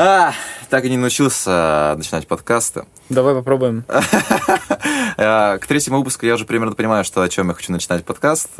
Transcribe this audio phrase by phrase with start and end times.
[0.00, 0.32] А,
[0.68, 2.84] так и не научился начинать подкасты.
[3.08, 3.84] Давай попробуем.
[5.16, 8.50] К третьему выпуску я уже примерно понимаю, что о чем я хочу начинать подкаст.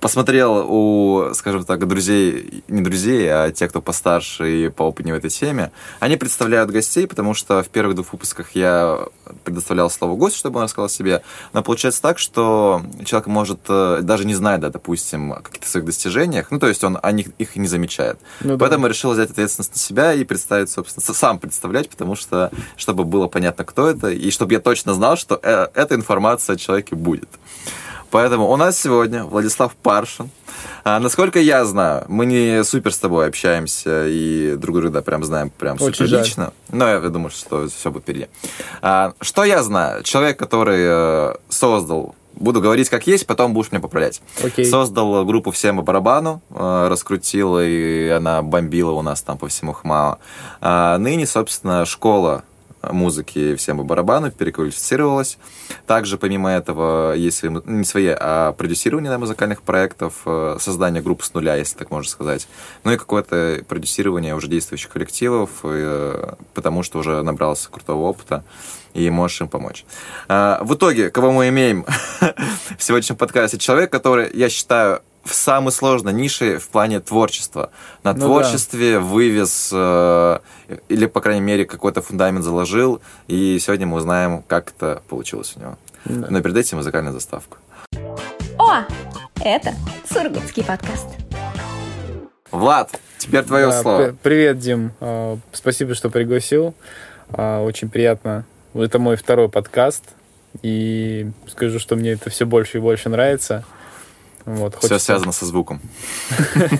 [0.00, 5.30] Посмотрел у, скажем так, друзей, не друзей, а тех, кто постарше и поопытнее в этой
[5.30, 5.72] теме.
[5.98, 9.00] Они представляют гостей, потому что в первых двух выпусках я
[9.42, 11.22] предоставлял слово гостю, чтобы он рассказал о себе.
[11.52, 15.86] Но получается так, что человек может э, даже не знать, да, допустим, о каких-то своих
[15.86, 18.18] достижениях, ну, то есть он о них их не замечает.
[18.42, 18.90] Ну, Поэтому да.
[18.90, 23.64] решил взять ответственность на себя и представить, собственно, сам представлять, потому что, чтобы было понятно,
[23.64, 27.28] кто это, и чтобы я точно знал, что э, эта информация о человеке будет.
[28.10, 30.30] Поэтому у нас сегодня Владислав Паршин.
[30.82, 35.50] А, насколько я знаю, мы не супер с тобой общаемся и друг друга прям знаем
[35.50, 36.52] прям Очень супер лично.
[36.70, 38.26] Но я думаю, что все будет впереди.
[38.82, 40.02] А, что я знаю?
[40.02, 44.22] Человек, который э, создал Буду говорить как есть, потом будешь меня поправлять.
[44.38, 44.64] Okay.
[44.64, 49.74] Создал группу «Всем по барабану», э, раскрутил, и она бомбила у нас там по всему
[49.74, 50.18] ХМАО.
[50.62, 52.44] А ныне, собственно, школа
[52.82, 55.38] музыки всем по барабану, переквалифицировалась.
[55.86, 61.22] Также, помимо этого, есть свои, не свои, а продюсирование да, музыкальных проектов, э, создание групп
[61.22, 62.48] с нуля, если так можно сказать.
[62.84, 68.44] Ну и какое-то продюсирование уже действующих коллективов, э, потому что уже набрался крутого опыта
[68.94, 69.84] и можешь им помочь.
[70.28, 71.84] А, в итоге, кого мы имеем
[72.78, 73.58] в сегодняшнем подкасте?
[73.58, 77.70] Человек, который, я считаю, в самой сложной нише в плане творчества.
[78.02, 79.00] На ну творчестве да.
[79.00, 80.38] вывез э,
[80.88, 85.60] или, по крайней мере, какой-то фундамент заложил, и сегодня мы узнаем, как это получилось у
[85.60, 85.78] него.
[86.06, 86.28] Да.
[86.30, 87.58] Но перед этим музыкальная заставка.
[88.58, 88.84] О,
[89.44, 89.74] это
[90.10, 91.06] Сургутский подкаст.
[92.50, 94.16] Влад, теперь твое да, слово.
[94.22, 94.92] Привет, Дим.
[95.00, 96.74] А, спасибо, что пригласил.
[97.32, 98.44] А, очень приятно.
[98.74, 100.04] Это мой второй подкаст.
[100.62, 103.64] И скажу, что мне это все больше и больше нравится.
[104.44, 104.98] Вот, хочется...
[104.98, 105.80] Все связано со звуком.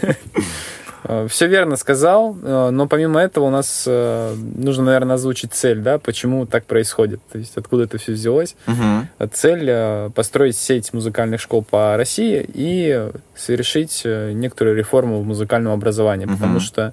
[1.04, 5.78] Э, Все верно сказал, э, но помимо этого у нас э, нужно, наверное, озвучить цель,
[5.78, 8.54] да, почему так происходит, то есть откуда это все взялось.
[8.66, 9.28] Угу.
[9.32, 16.34] Цель построить сеть музыкальных школ по России и совершить некоторую реформу в музыкальном образовании, угу.
[16.34, 16.92] потому что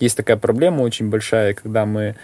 [0.00, 2.16] есть такая проблема очень большая, когда мы,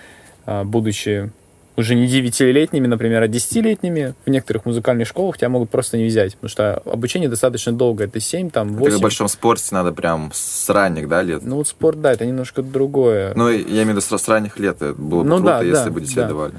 [0.46, 1.30] будучи
[1.76, 6.34] уже не девятилетними, например, а десятилетними в некоторых музыкальных школах тебя могут просто не взять,
[6.34, 8.88] потому что обучение достаточно долго, это 7, там, 8.
[8.88, 11.42] Это в большом спорте надо прям с ранних, да, лет?
[11.44, 13.32] Ну, вот спорт, да, это немножко другое.
[13.34, 15.84] Ну, я имею в виду с, ранних лет, это было бы ну, круто, да, если
[15.84, 16.28] да, бы детей да.
[16.28, 16.54] давали.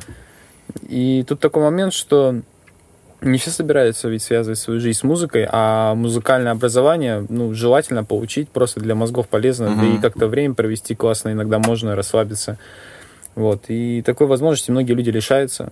[0.87, 2.41] И тут такой момент, что
[3.21, 8.49] не все собираются ведь связывать свою жизнь с музыкой, а музыкальное образование, ну, желательно получить,
[8.49, 9.81] просто для мозгов полезно, угу.
[9.81, 12.57] да и как-то время провести классно, иногда можно расслабиться.
[13.35, 13.65] Вот.
[13.67, 15.71] И такой возможности многие люди лишаются.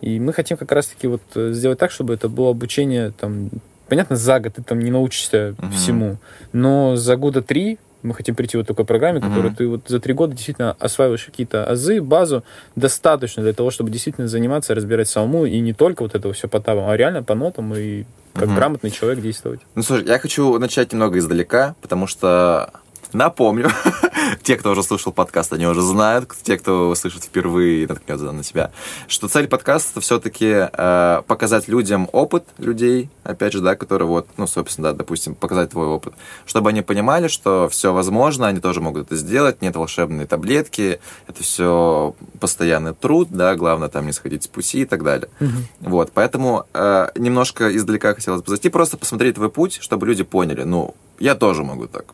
[0.00, 3.50] И мы хотим как раз-таки вот э, сделать так, чтобы это было обучение там,
[3.88, 5.72] понятно, за год ты там не научишься uh-huh.
[5.72, 6.16] всему,
[6.52, 10.12] но за года три мы хотим прийти вот такой программе, которую ты вот за три
[10.12, 12.44] года действительно осваиваешь какие-то азы, базу,
[12.76, 16.60] достаточно для того, чтобы действительно заниматься, разбирать самому, и не только вот это все по
[16.60, 18.54] табам, а реально по нотам и как uh-huh.
[18.54, 19.60] грамотный человек действовать.
[19.74, 22.70] Ну, слушай, я хочу начать немного издалека, потому что
[23.12, 23.70] Напомню,
[24.42, 28.72] те, кто уже слушал подкаст, они уже знают, те, кто слышит впервые, наткнется на себя,
[29.08, 34.46] что цель подкаста все-таки э, показать людям опыт людей, опять же, да, которые вот, ну,
[34.46, 36.14] собственно, да, допустим, показать твой опыт,
[36.44, 41.42] чтобы они понимали, что все возможно, они тоже могут это сделать, нет волшебной таблетки, это
[41.42, 45.28] все постоянный труд, да, главное там не сходить с пути и так далее.
[45.40, 45.90] Угу.
[45.90, 50.62] Вот, поэтому э, немножко издалека хотелось бы зайти, просто посмотреть твой путь, чтобы люди поняли,
[50.62, 52.06] ну, я тоже могу так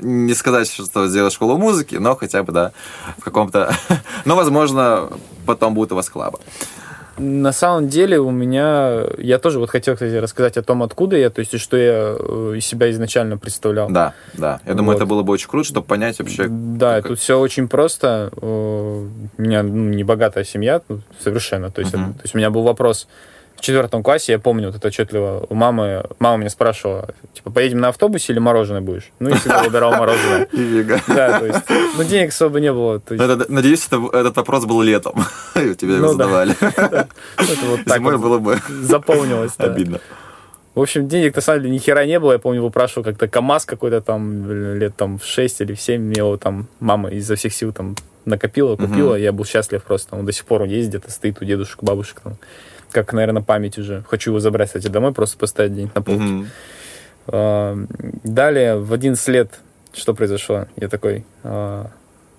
[0.00, 2.72] не сказать, что сделать школу музыки, но хотя бы, да,
[3.18, 3.74] в каком-то...
[4.24, 5.08] но, возможно,
[5.44, 6.40] потом будет у вас клаба.
[7.18, 9.04] На самом деле у меня...
[9.16, 12.54] Я тоже вот хотел, кстати, рассказать о том, откуда я, то есть, что я э,
[12.56, 13.88] из себя изначально представлял.
[13.88, 14.60] Да, да.
[14.66, 14.96] Я думаю, вот.
[14.96, 16.46] это было бы очень круто, чтобы понять вообще...
[16.48, 17.08] Да, как...
[17.08, 18.30] тут все очень просто.
[18.36, 19.08] У
[19.38, 21.70] меня ну, не богатая семья, ну, совершенно.
[21.70, 22.12] То есть, uh-huh.
[22.14, 23.08] то есть у меня был вопрос
[23.56, 27.80] в четвертом классе, я помню вот это отчетливо, у мамы, мама меня спрашивала, типа, поедем
[27.80, 29.10] на автобусе или мороженое будешь?
[29.18, 30.48] Ну, я всегда выбирал мороженое.
[31.08, 31.60] Да, то есть,
[31.96, 33.00] ну, денег особо не было.
[33.48, 36.54] Надеюсь, этот вопрос был летом, и тебя его ну задавали.
[37.66, 39.52] Вот так было бы заполнилось.
[39.58, 40.00] Обидно.
[40.74, 42.32] В общем, денег на самом деле ни хера не было.
[42.32, 46.00] Я помню, выпрашивал как-то КАМАЗ какой-то там лет там в 6 или в 7.
[46.00, 47.96] Мне его там мама изо всех сил там
[48.26, 49.14] накопила, купила.
[49.14, 50.16] Я был счастлив просто.
[50.16, 52.36] Он до сих пор ездит, где-то стоит у дедушек, бабушек там
[52.90, 54.04] как, наверное, память уже.
[54.08, 56.46] Хочу его забрать, кстати, домой, просто поставить где-нибудь на полке.
[57.26, 58.20] Mm-hmm.
[58.24, 59.50] Далее, в 11 лет,
[59.92, 60.66] что произошло?
[60.76, 61.24] Я такой...
[61.42, 61.88] А,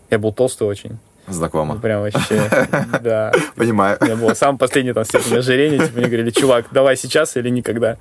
[0.10, 0.98] я был толстый очень.
[1.28, 1.76] Знакомо.
[1.76, 2.50] Ну, Прям вообще,
[3.02, 3.34] да.
[3.56, 3.98] Понимаю.
[4.00, 7.50] У меня было самое последнее там степень ожирения, типа, мне говорили, чувак, давай сейчас или
[7.50, 7.98] никогда.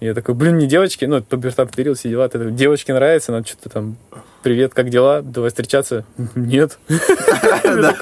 [0.00, 3.68] Я такой, блин, не девочки, ну, пубертат период, все дела, это девочке нравится, надо что-то
[3.68, 3.96] там,
[4.44, 6.04] привет, как дела, давай встречаться.
[6.34, 6.78] Нет.
[6.88, 7.94] Интересно,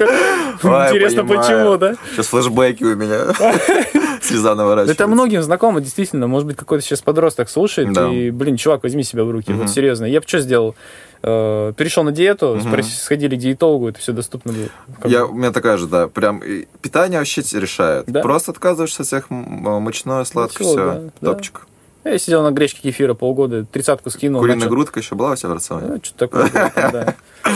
[1.25, 1.95] почему, да?
[2.11, 3.33] Сейчас флешбеки у меня.
[4.21, 5.03] Слеза наворачивается.
[5.03, 6.27] Это многим знакомо, действительно.
[6.27, 9.53] Может быть, какой-то сейчас подросток слушает, и, блин, чувак, возьми себя в руки.
[9.53, 10.05] Вот серьезно.
[10.05, 10.75] Я бы что сделал?
[11.25, 14.67] Э, Перешел на диету, сходили к диетологу, это все доступно было.
[15.05, 16.43] Я, у меня такая же, да, прям
[16.81, 18.05] питание вообще решает.
[18.07, 18.21] Да.
[18.21, 21.29] Просто отказываешься от всех мучное, сладкое, все, да, да.
[22.03, 24.41] Я сидел на гречке кефира полгода, тридцатку скинул.
[24.41, 25.87] Куриная начал- грудка еще была у тебя в рационе?
[25.87, 27.15] Да, что-то такое, да.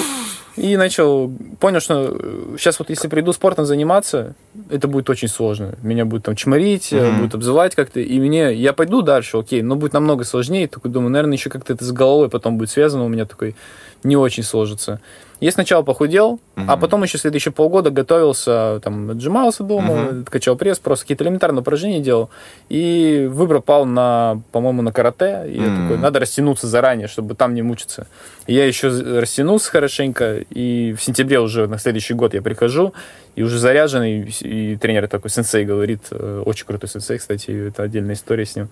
[0.55, 2.17] И начал, понял, что
[2.57, 4.33] сейчас вот если приду спортом заниматься,
[4.71, 5.75] это будет очень сложно.
[5.83, 7.21] Меня будет там чморить, э, Мгм.
[7.21, 7.99] будет обзывать как-то.
[7.99, 10.67] И мне, я пойду дальше, окей, но будет намного сложнее.
[10.67, 13.05] Такой думаю, наверное, еще как-то это с головой потом будет связано.
[13.05, 13.55] У меня такой
[14.03, 14.99] не очень сложится.
[15.39, 16.79] Я сначала похудел, а Мгм.
[16.79, 20.25] потом еще следующие полгода готовился, там, отжимался дома, Мгм.
[20.25, 22.31] качал пресс, просто какие-то элементарные упражнения делал.
[22.69, 25.43] И выбор пал на, по-моему, на карате.
[25.47, 25.83] И я Мгм.
[25.83, 28.07] такой, надо растянуться заранее, чтобы там не мучиться.
[28.47, 32.93] И я еще растянулся хорошенько, и в сентябре уже на следующий год я прихожу,
[33.35, 37.83] и уже заряженный, и тренер такой, сенсей говорит, э, очень крутой сенсей, кстати, и это
[37.83, 38.69] отдельная история с ним.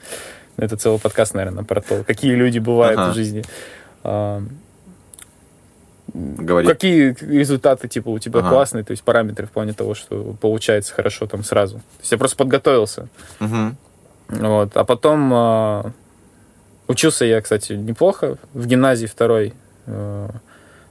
[0.58, 3.12] Это целый подкаст, наверное, про то, какие люди бывают Ага.
[3.12, 3.44] в жизни.
[6.16, 6.68] А, Говори.
[6.68, 8.50] Какие результаты, типа, у тебя Ага.
[8.50, 11.76] классные, то есть параметры в плане того, что получается хорошо там сразу.
[11.78, 13.08] То есть я просто подготовился.
[13.40, 13.78] Мгм.
[14.30, 14.76] Вот.
[14.78, 15.92] А потом а,
[16.88, 19.54] учился я, кстати, неплохо в гимназии второй
[19.86, 20.30] э,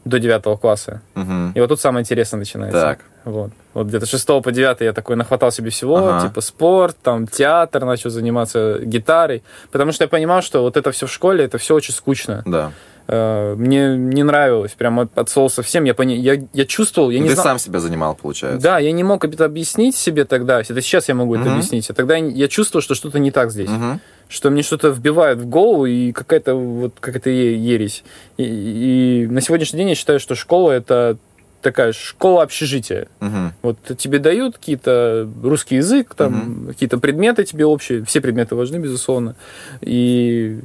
[0.04, 1.00] до девятого класса.
[1.14, 1.52] Мгм.
[1.54, 2.80] И вот тут самое интересное начинается.
[2.80, 2.98] Так.
[3.24, 3.50] Вот.
[3.72, 6.28] Вот где-то с 6 по 9 я такой нахватал себе всего, Ага.
[6.28, 9.42] типа спорт, там театр, начал заниматься гитарой,
[9.72, 12.42] потому что я понимал, что вот это все в школе, это все очень скучно.
[12.44, 12.72] Да.
[13.06, 15.84] Э, Мне не нравилось, прям от, от слова совсем.
[15.84, 17.44] Я, пони- я, я чувствовал, я не Ты знал.
[17.44, 18.62] сам себя занимал, получается.
[18.62, 20.60] Да, я не мог это объяснить себе тогда.
[20.60, 21.52] Это сейчас я могу это Мгм.
[21.54, 21.90] объяснить.
[21.90, 23.68] А тогда я- чувствовал, что что-то не так здесь.
[23.68, 24.00] Мгм.
[24.28, 28.04] Что мне что-то вбивают в голову, и какая-то вот какая-то ересь.
[28.38, 31.18] И, и на сегодняшний день я считаю, что школа это
[31.60, 33.08] такая школа общежития.
[33.20, 33.52] Мгм.
[33.62, 39.34] Вот тебе дают какие-то русский язык, там какие-то предметы тебе общие, все предметы важны, безусловно.
[39.80, 40.60] И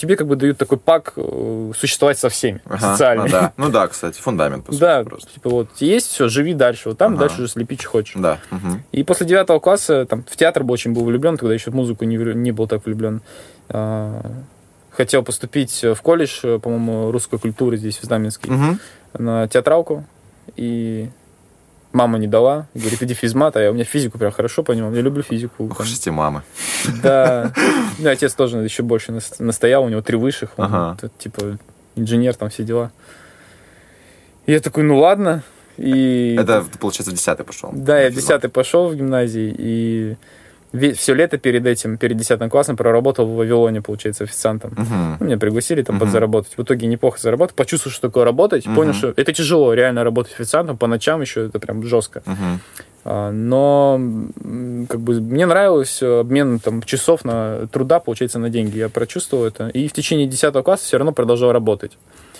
[0.00, 2.78] тебе как бы дают такой пак э, существовать со всеми, Ага.
[2.92, 3.24] социальный.
[3.26, 3.52] Ну да.
[3.56, 5.30] Ну да, кстати, фундамент, по сути, Да, просто.
[5.32, 7.20] типа вот есть, все, живи дальше, вот там Ага.
[7.20, 8.14] дальше уже слепи, что хочешь.
[8.16, 8.38] Да.
[8.50, 8.82] Мгм.
[8.92, 12.04] И после девятого класса там в театр был очень был влюблен, тогда еще в музыку
[12.04, 13.20] не, не был так влюблен.
[13.68, 14.22] А,
[14.90, 18.80] Хотел поступить в колледж, э, по-моему, русской культуры здесь, в Знаменске, Мгм.
[19.18, 20.04] на театралку.
[20.56, 21.08] И
[21.92, 22.66] мама не дала.
[22.74, 24.92] Говорит, иди физмат, а я у меня физику прям хорошо понимал.
[24.94, 25.70] Я люблю физику.
[25.80, 26.42] Эти мамы.
[27.02, 27.52] Да.
[27.98, 30.50] Ну, отец тоже еще больше нас- настоял, у него три высших.
[30.56, 30.96] Он, Ага.
[31.00, 31.58] т- типа,
[31.96, 32.90] инженер, там все дела.
[34.46, 35.42] И я такой, ну ладно.
[35.76, 37.70] И Это, получается, в десятый пошел.
[37.72, 38.40] да, я в Физмат.
[38.42, 40.16] 10 пошел в гимназии, и
[40.72, 44.74] все лето перед этим, перед 10 классом проработал в Вавилоне, получается, официантом.
[45.20, 46.04] Ну, Меня пригласили там Мгм.
[46.06, 46.52] подзаработать.
[46.56, 47.54] В итоге неплохо заработал.
[47.56, 48.66] Почувствовал, что такое работать.
[48.66, 48.74] Мгм.
[48.76, 50.76] Понял, что это тяжело, реально работать официантом.
[50.76, 52.22] По ночам еще это прям жестко.
[52.26, 52.60] Мгм.
[53.04, 53.98] А, Но
[54.88, 58.76] как бы мне нравилось э, обмен там, часов на труда, получается, на деньги.
[58.78, 59.68] Я прочувствовал это.
[59.68, 61.96] И в течение 10 класса все равно продолжал работать.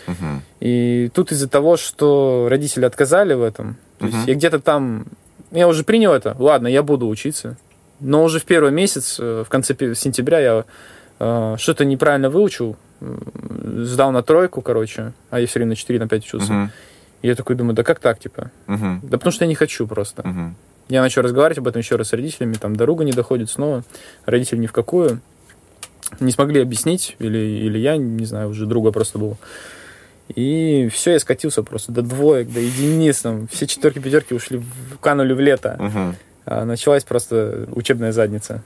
[0.07, 0.43] Мгм.
[0.61, 5.05] И тут из-за того, что родители отказали в этом, то есть я где-то там,
[5.51, 7.57] я уже принял это, ладно, я буду учиться.
[8.01, 10.65] Но уже в первый месяц, э, в конце сентября, я
[11.19, 16.09] э, что-то неправильно выучил, сдал на тройку, короче, а я все время на 4, на
[16.09, 16.53] 5 учился.
[16.53, 16.71] Мгм.
[17.23, 18.51] И я такой думаю, да как так, типа?
[18.67, 19.01] Мгм.
[19.03, 20.27] Да потому что я не хочу просто.
[20.27, 20.57] Мгм.
[20.89, 23.85] Я начал разговаривать об этом еще раз с родителями, там дорога не доходит снова,
[24.27, 25.21] родители ни в какую.
[26.19, 29.37] Не смогли объяснить, или, или я, не знаю, уже друга просто был.
[30.35, 34.63] И все, я скатился просто до двоек, до единиц, там, все четверки, пятерки ушли,
[35.01, 35.77] канули в лето.
[35.79, 36.17] Мгм.
[36.51, 38.63] А началась просто учебная задница.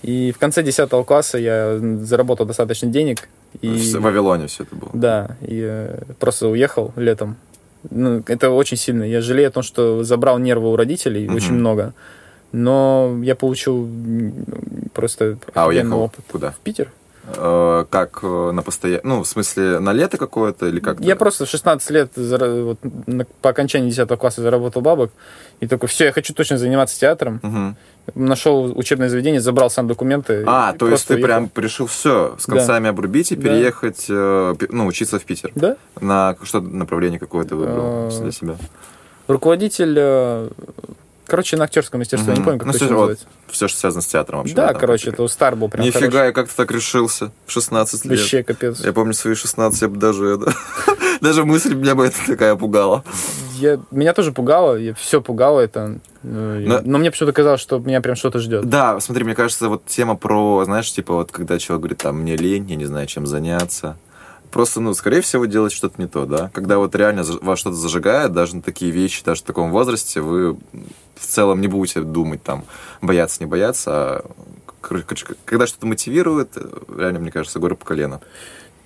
[0.00, 3.28] И в конце 10 класса я заработал достаточно денег.
[3.60, 3.68] И...
[3.68, 4.90] В Вавилоне все это было.
[4.94, 7.36] Да, и э, просто уехал летом.
[7.90, 9.04] Ну, это очень сильно.
[9.04, 11.36] Я жалею о том, что забрал нервы у родителей Мгм.
[11.36, 11.92] очень много.
[12.52, 13.86] Но я получил
[14.94, 16.24] просто А уехал опыт.
[16.30, 16.52] куда?
[16.52, 16.90] В Питер.
[17.36, 19.00] Э, Как э, на постоянно...
[19.04, 21.00] Ну, в смысле, на лето какое-то или как?
[21.00, 22.78] Я просто в 16 лет вот,
[23.42, 25.10] по окончании 10 класса заработал бабок.
[25.60, 27.40] И такой, все, я хочу точно заниматься театром.
[27.42, 27.76] Мгм.
[28.14, 30.44] Нашел учебное заведение, забрал сам документы.
[30.46, 31.26] А, то есть ты уехал.
[31.26, 32.56] прям решил все с Да.
[32.56, 33.42] концами обрубить и Да.
[33.42, 35.50] переехать, э, пи- ну, учиться в Питер.
[35.54, 35.76] Да?
[36.00, 38.56] На что направление какое-то выбрал А, для себя?
[39.28, 39.94] Руководитель...
[39.98, 40.48] э,
[41.28, 43.26] Короче, на актерском мастерстве, я не помню, как ну, точно всё, называется.
[43.48, 44.54] все, что связано с театром вообще.
[44.54, 46.26] Да, там короче, это Стар был прям Нифига, хороший.
[46.26, 48.20] я как-то так решился в 16 лет.
[48.20, 48.84] Вообще капец.
[48.84, 50.54] Я помню свои 16, я бы даже это,
[51.20, 53.04] Даже мысль меня бы это такая пугала.
[53.54, 55.98] Я, меня тоже пугало, я, все пугало это.
[56.22, 58.68] э, Но- Но мне почему-то казалось, что меня прям что-то ждет.
[58.68, 62.36] Да, смотри, мне кажется, вот тема про, знаешь, типа вот когда человек говорит, там, мне
[62.36, 63.96] лень, я не знаю, чем заняться.
[64.50, 66.50] Просто, ну, скорее всего, делать что-то не то, да?
[66.54, 70.54] Когда вот реально вас что-то зажигает, даже на такие вещи, даже в таком возрасте, вы
[70.54, 72.64] в целом не будете думать, там,
[73.02, 74.24] бояться, не бояться, а
[75.44, 76.62] когда что-то мотивирует, э,
[76.96, 78.20] реально, мне кажется, горы по колено.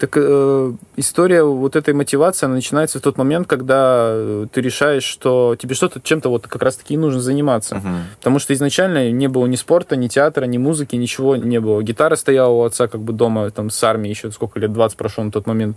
[0.00, 5.04] Так э, история вот этой мотивации, она начинается в тот момент, когда э, ты решаешь,
[5.04, 7.75] что тебе что-то чем-то вот как раз-таки и нужно заниматься.
[7.75, 8.04] Мгм.
[8.16, 11.83] Потому что изначально не было ни спорта, ни театра, ни музыки, ничего не было.
[11.83, 15.23] Гитара стояла у отца как бы дома, там, с армией еще сколько лет, 20 прошло
[15.23, 15.76] на тот момент.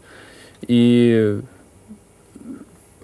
[0.65, 1.41] И...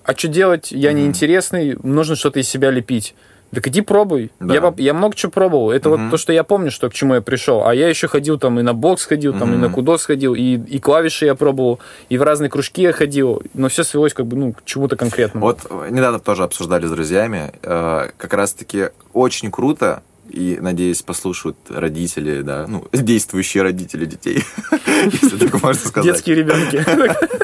[0.06, 0.72] А что делать?
[0.72, 1.00] Я Мгм.
[1.00, 3.14] неинтересный, нужно что-то из себя лепить.
[3.54, 4.32] Так иди пробуй.
[4.40, 4.54] Да.
[4.54, 5.72] Я, я много чего пробовал.
[5.72, 6.04] Это Мгм.
[6.06, 7.66] вот то, что я помню, что к чему я пришел.
[7.66, 9.62] А я еще ходил там и на бокс ходил, там и Мгм.
[9.62, 11.80] на кудо сходил, и, и клавиши я пробовал,
[12.10, 13.42] и в разные кружки я ходил.
[13.54, 15.46] Но все свелось как бы ну, к чему-то конкретному.
[15.46, 21.58] Вот э, недавно тоже обсуждали с друзьями, э, как раз-таки очень круто, и, надеюсь, послушают
[21.70, 24.44] родители, да, ну, действующие родители детей,
[25.06, 26.14] если так можно сказать.
[26.14, 26.86] Детские ребенки.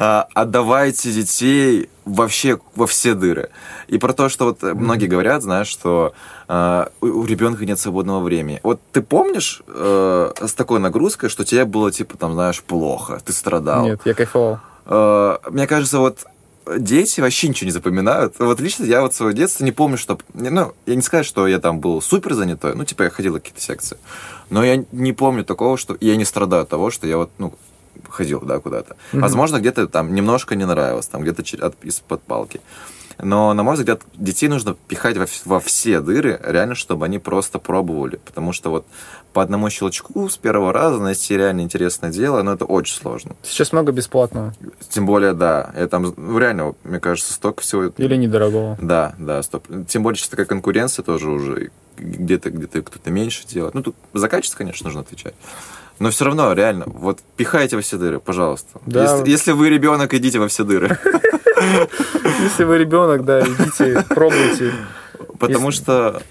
[0.00, 3.50] А, отдавайте детей вообще во все дыры.
[3.86, 6.14] И про то, что вот многие говорят, знаешь, что
[6.48, 8.58] а, у, у ребенка нет свободного времени.
[8.64, 13.32] Вот ты помнишь э, с такой нагрузкой, что тебе было, типа, там, знаешь, плохо, ты
[13.32, 13.84] страдал?
[13.84, 14.58] Нет, я кайфовал.
[14.86, 16.26] Э, мне кажется, вот
[16.78, 18.34] дети вообще ничего не запоминают.
[18.38, 20.18] Вот лично я вот свое детство не помню, что...
[20.34, 22.74] Ну, я не скажу, что я там был супер занятой.
[22.74, 23.98] Ну, типа, я ходил на какие-то секции.
[24.50, 25.96] Но я не помню такого, что...
[26.00, 27.54] Я не страдаю от того, что я вот, ну,
[28.08, 28.96] ходил, да, куда-то.
[29.12, 29.22] Мгм.
[29.22, 31.42] Возможно, где-то там немножко не нравилось, там где-то
[31.82, 32.60] из-под палки.
[33.18, 37.58] Но, на мой взгляд, детей нужно пихать во, во все дыры, реально, чтобы они просто
[37.58, 38.16] пробовали.
[38.24, 38.86] Потому что вот
[39.32, 43.34] по одному щелчку с первого раза найти реально интересное дело, ну, это очень сложно.
[43.42, 44.54] Сейчас много бесплатного.
[44.88, 45.72] Тем более, да.
[45.76, 47.84] Я там, ну, реально, мне кажется, столько всего.
[47.84, 48.78] Или недорогого.
[48.80, 49.66] Да, да, стоп.
[49.88, 51.70] Тем более, сейчас такая конкуренция тоже уже.
[51.96, 53.74] Где-то, где-то кто-то меньше делает.
[53.74, 55.34] Ну, тут за качество, конечно, нужно отвечать.
[55.98, 58.80] Но все равно, реально, вот пихайте во все дыры, пожалуйста.
[58.86, 59.02] Да.
[59.02, 60.98] Если, если вы ребенок, идите во все дыры.
[62.42, 64.72] Если вы ребенок, да, идите, пробуйте.
[65.38, 66.22] Потому Если- что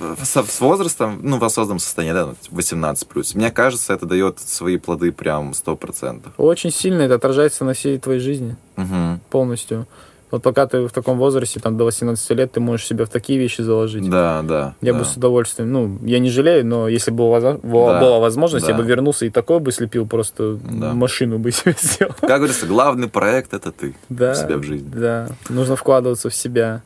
[0.00, 4.38] э, со- с возрастом, ну, в осознанном состоянии, да, 18 плюс, мне кажется, это дает
[4.40, 6.22] свои плоды прям 100%.
[6.36, 9.20] Очень сильно это отражается на всей твоей жизни Мгм.
[9.30, 9.86] полностью.
[10.30, 13.38] Вот пока ты в таком возрасте, там, до 18 лет, ты можешь себя в такие
[13.38, 14.08] вещи заложить.
[14.10, 14.74] Да, да.
[14.80, 14.98] Я да.
[14.98, 18.66] бы с удовольствием, ну, я не жалею, но если бы была, была Да, была возможность,
[18.66, 18.80] я да.
[18.82, 20.92] бы вернулся и такое бы слепил, просто Да.
[20.94, 22.12] машину бы себе сделал.
[22.20, 24.90] Как говорится, главный проект это ты Да, у себя в жизни.
[24.92, 26.82] да, нужно вкладываться в себя.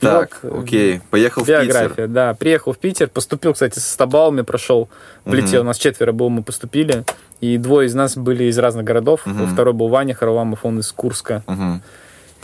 [0.00, 2.06] И Так, вот, э, окей, поехал в Питер.
[2.08, 2.34] Да.
[2.34, 4.88] Приехал в Питер, поступил, кстати, со стабалами, прошел,
[5.24, 5.62] влетел.
[5.62, 7.04] У нас четверо было, мы поступили.
[7.40, 9.22] И двое из нас были из разных городов.
[9.24, 9.46] Мгм.
[9.46, 11.42] Второй был Ваня Харламов, он из Курска.
[11.46, 11.82] Мгм.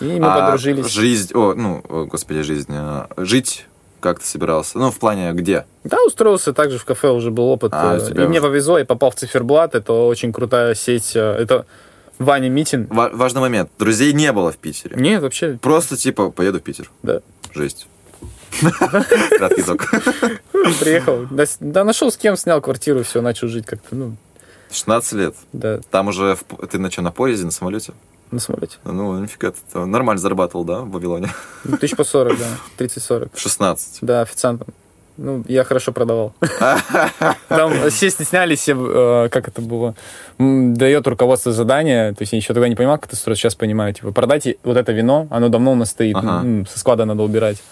[0.00, 0.86] И мы А подружились.
[0.86, 2.72] Жизнь, о, ну, о, господи, жизнь.
[2.74, 3.66] а, Жить
[4.00, 4.78] как ты собирался?
[4.78, 5.64] Ну, в плане где?
[5.84, 7.72] Да, устроился также в кафе, уже был опыт.
[7.72, 9.76] А, э, и мне уже- повезло, я попал в Циферблат.
[9.76, 11.12] Это очень крутая сеть.
[11.14, 11.66] э, Это
[12.18, 12.86] Ваня Митин.
[12.90, 13.70] Ва- важный момент.
[13.78, 14.96] Друзей не было в Питере.
[14.96, 16.90] Нет, вообще, Просто типа поеду в Питер.
[17.04, 17.20] да.
[17.54, 17.86] Жесть.
[18.60, 19.88] Краткий итог.
[20.80, 21.26] Приехал.
[21.60, 23.94] Да, нашел с кем, снял квартиру, все, начал жить как-то.
[23.94, 24.16] Ну,
[24.70, 25.34] 16 лет.
[25.52, 26.36] да, Там уже
[26.70, 27.92] ты на что, на поезде, на самолете?
[28.32, 28.76] На самолете.
[28.84, 31.28] Ну, нифига, ты нормально зарабатывал, да, в Вавилоне?
[31.64, 32.46] Ну, Тысяч по 40, да.
[32.78, 33.30] 30-40.
[33.34, 33.98] В 16.
[34.02, 34.68] Да, официантом.
[35.18, 36.34] Ну, я хорошо продавал.
[37.48, 39.94] Там все стеснялись, все, э, как это было,
[40.38, 43.92] дает руководство задание, то есть я еще тогда не понимал, как это строить, сейчас понимаю,
[43.92, 46.64] типа, продайте вот это вино, оно давно у нас стоит, Ага.
[46.66, 47.62] со склада надо убирать.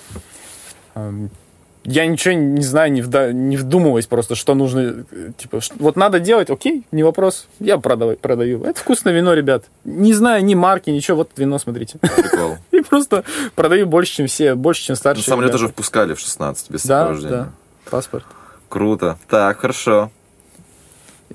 [1.84, 5.04] Я ничего не знаю, не, вда- не вдумываясь просто, что нужно,
[5.38, 8.62] типа, ш- вот надо делать, окей, не вопрос, я продавай, продаю.
[8.64, 9.64] Это вкусное вино, ребят.
[9.84, 11.99] Не знаю ни марки, ничего, вот вино, смотрите.
[11.99, 12.58] Прикол.
[12.70, 15.25] И просто продаю больше, чем все, больше, чем На старшие.
[15.25, 15.58] самолет ребята.
[15.58, 17.37] тоже впускали в 16 без Да, сопровождения.
[17.37, 17.50] да,
[17.90, 18.25] паспорт.
[18.68, 19.18] Круто.
[19.28, 20.10] Так, хорошо.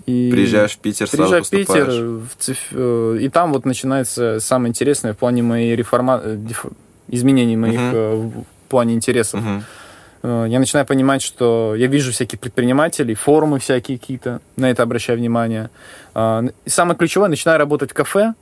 [0.05, 0.29] И...
[0.31, 1.85] Приезжаешь в Питер, сразу Приезжаю в Питер,
[2.35, 2.59] поступаешь.
[2.71, 6.21] в э, и там вот начинается самое интересное в плане моей реформа...
[6.23, 6.37] э,
[7.07, 9.41] изменений моих э, в плане интересов.
[9.41, 9.63] Мгм.
[10.25, 15.19] Э, Я начинаю понимать, что я вижу всяких предпринимателей, форумы всякие какие-то, на это обращаю
[15.19, 15.69] внимание.
[16.13, 18.33] А, И самое ключевое, начинаю работать в кафе,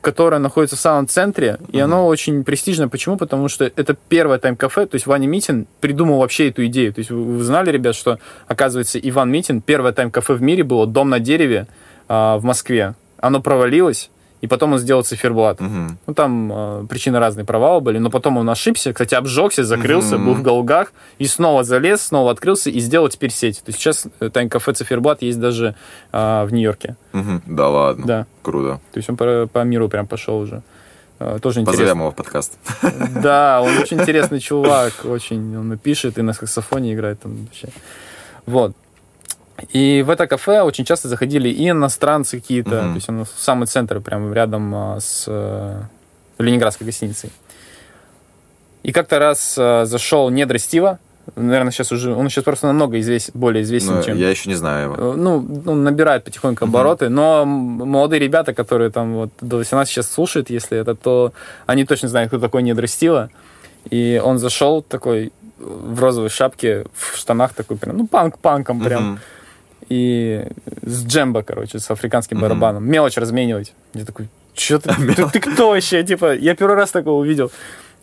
[0.00, 1.84] которое находится в самом центре, и Мгм.
[1.84, 2.88] оно очень престижное.
[2.88, 3.16] Почему?
[3.16, 6.92] Потому что это первое тайм-кафе, то есть Ваня Митин придумал вообще эту идею.
[6.92, 10.86] То есть вы, вы знали, ребят, что, оказывается, Иван Митин, первое тайм-кафе в мире было
[10.86, 11.66] «Дом на дереве»
[12.08, 12.94] а, в Москве.
[13.20, 15.60] Оно провалилось, и потом он сделал циферблат.
[15.60, 15.98] Мгм.
[16.06, 20.26] Ну, там э, причины разные провалы были, но потом он ошибся, кстати, обжегся, закрылся, Мгм.
[20.26, 23.58] был в голгах, и снова залез, снова открылся и сделал теперь сеть.
[23.64, 25.74] То есть сейчас э, Тайм-кафе Циферблат есть даже
[26.12, 26.96] э, в Нью-Йорке.
[27.12, 27.42] Мгм.
[27.46, 28.06] Да ладно.
[28.06, 28.26] Да.
[28.42, 28.80] Круто.
[28.92, 30.62] То есть он по, по миру прям пошел уже.
[31.20, 31.82] Э, Тоже интересно.
[31.84, 32.58] Позовем его в подкаст.
[33.22, 35.56] Да, он очень интересный чувак, очень.
[35.56, 37.68] Он пишет, и на саксофоне играет там вообще.
[38.46, 38.72] Вот.
[39.72, 42.88] И в это кафе очень часто заходили и иностранцы какие-то, Мгм.
[42.90, 45.80] то есть оно в самый центр, прямо рядом а, с э,
[46.38, 47.30] Ленинградской гостиницей.
[48.84, 50.98] И как-то раз а, зашел недра Стива,
[51.36, 54.16] наверное, сейчас уже, он сейчас просто намного известен, более известен, Но чем...
[54.16, 54.94] я еще не знаю его.
[54.96, 59.92] Э, Ну, он набирает потихоньку обороты, но м- молодые ребята, которые там вот до 18
[59.92, 61.32] сейчас слушают, если это, то
[61.66, 63.28] они точно знают, кто такой недра Стива.
[63.90, 69.02] И он зашел такой в розовой шапке, в штанах такой прям, ну, панк-панком прям.
[69.04, 69.18] Мгм.
[69.88, 70.46] И
[70.82, 72.88] с джембо, короче, с африканским барабаном.
[72.88, 73.72] Мелочь разменивать.
[73.94, 76.02] Я такой, что ты, ты, ты кто вообще?
[76.02, 77.50] Типа, я первый раз такого увидел.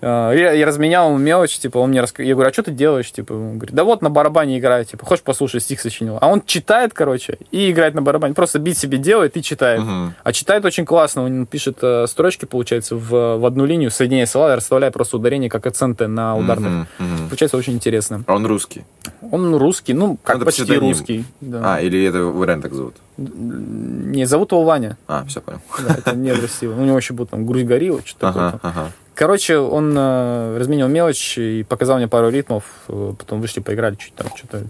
[0.01, 2.71] А, Я, я разменял ему мелочь, типа, он мне рассказал, я говорю, а что ты
[2.71, 3.11] делаешь?
[3.11, 6.17] Типа, он говорит, да вот на барабане играю, типа, хочешь послушать, стих сочинил.
[6.21, 8.33] А он читает, короче, и играет на барабане.
[8.33, 9.81] Просто бит себе делает и читает.
[9.81, 10.13] Мгм.
[10.23, 14.55] А читает очень классно, он пишет э, строчки, получается, в, в одну линию, соединяя слова,
[14.55, 16.69] расставляя просто ударение как акценты на ударных.
[16.71, 16.87] Мгм.
[16.99, 17.29] Мгм.
[17.29, 18.23] Получается очень интересно.
[18.27, 18.83] А он русский.
[19.31, 20.91] Он русский, ну, как это почти псевдоним.
[20.91, 21.25] русский.
[21.41, 21.75] да.
[21.75, 22.95] А, или это реально так зовут?
[23.17, 24.97] Не, зовут его Ваня.
[25.07, 25.61] А, все понял.
[25.87, 26.73] Да, это не красиво.
[26.79, 28.71] У него еще был там грудь горила, что-то Ага, такое.
[28.71, 28.91] ага.
[29.15, 32.63] Короче, он э, разменил мелочь и показал мне пару ритмов.
[32.89, 34.63] э, Потом вышли, поиграли, чуть там что-то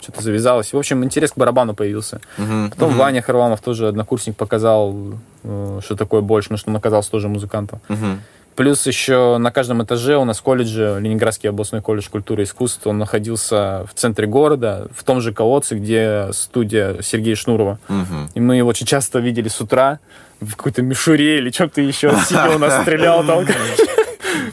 [0.00, 0.72] что-то завязалось.
[0.72, 2.20] В общем, интерес к барабану появился.
[2.38, 2.70] Мгм.
[2.70, 2.98] Потом Мгм.
[2.98, 4.94] Ваня Харламов тоже однокурсник показал,
[5.42, 7.80] э, что такое больше, потому что он оказался тоже музыкантом.
[7.88, 8.20] Мгм.
[8.54, 12.98] Плюс еще на каждом этаже у нас колледже, Ленинградский областной колледж культуры и искусств, он
[12.98, 17.78] находился в центре города, в том же колодце, где студия Сергея Шнурова.
[17.88, 18.30] Мгм.
[18.34, 19.98] И мы его очень часто видели с утра
[20.40, 23.46] в какой-то мишуре или чем-то еще сидел у нас, стрелял там.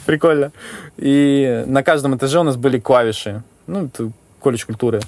[0.05, 0.51] Прикольно.
[0.97, 3.43] И на каждом этаже у нас были клавиши.
[3.67, 5.01] Ну, это колледж культуры.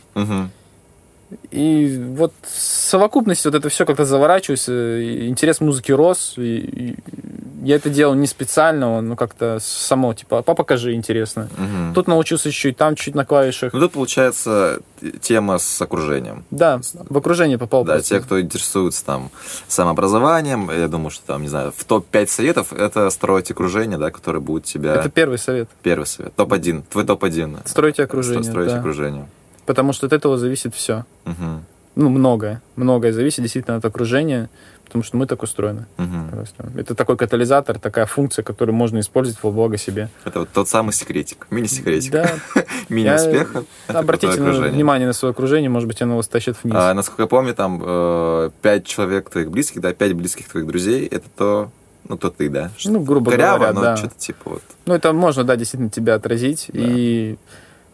[1.52, 6.96] И вот в совокупности вот это все как-то заворачивается, и интерес музыки рос, и, и
[7.64, 11.50] я это делал не специально, он ну, как-то само, типа, а покажи, интересно.
[11.58, 11.94] Мгм.
[11.94, 13.74] Тут научился еще и там чуть на клавишах.
[13.74, 16.46] Ну, тут получается т- тема с окружением.
[16.52, 17.84] Да, в окружение попал.
[17.84, 18.16] Да, просто.
[18.16, 19.32] те, кто интересуется там
[19.68, 24.40] самообразованием, я думаю, что там, не знаю, в топ-5 советов это строить окружение, да, которое
[24.40, 24.96] будет тебя...
[24.96, 25.70] Это первый совет.
[25.82, 26.36] Первый совет.
[26.36, 26.84] Топ-1.
[26.92, 27.60] Твой топ-1.
[27.66, 28.44] Стройте окружение.
[28.44, 28.80] Строить да.
[28.80, 29.28] окружение.
[29.66, 31.06] Потому что от этого зависит все.
[31.26, 31.66] Мгм.
[31.96, 32.62] Ну, многое.
[32.76, 34.52] Многое зависит действительно от окружения,
[34.88, 35.86] потому что мы так устроены.
[36.32, 36.72] Просто.
[36.76, 40.10] Это такой катализатор, такая функция, которую можно использовать во благо себе.
[40.24, 41.48] Это вот тот самый секретик.
[41.50, 42.12] Мини-секретик.
[42.12, 42.32] Да,
[42.90, 43.66] Мини-успеха.
[43.88, 46.76] это обратите внимание на свое окружение, может быть, оно вас тащит вниз.
[46.78, 51.06] А, насколько я помню, там э, пять человек твоих близких, да, пять близких твоих друзей,
[51.06, 51.72] это то,
[52.08, 52.72] ну, то ты, да?
[52.86, 53.98] ну, грубо Коряво, говоря, но да.
[53.98, 54.64] что-то типа вот.
[54.86, 56.68] Ну, это можно, да, действительно тебя отразить.
[56.70, 56.80] Да.
[56.82, 57.38] И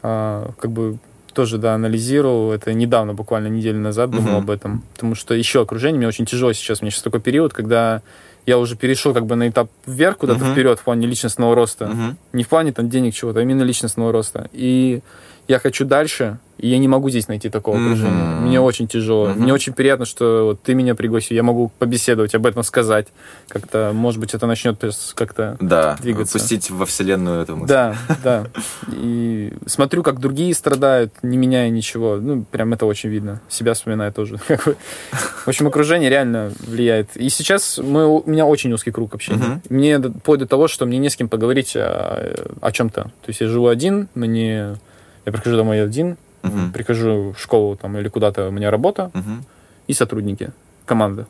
[0.04, 0.98] а, как бы
[1.34, 2.52] тоже, да, анализировал.
[2.52, 4.36] Это недавно, буквально неделю назад думал Мгм.
[4.38, 4.84] об этом.
[4.94, 6.82] Потому что еще окружение мне очень тяжело сейчас.
[6.82, 8.02] У меня сейчас такой период, когда
[8.46, 10.52] я уже перешел как бы на этап вверх, куда-то Мгм.
[10.54, 11.88] вперед в плане личностного роста.
[11.88, 12.18] Мгм.
[12.34, 14.50] Не в плане там денег чего-то, а именно личностного роста.
[14.54, 15.02] И
[15.48, 17.86] я хочу дальше, и я не могу здесь найти такого Мгм.
[17.88, 18.24] окружения.
[18.40, 19.28] Мне очень тяжело.
[19.28, 19.42] Мгм.
[19.44, 23.08] Мне очень приятно, что вот ты меня пригласил, я могу побеседовать, об этом сказать.
[23.50, 24.82] Как-то, может быть, это начнет
[25.14, 26.40] как-то Да, Двигаться.
[26.40, 27.68] пустить во вселенную эту мысль.
[27.68, 28.46] да, да.
[28.94, 32.16] И смотрю, как другие страдают, не меняя ничего.
[32.16, 33.42] Ну, прям это очень видно.
[33.50, 34.38] Себя вспоминаю тоже.
[34.48, 37.18] В общем, окружение реально влияет.
[37.18, 39.38] И сейчас мы, у меня очень узкий круг общения.
[39.38, 39.62] Мгм.
[39.70, 43.04] Мне вплоть до того, что мне не с кем поговорить о, о чем-то.
[43.04, 44.78] То есть я живу один, мне...
[45.26, 46.72] Я прихожу домой один, Мгм.
[46.74, 49.46] прихожу в школу там, или куда-то, у меня работа Мгм.
[49.88, 50.52] и сотрудники,
[50.86, 51.26] команда.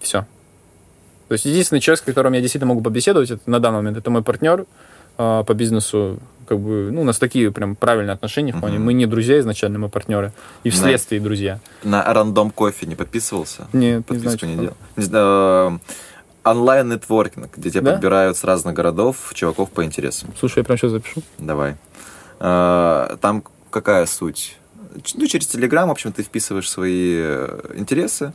[0.00, 0.26] Все.
[1.28, 4.10] То есть единственный человек, с которым я действительно могу побеседовать это, на данный момент, это
[4.10, 4.66] мой партнер
[5.18, 6.18] а, по бизнесу.
[6.46, 8.76] Как бы, ну, у нас такие прям правильные отношения в плане.
[8.76, 8.84] Мгм.
[8.86, 10.32] Мы не друзья изначально, мы партнеры.
[10.62, 11.58] И вследствие друзья.
[11.82, 13.66] На рандом кофе не подписывался?
[13.72, 14.76] Нет, не знаю, Подписку не делал.
[14.96, 15.80] Не знаю,
[16.44, 17.92] онлайн-нетворкинг, где тебя Да?
[17.92, 20.30] подбирают с разных городов чуваков по интересам.
[20.38, 21.22] Слушай, я прям сейчас запишу.
[21.38, 21.74] Давай.
[22.38, 23.42] А, Там
[23.76, 24.56] какая суть?
[25.14, 28.32] Ну, через Телеграм, в общем, ты вписываешь свои э, интересы,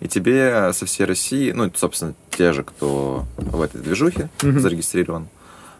[0.00, 4.60] и тебе со всей России, ну, собственно, те же, кто в этой движухе Мгм.
[4.60, 5.28] зарегистрирован,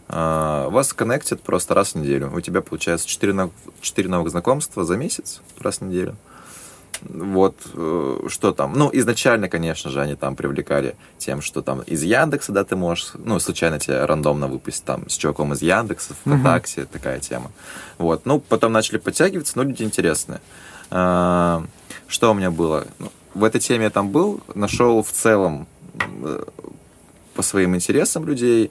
[0.09, 2.33] а, вас коннектят просто раз в неделю.
[2.35, 6.17] У тебя получается 4, нов- 4 новых знакомства за месяц, раз в неделю.
[7.03, 8.73] Вот, э, что там?
[8.75, 13.13] Ну, изначально, конечно же, они там привлекали тем, что там из Яндекса, да, ты можешь,
[13.15, 17.51] ну, случайно тебя рандомно выпустить там с чуваком из Яндекса, ВКонтакте, такая тема.
[17.99, 20.41] Вот, ну, потом начали подтягиваться, но люди интересные.
[20.91, 21.65] А,
[22.07, 22.87] Что у меня было?
[22.99, 25.67] Ну, в этой теме я там был, нашел в целом
[26.23, 26.45] э,
[27.35, 28.71] по своим интересам людей.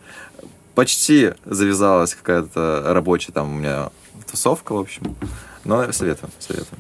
[0.74, 3.90] Почти завязалась какая-то рабочая там у меня
[4.30, 5.16] тусовка, в общем.
[5.64, 6.80] Но советую, советую.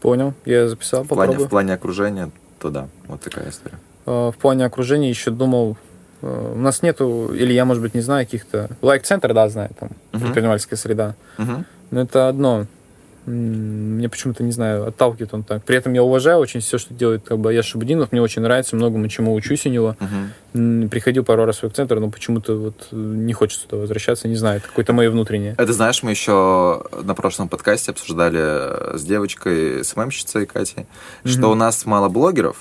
[0.00, 1.46] Понял, я записал, В плане, попробую.
[1.46, 3.78] в плане окружения, то да, вот такая история.
[4.06, 5.76] Э, В плане окружения еще думал,
[6.22, 8.70] э, у нас нету, или я, может быть, не знаю каких-то...
[8.82, 10.22] Лайк-центр, да, знаю, там, Мгм.
[10.22, 11.14] предпринимательская среда.
[11.38, 11.64] Мгм.
[11.90, 12.66] Но это одно.
[13.26, 15.62] Мне почему-то, не знаю, отталкивает он так.
[15.64, 18.12] При этом я уважаю очень все, что делает как бы, Аяш Шабудинов.
[18.12, 19.96] Мне очень нравится, многому чему учусь у него.
[20.54, 24.36] М, Приходил пару раз в центр, но почему-то вот э, не хочется туда возвращаться, не
[24.36, 25.54] знаю, это какое-то мое внутреннее.
[25.58, 30.86] Это, знаешь, мы еще на прошлом подкасте обсуждали с девочкой, с ММщицей Катей,
[31.24, 31.50] что Мгм.
[31.50, 32.56] у нас мало блогеров.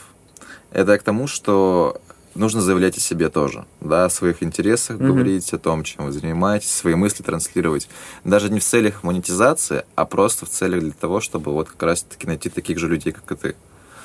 [0.71, 1.99] Это к тому, что
[2.39, 5.07] нужно заявлять о себе тоже, да, о своих интересах Мгм.
[5.07, 7.89] говорить, о том, чем вы занимаетесь, свои мысли транслировать.
[8.23, 12.25] Даже не в целях монетизации, а просто в целях для того, чтобы вот как раз-таки
[12.25, 13.55] найти таких же людей, как и ты.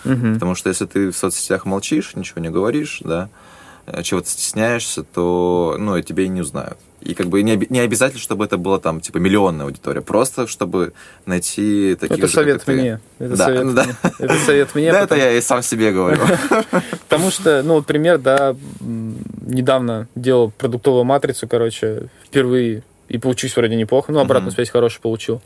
[0.05, 0.35] Мгм.
[0.35, 3.31] Потому что если ты в соцсетях молчишь, ничего не говоришь, да,
[3.87, 6.79] э, чего-то стесняешься, то, ну, и тебе и не узнают.
[7.05, 10.95] И как бы не, не обязательно, чтобы это была там, типа, миллионная аудитория, просто чтобы
[11.27, 12.73] найти таких Это же, совет и ты.
[12.73, 13.01] мне.
[13.19, 13.85] Это Да, совет ну да.
[13.85, 13.95] мне.
[14.19, 14.93] Это совет мне.
[14.93, 16.23] Да, это я и сам себе говорю.
[17.09, 23.77] Потому что, ну, вот пример, да, недавно делал продуктовую матрицу, короче, впервые, и получилось вроде
[23.77, 25.43] неплохо, ну, обратную связь хорошую получил.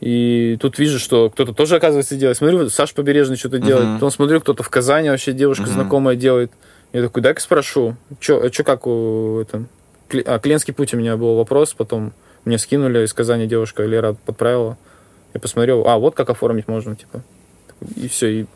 [0.00, 2.38] И тут вижу, что кто-то тоже, оказывается, делает.
[2.38, 3.94] Смотрю, Саша Побережный что-то делает.
[3.94, 6.52] Потом смотрю, кто-то в Казани вообще девушка знакомая делает.
[6.92, 9.68] Я такой, дай-ка спрошу, что как у этом...
[10.26, 12.12] А, клиентский путь у меня был вопрос, потом
[12.44, 14.78] мне скинули из Казани девушка, Лера подправила.
[15.34, 17.22] Я посмотрел, а, вот как оформить можно, типа.
[17.96, 18.46] И все, и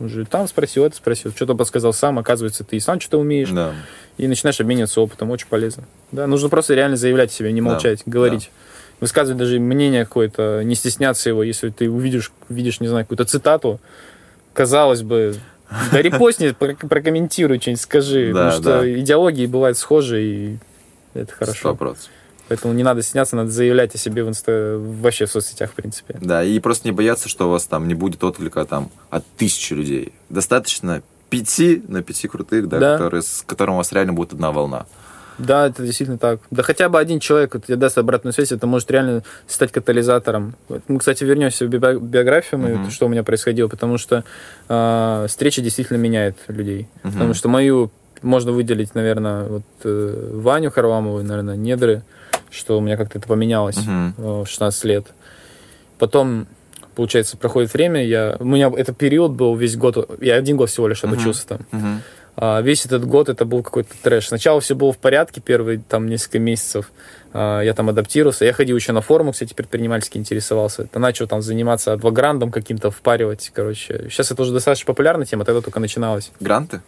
[0.00, 3.74] уже там спросил, это спросил, что-то подсказал сам, оказывается, ты и сам что-то умеешь, Да.
[4.16, 5.84] и начинаешь обмениваться опытом, очень полезно.
[6.12, 8.50] Да, нужно просто реально заявлять о себе, не Да, молчать, говорить.
[9.00, 13.80] Высказывать даже мнение какое-то, не стесняться его, если ты увидишь, видишь, не знаю, какую-то цитату,
[14.52, 15.36] казалось бы,
[15.92, 19.00] да репостни, прок- прокомментируй что-нибудь, скажи, Да, потому что да.
[19.00, 20.58] идеологии бывают схожи, и
[21.14, 21.74] это Сто хорошо.
[21.74, 22.10] процентов.
[22.48, 24.78] Поэтому не надо стесняться, надо заявлять о себе в инста...
[24.80, 26.16] вообще в соцсетях, в принципе.
[26.20, 29.74] Да, и просто не бояться, что у вас там не будет отклика там от тысячи
[29.74, 30.14] людей.
[30.30, 32.96] Достаточно пяти на пяти крутых, да, Да.
[32.96, 34.86] Которые, с которым у вас реально будет одна волна.
[35.36, 36.40] Да, это действительно так.
[36.50, 40.56] Да хотя бы один человек тебе даст обратную связь, это может реально стать катализатором.
[40.88, 42.90] Мы, кстати, вернемся в био- биографию, мою, Мгм.
[42.90, 44.24] что у меня происходило, потому что
[44.68, 46.88] э, встреча действительно меняет людей.
[47.02, 47.12] Мгм.
[47.12, 52.02] Потому что мою можно выделить, наверное, вот э, Ваню Харламову, наверное, Недры,
[52.50, 55.06] что у меня как-то это поменялось э, в 16 лет.
[55.98, 56.46] Потом,
[56.94, 60.88] получается, проходит время, я, у меня этот период был весь год, я один год всего
[60.88, 61.60] лишь обучился там.
[61.72, 62.02] Мгм.
[62.40, 64.28] А, Весь этот год это был какой-то трэш.
[64.28, 66.92] Сначала все было в порядке, первые там несколько месяцев
[67.32, 68.44] а, я там адаптировался.
[68.44, 70.84] Я ходил еще на форумы, кстати, предпринимательски интересовался.
[70.84, 74.06] Это начал там заниматься адвограндом каким-то, впаривать, короче.
[74.08, 76.30] Сейчас это уже достаточно популярная тема, тогда только начиналась.
[76.38, 76.80] Гранты?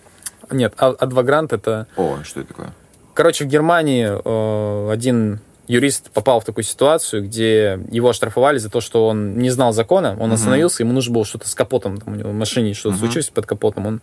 [0.50, 1.86] Нет, а- адвогрант это...
[1.96, 2.72] О, что это такое?
[3.14, 8.80] Короче, в Германии э, один юрист попал в такую ситуацию, где его оштрафовали за то,
[8.80, 12.16] что он не знал закона, он остановился, ему нужно было что-то с капотом, там, у
[12.16, 14.00] него в машине что-то случилось под капотом, он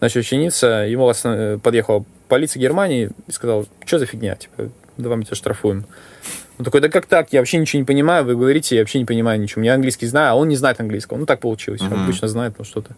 [0.00, 1.12] начал чиниться, ему
[1.58, 5.86] подъехала полиция Германии и сказала, что за фигня, типа, давай мы тебя штрафуем.
[6.58, 9.04] Он такой, да как так, я вообще ничего не понимаю, вы говорите, я вообще не
[9.04, 12.02] понимаю ничего, я английский знаю, а он не знает английского, ну так получилось, он Мгм.
[12.04, 12.96] обычно знает ну, что-то.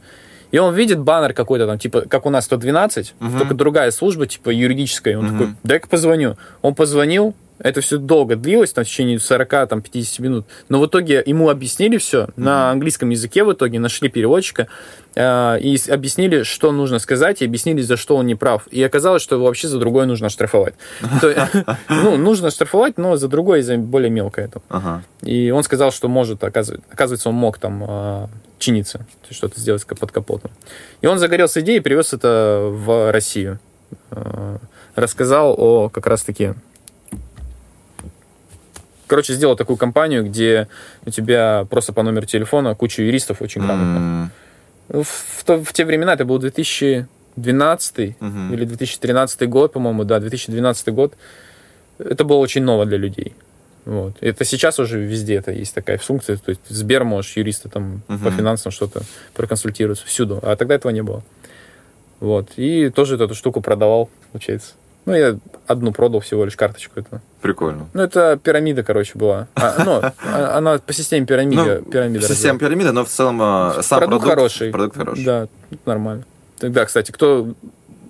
[0.51, 3.39] И он видит баннер какой-то там, типа, как у нас 112, Мгм.
[3.39, 5.17] только другая служба, типа, юридическая.
[5.19, 5.33] Он Мгм.
[5.39, 6.37] такой, дай-ка позвоню.
[6.63, 10.47] Он позвонил, это все долго длилось, там, в течение 40-50 минут.
[10.69, 14.67] Но в итоге ему объяснили все на английском языке, в итоге нашли переводчика,
[15.15, 18.67] э, и объяснили, что нужно сказать, и объяснили, за что он не прав.
[18.71, 20.75] И оказалось, что его вообще за другое нужно оштрафовать.
[21.21, 21.49] То-
[21.89, 24.51] Ну, нужно оштрафовать, но за другое, за более мелкое.
[25.23, 30.51] И он сказал, что может, оказывается, он мог там а, чиниться, что-то сделать под капотом.
[31.03, 33.59] И он загорелся идеей и привез это в Россию.
[34.11, 34.57] А,
[34.97, 36.55] Рассказал о как раз-таки...
[39.11, 40.69] Короче, сделал такую компанию, где
[41.05, 43.97] у тебя просто по номеру телефона куча юристов очень грамотно.
[43.97, 44.31] М,
[44.93, 48.55] Ну, В, в в те времена это был 2012 мгм.
[48.55, 51.15] или 2013 год, по-моему, да, 2012 год.
[51.99, 53.35] Это было очень ново для людей.
[53.85, 54.15] Вот.
[54.21, 56.37] Это сейчас уже везде это есть такая функция.
[56.37, 58.31] То есть Сбер можешь юриста там по Мгм.
[58.37, 59.03] финансам что-то
[59.35, 60.39] проконсультироваться всюду.
[60.43, 61.23] А тогда этого не было.
[62.21, 62.51] Вот.
[62.59, 64.75] И тоже эту штуку продавал, получается.
[65.07, 65.37] Ну, я
[65.67, 67.21] одну продал всего лишь карточку эту.
[67.41, 67.89] Прикольно.
[67.95, 69.49] Ну, это пирамида, короче, была.
[69.55, 71.81] А, ну, а- она по системе пирамида.
[71.85, 72.61] Ну, пирамида Система развивалась.
[72.61, 74.71] пирамида, но в целом э, сам продукт, продукт, хороший.
[74.71, 75.25] Продукт хороший.
[75.25, 75.49] Да,
[75.87, 76.25] нормально.
[76.61, 77.55] Да, кстати, кто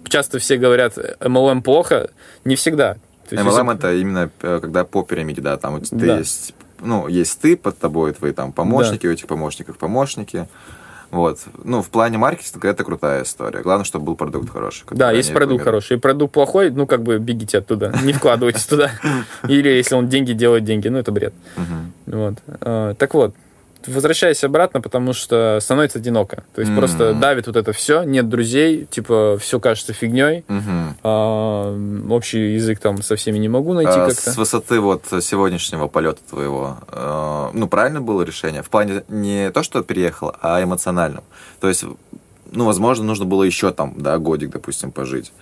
[0.09, 2.11] часто все говорят, MLM плохо,
[2.45, 2.95] не всегда.
[3.29, 6.19] То есть, MLM если- это именно э, когда по пирамиде, да, там вот ты Да.
[6.19, 10.49] есть, ну, есть ты, под тобой твои там помощники, у этих помощников помощники,
[11.11, 11.41] Вот.
[11.65, 13.63] Ну, в плане маркетинга это крутая история.
[13.63, 14.85] Главное, чтобы был продукт хороший.
[14.91, 15.97] Да, если продукт хороший.
[15.97, 17.93] И продукт плохой, ну, как бы бегите оттуда.
[18.03, 18.91] Не вкладывайтесь туда.
[19.49, 21.35] Или если он деньги делает деньги, ну, это бред.
[22.07, 22.35] Вот.
[22.61, 23.35] А, Так вот,
[23.87, 26.45] возвращаясь обратно, потому что становится одиноко.
[26.55, 26.77] То есть М.
[26.79, 30.45] просто давит вот это все, нет друзей, типа, все кажется фигней.
[30.49, 30.97] Мгм.
[31.03, 31.77] А,
[32.11, 34.31] общий язык там со всеми не могу найти А как-то.
[34.31, 38.63] С высоты вот сегодняшнего полета твоего, э, ну, правильно было решение?
[38.63, 41.25] В плане не то, что переехал, а эмоциональном.
[41.61, 41.85] То есть,
[42.51, 45.33] ну, возможно, нужно было еще там, да, годик, допустим, пожить.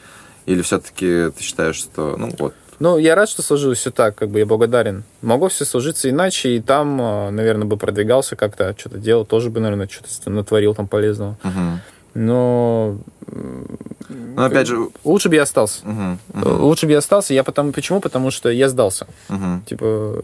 [0.46, 4.28] Или все-таки ты считаешь, что, ну, вот, Ну, я рад, что сложилось все так, как
[4.30, 5.02] бы я благодарен.
[5.20, 9.58] Могло все сложиться иначе, и там, а, наверное, бы продвигался как-то, что-то делал, тоже бы,
[9.60, 11.36] наверное, что-то натворил там полезного.
[11.42, 11.80] мгм.
[12.14, 12.96] Но
[14.08, 15.86] Ну, опять же, лучше бы я остался.
[15.86, 17.34] мгм, мгм, Лучше бы я остался.
[17.34, 18.00] Я потому, почему?
[18.00, 19.06] Потому что я сдался.
[19.28, 19.62] мгм.
[19.68, 20.22] Типа,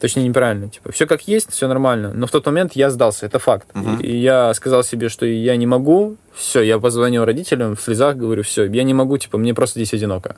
[0.00, 0.68] точнее, неправильно.
[0.68, 2.12] Типа, все как есть, все нормально.
[2.14, 3.68] Но в тот момент я сдался, это факт.
[3.74, 4.00] Мгм.
[4.00, 6.16] И, и я сказал себе, что я не могу.
[6.34, 9.94] Все, я позвонил родителям в слезах, говорю, все, я не могу, типа, мне просто здесь
[9.94, 10.36] одиноко.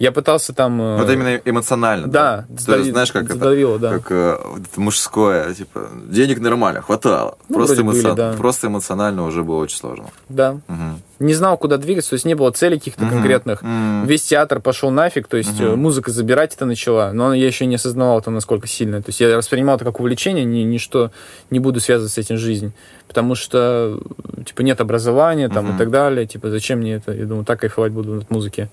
[0.00, 0.80] Я пытался там...
[0.82, 2.08] э, Вот именно эмоционально.
[2.08, 3.92] Да, То есть, знаешь, как это, задавило, да.
[3.92, 7.38] как э, вот это мужское, типа, денег нормально, хватало.
[7.48, 8.32] Ну, просто, вроде были, эмоци- да.
[8.36, 10.06] просто эмоционально уже было очень сложно.
[10.28, 10.58] Да.
[10.66, 11.00] Мгм.
[11.20, 13.10] Не знал, куда двигаться, то есть не было целей каких-то Мгм.
[13.14, 13.62] конкретных.
[13.62, 14.04] М.
[14.06, 17.76] Весь театр пошел нафиг, то есть э, музыка забирать это начала, но я еще не
[17.76, 19.00] осознавал это насколько сильно.
[19.00, 21.12] То есть я воспринимал это как увлечение, ни, ни что
[21.50, 22.72] не буду связывать с этим жизнь.
[23.06, 24.00] Потому что,
[24.44, 25.76] типа, нет образования там Мгм.
[25.76, 26.26] и так далее.
[26.26, 27.12] Типа, зачем мне это?
[27.12, 28.68] Я думаю, так кайфовать буду от музыки.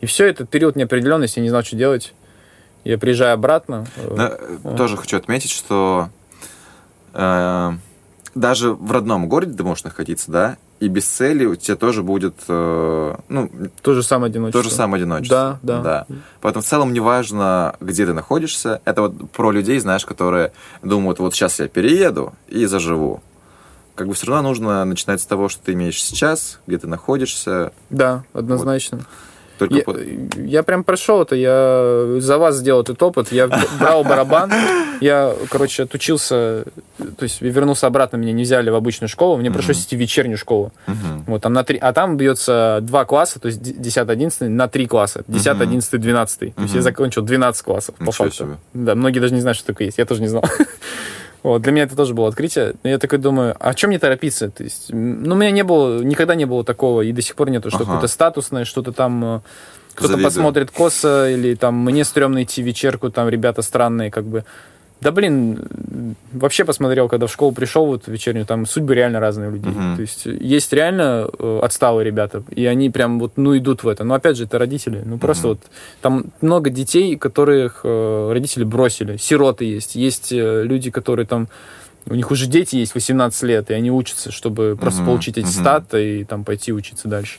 [0.00, 2.14] И все, этот период неопределенности, я не знал, что делать.
[2.84, 3.86] Я приезжаю обратно.
[3.96, 6.08] э, Да, э, Тоже хочу отметить, что
[7.14, 7.72] э,
[8.34, 12.34] даже в родном городе ты можешь находиться, да, и без цели у тебя тоже будет,
[12.46, 13.50] э, ну,
[13.82, 14.62] То же самое одиночество.
[14.62, 15.58] то же самое одиночество.
[15.62, 16.06] Да, да.
[16.40, 18.80] Поэтому в целом неважно, где ты находишься.
[18.84, 23.20] Это вот про людей, знаешь, которые думают, вот сейчас я перееду и заживу.
[23.96, 27.72] Как бы все равно нужно начинать с того, что ты имеешь сейчас, где ты находишься.
[27.90, 29.00] Да, однозначно.
[29.58, 29.98] Только Я, по-
[30.40, 33.48] я прям прошел это, я за вас сделал этот опыт, я
[33.80, 34.52] брал барабан,
[35.00, 36.64] я, короче, отучился,
[36.98, 40.38] то есть вернулся обратно, меня не взяли в обычную школу, мне пришлось идти в вечернюю
[40.38, 40.72] школу.
[41.26, 45.24] Вот, там на три, а там бьется два класса, то есть 10-11 на три класса,
[45.28, 46.38] 10, 11, 12.
[46.54, 48.30] То есть я закончил 12 классов, по факту.
[48.74, 50.44] Да, многие даже не знают, что такое есть, я тоже не знал.
[51.48, 52.74] Вот, для меня это тоже было открытие.
[52.82, 54.50] Я такой думаю, а чем мне торопиться?
[54.50, 57.48] То есть, ну, у меня не было, никогда не было такого, и до сих пор
[57.48, 57.84] нету, что Ага.
[57.86, 59.40] какое-то статусное, что-то там э,
[59.94, 64.44] кто-то посмотрит косо, или там мне стрёмно идти вечерку, там ребята странные, как бы.
[65.00, 69.52] Да блин, вообще посмотрел, когда в школу пришел вот вечернюю, там судьбы реально разные у
[69.52, 69.70] людей.
[69.70, 69.94] Мгм.
[69.96, 74.02] То есть есть реально э, отсталые ребята, и они прям вот ну идут в это.
[74.02, 75.02] Но опять же, это родители.
[75.04, 75.60] Ну просто вот
[76.00, 79.16] там много детей, которых э, родители бросили.
[79.18, 79.94] Сироты есть.
[79.94, 81.48] Есть э, люди, которые там
[82.06, 85.46] у них уже дети есть 18 лет, и они учатся, чтобы просто Мгм, получить мгм.
[85.46, 87.38] аттестат и там пойти учиться дальше.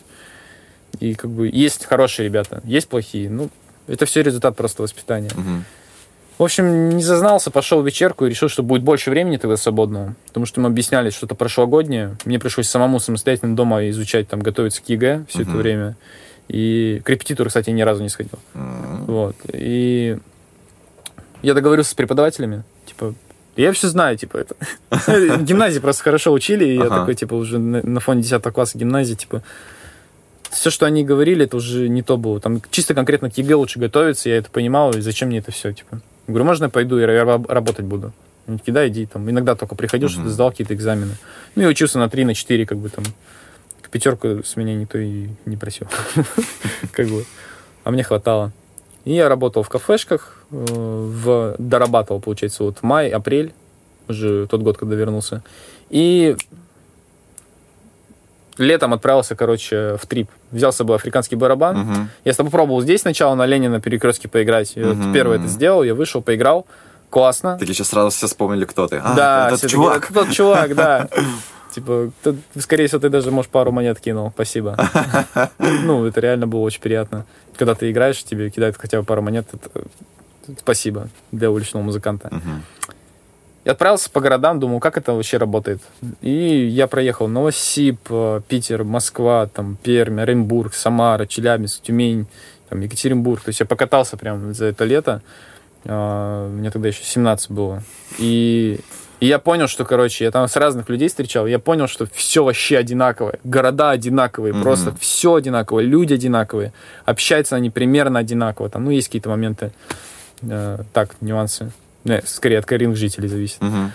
[0.99, 3.29] И как бы есть хорошие ребята, есть плохие.
[3.29, 3.49] Ну,
[3.87, 5.31] это все результат просто воспитания.
[5.35, 5.65] Мгм.
[6.39, 10.15] В общем, не зазнался, пошел в вечерку и решил, что будет больше времени тогда свободного.
[10.27, 12.15] Потому что мы объясняли что-то прошлогоднее.
[12.23, 15.59] Мне пришлось самому самостоятельно дома изучать, там, готовиться к ЕГЭ все это Мгм.
[15.59, 15.97] время.
[16.47, 18.39] И к репетитору, кстати, ни разу не сходил.
[18.55, 19.03] М.
[19.05, 19.35] Вот.
[19.51, 20.17] И
[21.41, 23.13] я договорился с преподавателями, типа,
[23.57, 24.55] я все знаю, типа, это.
[25.43, 29.43] Гимназии просто хорошо учили, и я такой, типа, уже на фоне 10 класса гимназии, типа,
[30.51, 32.39] все, что они говорили, это уже не то было.
[32.39, 35.73] Там чисто конкретно к ЕГЭ лучше готовиться, я это понимал, и зачем мне это все,
[35.73, 35.99] типа.
[36.29, 38.13] Говорю, можно я пойду, я раб- работать буду?
[38.45, 40.31] Они такие, да, иди, там, иногда только приходил, что-то Мгм.
[40.31, 41.15] сдал какие-то экзамены.
[41.55, 43.03] Ну, и учился на 3, на 4, как бы там.
[43.91, 45.87] Пятерку с меня никто и не просил.
[46.91, 47.25] Как бы.
[47.83, 48.51] А мне хватало.
[49.03, 53.51] И я работал в кафешках, э, в, дорабатывал, получается, вот май, апрель,
[54.07, 55.41] уже тот год, когда вернулся.
[55.89, 56.37] И
[58.59, 60.29] летом отправился, короче, в трип.
[60.51, 61.77] Взял с собой африканский барабан.
[61.79, 62.09] Мгм.
[62.25, 64.73] Я с тобой пробовал здесь сначала на Ленина перекрестке поиграть.
[64.75, 66.67] И вот первое это сделал, я вышел, поиграл.
[67.09, 67.57] Классно.
[67.57, 69.01] Такие сейчас сразу все вспомнили, кто ты.
[69.03, 70.03] А, да, это все тот такие, чувак.
[70.05, 71.07] «Это тот чувак, да.
[71.73, 74.31] Типа, ты- скорее всего, ты даже, может, пару монет кинул.
[74.33, 74.75] Спасибо.
[75.59, 77.25] Ну, это реально было очень приятно.
[77.57, 79.47] Когда ты играешь, тебе кидают хотя бы пару монет.
[79.53, 79.81] это-
[80.59, 82.29] Спасибо для уличного музыканта.
[82.31, 82.63] Мгм.
[83.65, 85.81] Я отправился по городам, думал, как это вообще работает.
[86.21, 92.27] И я проехал Новосиб, э, Питер, Москва, там, Пермь, Оренбург, Самара, Челябинск, Тюмень,
[92.69, 93.41] там, Екатеринбург.
[93.43, 95.21] То есть я покатался прям за это лето.
[95.85, 97.83] А, Мне тогда еще 17 было.
[98.17, 98.79] И,
[99.19, 102.43] и я понял, что, короче, я там с разных людей встречал, я понял, что все
[102.43, 103.39] вообще одинаковое.
[103.43, 104.63] Города одинаковые, Мгм.
[104.63, 106.71] просто все одинаковое, люди одинаковые.
[107.05, 108.69] Общаются они примерно одинаково.
[108.69, 109.71] Там, ну, есть какие-то моменты,
[110.43, 111.71] э, так, нюансы.
[112.03, 113.61] Не, скорее от коренных жителей зависит.
[113.61, 113.91] Мгм.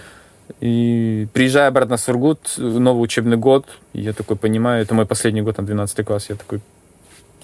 [0.61, 5.57] И приезжая обратно в Сургут, новый учебный год, я такой понимаю, это мой последний год,
[5.57, 6.61] там, 12 класс, я такой,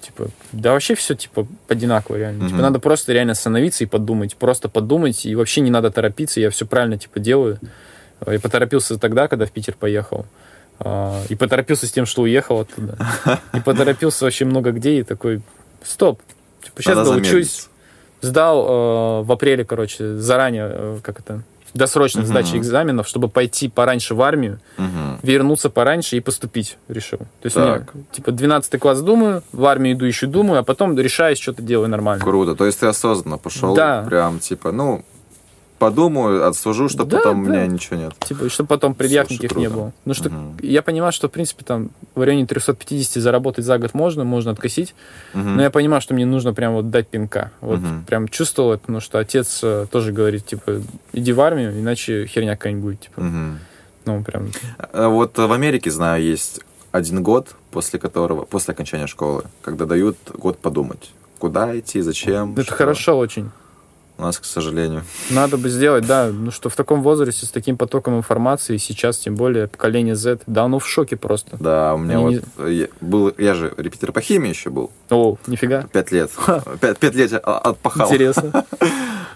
[0.02, 2.40] типа, да вообще все, типа, одинаково реально.
[2.44, 2.62] Типа, Мгм.
[2.62, 6.66] надо просто реально остановиться и подумать, просто подумать, и вообще не надо торопиться, я все
[6.66, 7.58] правильно, типа, делаю.
[8.26, 10.26] Я поторопился тогда, когда в Питер поехал.
[10.78, 12.98] А, И поторопился с тем, что уехал оттуда.
[13.54, 15.40] И поторопился вообще много где, и такой,
[15.82, 16.20] стоп,
[16.62, 17.69] типа, сейчас доучусь.
[18.20, 22.28] Сдал э, в апреле, короче, заранее, э, как это, досрочно Мгм.
[22.28, 25.20] сдачи экзаменов, чтобы пойти пораньше в армию, Мгм.
[25.22, 27.18] вернуться пораньше и поступить решил.
[27.18, 27.92] То есть у меня, Так.
[28.12, 32.24] типа, 12 класс думаю, в армию иду еще думаю, а потом решаюсь, что-то делаю нормально.
[32.24, 32.56] Круто.
[32.56, 34.02] То есть ты осознанно пошел, Да.
[34.08, 35.04] прям типа, ну,
[35.80, 37.50] подумаю, отслужу, чтобы Да, потом у да.
[37.50, 38.12] меня ничего нет.
[38.20, 39.92] Типа, чтобы потом предъяв никаких не было.
[40.04, 40.58] Ну что, Мгм.
[40.62, 44.94] я понимаю, что, в принципе, там в районе 350 заработать за год можно, можно откосить,
[45.32, 45.56] Мгм.
[45.56, 47.50] но я понимаю, что мне нужно прям вот дать пинка.
[47.62, 48.04] Вот Мгм.
[48.04, 50.82] прям чувствовал это, потому что отец э, тоже говорит, типа,
[51.14, 53.00] иди в армию, иначе херня какая-нибудь будет.
[53.00, 53.20] Типа.
[53.22, 53.58] Мгм.
[54.04, 54.48] Ну, прям,
[54.92, 56.60] А Вот в Америке, знаю, есть
[56.92, 62.52] один год, после которого, после окончания школы, когда дают год подумать, куда идти, зачем.
[62.52, 62.74] это что.
[62.74, 63.50] хорошо очень.
[64.20, 65.02] У нас, к сожалению.
[65.30, 69.34] Надо бы сделать, да, ну что в таком возрасте с таким потоком информации, сейчас тем
[69.34, 71.56] более поколение Z, да, оно в шоке просто.
[71.58, 75.38] Да, у меня Они вот я, был, я же репетитор по химии еще был, О,
[75.46, 75.84] нифига.
[75.90, 76.30] пять лет.
[76.82, 78.06] Пять, пять лет я отпахал.
[78.06, 78.66] Интересно.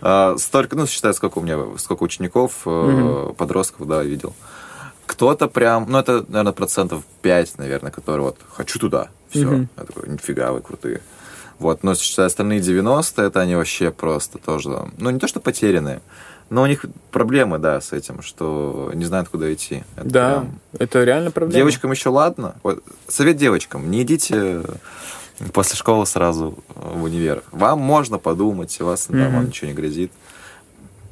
[0.06, 4.34] А, Столько, ну, считай, сколько у меня, сколько учеников, э, подростков, да, видел.
[5.06, 9.46] Кто-то прям, ну, это, наверное, процентов 5, наверное, которые вот, хочу туда, все.
[9.46, 9.68] Мгм.
[9.78, 11.00] Я такой, нифига, вы крутые.
[11.58, 16.00] Вот, но остальные 90, это они вообще просто тоже, ну, не то, что потерянные,
[16.50, 19.84] но у них проблемы, да, с этим, что не знают, куда идти.
[19.96, 21.56] Это Да, прям- это реально проблема.
[21.56, 22.56] Девочкам еще ладно.
[22.62, 24.62] Вот, совет девочкам, не идите
[25.52, 27.42] после школы сразу в универ.
[27.50, 29.32] Вам можно подумать, у вас Мгм.
[29.32, 30.12] вам ничего не грозит.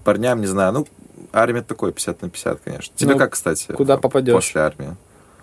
[0.04, 0.86] Парням, не знаю, ну,
[1.32, 2.92] армия такой 50 на 50, конечно.
[2.96, 3.72] Тебе Ну, как, кстати?
[3.72, 4.34] куда попадешь?
[4.34, 4.96] После армии.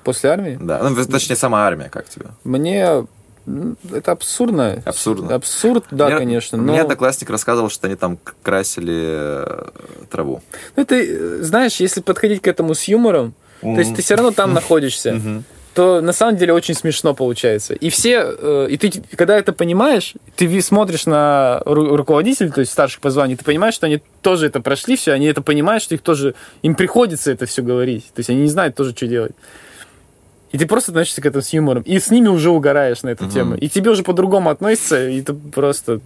[0.03, 0.57] После армии?
[0.61, 2.27] Да, ну, точнее, сама армия, как тебе?
[2.43, 3.05] Мне
[3.93, 4.81] это абсурдно.
[4.85, 5.35] Абсурдно.
[5.35, 6.57] Абсурд, да, Мне- конечно.
[6.57, 9.69] Но Мне одноклассник рассказывал, что они там красили э,
[10.09, 10.41] траву.
[10.75, 14.31] Ну, это, э, знаешь, если подходить к этому с юмором, то есть ты все равно
[14.31, 15.43] там находишься, Мгм.
[15.73, 17.73] то на самом деле очень смешно получается.
[17.73, 22.71] И все, э, и ты, когда это понимаешь, ты смотришь на ру- руководителей, то есть
[22.71, 25.95] старших по званию, ты понимаешь, что они тоже это прошли все, они это понимают, что
[25.95, 28.05] их тоже, им приходится это все говорить.
[28.13, 29.33] То есть они не знают тоже, что делать.
[30.51, 31.83] И ты просто относишься к этому с юмором.
[31.83, 33.33] И с ними уже угораешь на эту Мгм.
[33.33, 33.55] тему.
[33.55, 35.99] И тебе уже по-другому относятся, и ты просто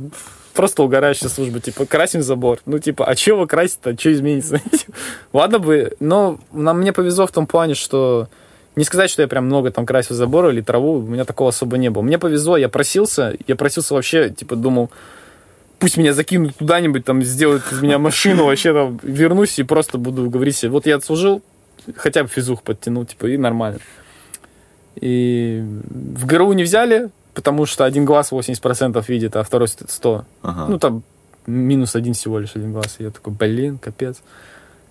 [0.53, 2.59] просто угорающая служба, типа, красим забор.
[2.67, 4.61] Ну, типа, а чего красить-то, что изменится?
[5.33, 8.27] Ладно бы, но нам, мне повезло в том плане, что
[8.75, 11.77] не сказать, что я прям много там красил забор или траву, у меня такого особо
[11.77, 12.03] не было.
[12.03, 14.91] Мне повезло, я просился, я просился вообще, типа, думал,
[15.79, 20.29] пусть меня закинут куда-нибудь, там, сделают из меня машину, вообще там вернусь и просто буду
[20.29, 21.41] говорить себе, вот я отслужил,
[21.95, 23.79] хотя бы физух подтянул, типа, и нормально.
[25.03, 25.61] И
[26.15, 30.25] в ГРУ не взяли, потому что один глаз 80% видит, а второй 100.
[30.41, 30.65] Ага.
[30.69, 31.03] Ну, там
[31.45, 32.95] минус один всего лишь один глаз.
[32.99, 34.21] И я такой, блин, капец.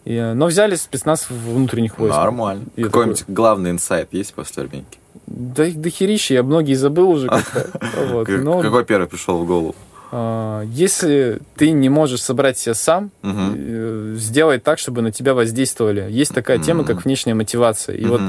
[0.04, 2.14] И, э, но взяли спецназ внутренних войск.
[2.14, 2.64] Нормально.
[2.76, 4.98] Я Какой-нибудь главный инсайт есть после армейки?
[5.26, 7.70] Да их дохерища, я многие забыл уже как-то.
[8.26, 9.74] Какой первый пришел в голову?
[10.14, 16.06] а, если ты не можешь собрать себя сам, э, сделай так, чтобы на тебя воздействовали.
[16.10, 17.96] Есть такая тема, как внешняя мотивация.
[17.96, 18.20] И вот.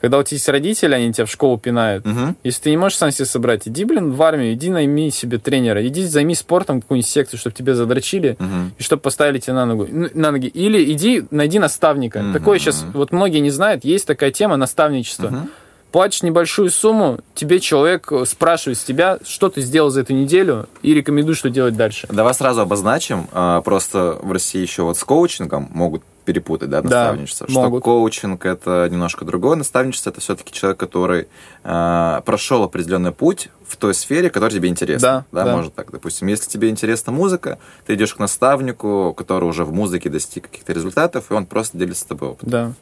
[0.00, 2.36] Когда у тебя есть родители, они тебя в школу пинают, Мгм.
[2.44, 5.86] Если ты не можешь сам себе собрать, иди, блин, в армию, иди найми себе тренера,
[5.86, 8.72] иди займись спортом, какую-нибудь секцию, чтобы тебя задрочили, Мгм.
[8.78, 10.46] и чтобы поставили тебя на, ногу, на ноги.
[10.46, 12.20] Или иди, найди наставника.
[12.22, 12.32] Мгм.
[12.32, 15.28] Такое сейчас, вот многие не знают, есть такая тема наставничество.
[15.28, 15.50] Мгм.
[15.92, 20.68] Платишь небольшую сумму, тебе человек э, спрашивает с тебя, что ты сделал за эту неделю,
[20.82, 22.06] и рекомендует, что делать дальше.
[22.12, 23.26] Давай сразу обозначим.
[23.32, 27.48] а, Просто в России еще вот с коучингом могут перепутать, да, Да, наставничество.
[27.48, 27.82] что могут.
[27.84, 29.56] коучинг это немножко другое.
[29.56, 31.28] Наставничество это все-таки человек, который
[31.64, 35.24] а, прошел определенный путь в той сфере, которая тебе интересна.
[35.32, 35.56] Да, да.
[35.56, 35.90] может так.
[35.90, 40.72] Допустим, если тебе интересна музыка, ты идешь к наставнику, который уже в музыке достиг каких-то
[40.72, 42.50] результатов, и он просто делится с тобой опытом.
[42.50, 42.72] Да,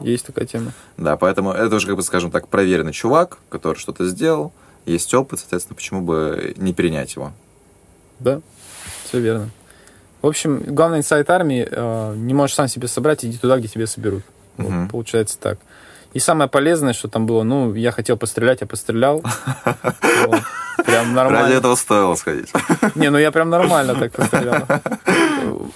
[0.00, 0.72] есть такая тема.
[0.96, 4.52] Да, поэтому это уже, как бы, скажем так, проверенный чувак, который что-то сделал,
[4.86, 7.32] есть опыт, соответственно, почему бы не перенять его?
[8.20, 8.40] Да,
[9.04, 9.50] все верно.
[10.22, 13.86] В общем, главный инсайт армии э, не можешь сам себе собрать, иди туда, где тебе
[13.86, 14.22] соберут.
[14.56, 14.88] Вот, Мгм.
[14.88, 15.58] получается так.
[16.14, 19.22] И самое полезное, что там было, ну, я хотел пострелять, я пострелял.
[20.26, 20.40] Вот.
[20.84, 21.54] Прям Ради нормально.
[21.54, 22.50] этого стоило сходить.
[22.94, 24.66] Не, ну я прям нормально так пострелял.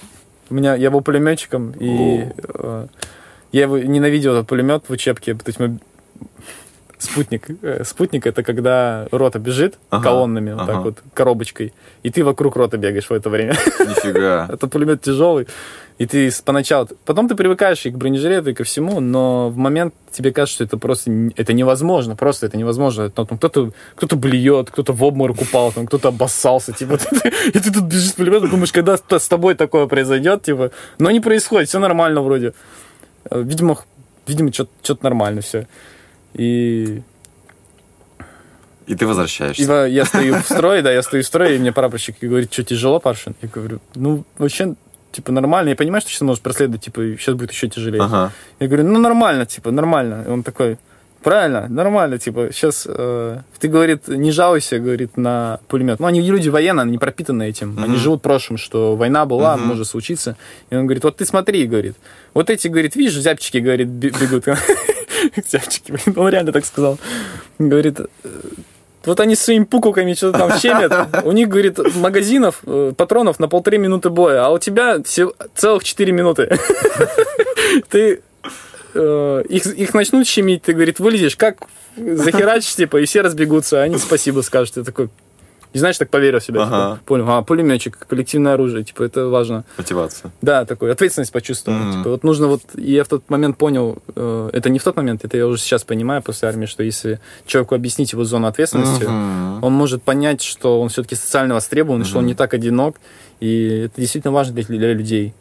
[0.49, 2.87] У меня, я был пулеметчиком, и э,
[3.51, 5.33] я его ненавидел этот пулемет в учебке.
[5.35, 5.79] То есть мы
[7.03, 7.47] спутник.
[7.61, 10.81] Э, Спутник это когда рота бежит Ага, колоннами, вот так ага.
[10.81, 11.73] вот, коробочкой,
[12.03, 13.53] и ты вокруг рота бегаешь в это время.
[13.79, 14.47] Нифига.
[14.53, 15.47] Это пулемет тяжелый,
[15.97, 16.87] и ты поначалу...
[17.05, 20.63] Потом ты привыкаешь и к бронежилету, и ко всему, но в момент тебе кажется, что
[20.63, 21.11] это просто...
[21.35, 23.09] Это невозможно, просто это невозможно.
[23.09, 26.97] Там, там кто-то кто блюет, кто-то в обморок упал, там кто-то обоссался, типа,
[27.47, 31.19] и ты тут бежишь с пулеметом, думаешь, когда с тобой такое произойдет, типа, но не
[31.19, 32.53] происходит, все нормально вроде.
[33.29, 33.77] Э, Видимо,
[34.27, 35.67] видимо, что-то нормально все.
[36.33, 37.01] И
[38.85, 39.65] И ты и возвращаешься.
[39.67, 42.63] во- я стою в строе, да, я стою в строе, и мне прапорщик говорит, что
[42.63, 43.35] тяжело, Паршин?
[43.41, 44.75] Я говорю, ну, вообще,
[45.11, 45.69] типа, нормально.
[45.69, 48.01] Я понимаю, что сейчас можешь проследовать, типа, сейчас будет еще тяжелее.
[48.01, 48.31] Ага.
[48.59, 50.25] Я говорю, ну, нормально, типа, нормально.
[50.27, 50.77] И он такой,
[51.23, 55.99] правильно, нормально, типа, сейчас ты, говорит, не жалуйся, говорит, на пулемет.
[56.01, 57.77] Ну, они люди военные, они пропитаны этим.
[57.77, 57.97] Они Мгм.
[57.97, 59.67] живут прошлым, что война была, Мгм.
[59.67, 60.35] может случиться.
[60.69, 61.95] И он говорит, вот ты смотри, говорит,
[62.33, 64.45] вот эти, говорит, видишь, зябчики, говорит, бе- бегут.
[65.47, 66.97] Зябчики, блин, он реально так сказал.
[67.59, 68.05] Говорит, «Э,
[69.05, 71.25] вот они своими пуколками что-то там щемят.
[71.25, 76.13] У них, говорит, магазинов, э, патронов на полторы минуты боя, а у тебя целых четыре
[76.13, 76.57] минуты.
[77.89, 78.21] Ты
[78.93, 81.67] э, их, их начнут щемить, ты, говорит, вылезешь, как
[81.97, 84.75] захерачишь, типа, и все разбегутся, а они спасибо скажут.
[84.75, 85.09] Ты такой,
[85.73, 86.61] и знаешь, так поверил в себя.
[86.63, 86.93] Ага.
[86.95, 89.65] Типа, понял, а, пулеметчик, коллективное оружие, типа, это важно.
[89.77, 90.31] Мотивация.
[90.41, 91.77] Да, такой, ответственность почувствовал.
[91.79, 91.91] Мгм.
[91.97, 94.95] Типа, вот нужно вот, и я в тот момент понял, э, это не в тот
[94.95, 99.03] момент, это я уже сейчас понимаю после армии, что если человеку объяснить его зону ответственности,
[99.03, 99.63] Мгм.
[99.63, 102.97] он может понять, что он все-таки социально востребован, что он не так одинок,
[103.39, 105.33] и это действительно важно для, для людей.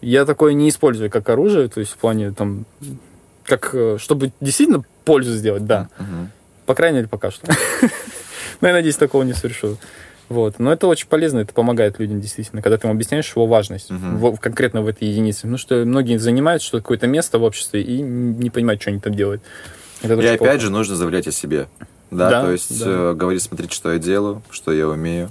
[0.00, 2.64] Я такое не использую как оружие, то есть в плане там,
[3.44, 5.88] как, э, чтобы действительно пользу сделать, да.
[5.98, 6.30] Мгм.
[6.66, 7.46] По крайней мере, пока что.
[8.64, 9.76] Но я надеюсь, такого не совершу.
[10.30, 10.58] Вот.
[10.58, 14.16] Но это очень полезно, это помогает людям действительно, когда ты им объясняешь его важность Мгм.
[14.16, 15.46] в- конкретно в этой единице.
[15.46, 19.14] Ну, что многие занимают что какое-то место в обществе и не понимают, что они там
[19.14, 19.42] делают.
[20.02, 20.58] Это И опять плохо.
[20.60, 21.68] же нужно заявлять о себе.
[22.10, 22.86] Да, Да, то есть да.
[22.88, 25.30] э, говорить, смотрите, что я делаю, что я умею.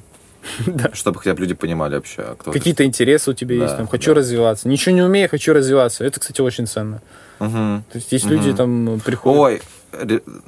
[0.67, 0.91] Да.
[0.93, 2.51] Чтобы хотя бы люди понимали вообще, а кто.
[2.51, 4.19] Какие-то интересы у тебя Да, есть, там, хочу да.
[4.19, 4.67] развиваться.
[4.67, 6.03] Ничего не умею, хочу развиваться.
[6.05, 7.01] Это, кстати, очень ценно.
[7.39, 7.83] Мгм.
[7.91, 8.33] То есть есть Мгм.
[8.35, 9.39] люди там приходят...
[9.39, 9.61] Ой,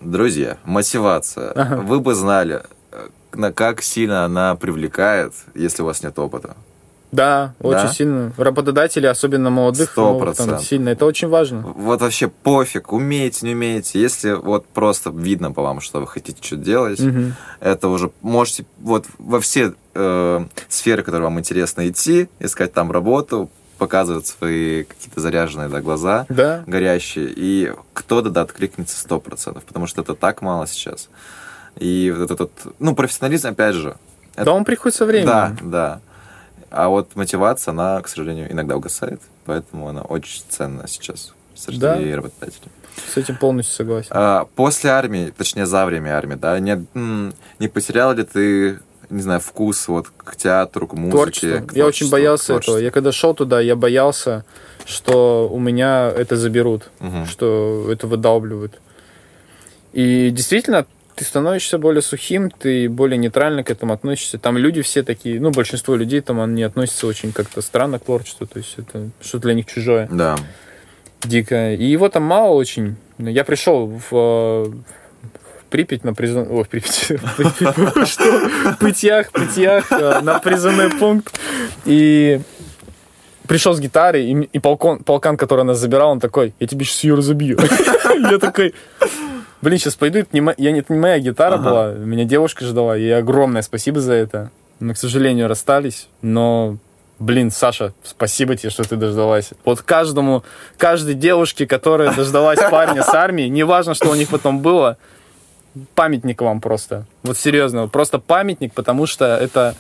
[0.04, 1.52] друзья, мотивация.
[1.52, 1.78] Ага.
[1.78, 2.62] Вы бы знали, э,
[3.36, 6.56] на как сильно она привлекает, если у вас нет опыта.
[7.12, 7.94] Да, очень Да?
[7.94, 8.34] сильно.
[8.36, 10.90] Работодатели, особенно молодых, Сто могут там сильно.
[10.90, 11.62] Это очень важно.
[11.62, 14.02] Вот вообще пофиг, умеете, не умеете.
[14.02, 17.36] Если вот просто видно по вам, что вы хотите что-то делать, Мгм.
[17.62, 23.50] это уже можете вот во все э, сферы, которые вам интересно идти, искать там работу,
[23.78, 26.64] показывать свои какие-то заряженные да, глаза, Да.
[26.68, 31.08] горящие, и кто-то да, откликнется сто процентов, потому что это так мало сейчас.
[31.78, 33.96] И вот этот, ну, профессионализм, опять же.
[34.36, 35.28] это- Да, он приходит со временем.
[35.28, 36.00] Да, да.
[36.72, 41.96] А вот мотивация, она, к сожалению, иногда угасает, поэтому она очень ценна сейчас среди Да.
[41.98, 42.70] работодателей.
[43.14, 44.10] С этим полностью согласен.
[44.12, 46.86] А, после армии, точнее, за время армии, да, не,
[47.60, 51.12] не потерял ли ты, не знаю, вкус вот к театру, к музыке?
[51.18, 51.48] Творчество.
[51.48, 51.70] к Я очень
[52.08, 52.74] творчеству, боялся творчеству?
[52.76, 52.84] этого.
[52.86, 54.44] Я когда шел туда, я боялся,
[54.86, 57.26] что у меня это заберут, Мгм.
[57.26, 58.80] что это выдалбливают.
[59.94, 60.86] И действительно,
[61.16, 64.38] ты становишься более сухим, ты более нейтрально к этому относишься.
[64.38, 68.46] Там люди все такие, ну, большинство людей там они относятся очень как-то странно к творчеству,
[68.46, 70.36] то есть это что для них чужое, Да.
[71.24, 71.76] дикое.
[71.76, 72.98] И его там мало очень.
[73.18, 76.48] Я пришел в, э, в Припять на призон...
[76.50, 76.96] Ой, в Припять.
[78.08, 78.76] Что?
[78.80, 81.40] Пытьях, Пытьях, э, на призывной пункт.
[81.86, 82.40] И
[83.48, 87.04] пришел с гитарой, и, и полкон, полкан, который нас забирал, он такой, я тебе сейчас
[87.04, 87.58] ее разобью.
[88.30, 88.74] Я такой,
[89.62, 91.64] блин, сейчас пойду, это не я, это не моя гитара Ага.
[91.64, 94.52] была, меня девушка ждала, и огромное спасибо за это.
[94.80, 96.78] Мы, к сожалению, расстались, но,
[97.20, 99.52] блин, Саша, спасибо тебе, что ты дождалась.
[99.64, 100.44] Вот каждому,
[100.78, 104.98] каждой девушке, которая дождалась парня с армии, неважно, что у них потом было,
[105.96, 107.06] памятник вам просто.
[107.24, 109.76] Вот серьезно, просто памятник, потому что это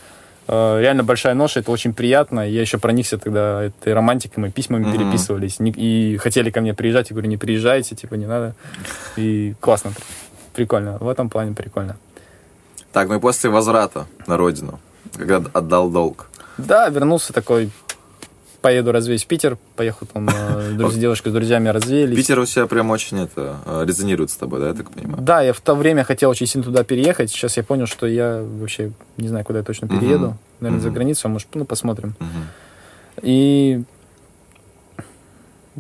[0.47, 2.47] реально большая ноша, это очень приятно.
[2.47, 4.93] Я еще проникся тогда этой романтикой, мы письмами Мгм.
[4.93, 5.57] переписывались.
[5.59, 8.55] И хотели ко мне приезжать, я говорю, не приезжайте, типа, не надо.
[9.17, 9.91] И классно,
[10.53, 10.97] прикольно.
[10.99, 11.97] В этом плане прикольно.
[12.91, 14.79] Так, ну и после возврата на родину,
[15.17, 16.27] когда отдал долг.
[16.57, 17.69] Да, вернулся такой,
[18.65, 22.15] поеду развеюсь в Питер, поехал там, э, с девушкой, с друзьями развеялись.
[22.15, 25.21] Питер у себя прям очень это э, резонирует с тобой, да, я так понимаю?
[25.21, 27.29] Да, я в то время хотел очень сильно туда переехать.
[27.29, 30.35] Сейчас я понял, что я вообще не знаю, куда я точно перееду.
[30.61, 32.15] Наверное, за границу, а может, ну, посмотрим.
[33.21, 33.83] И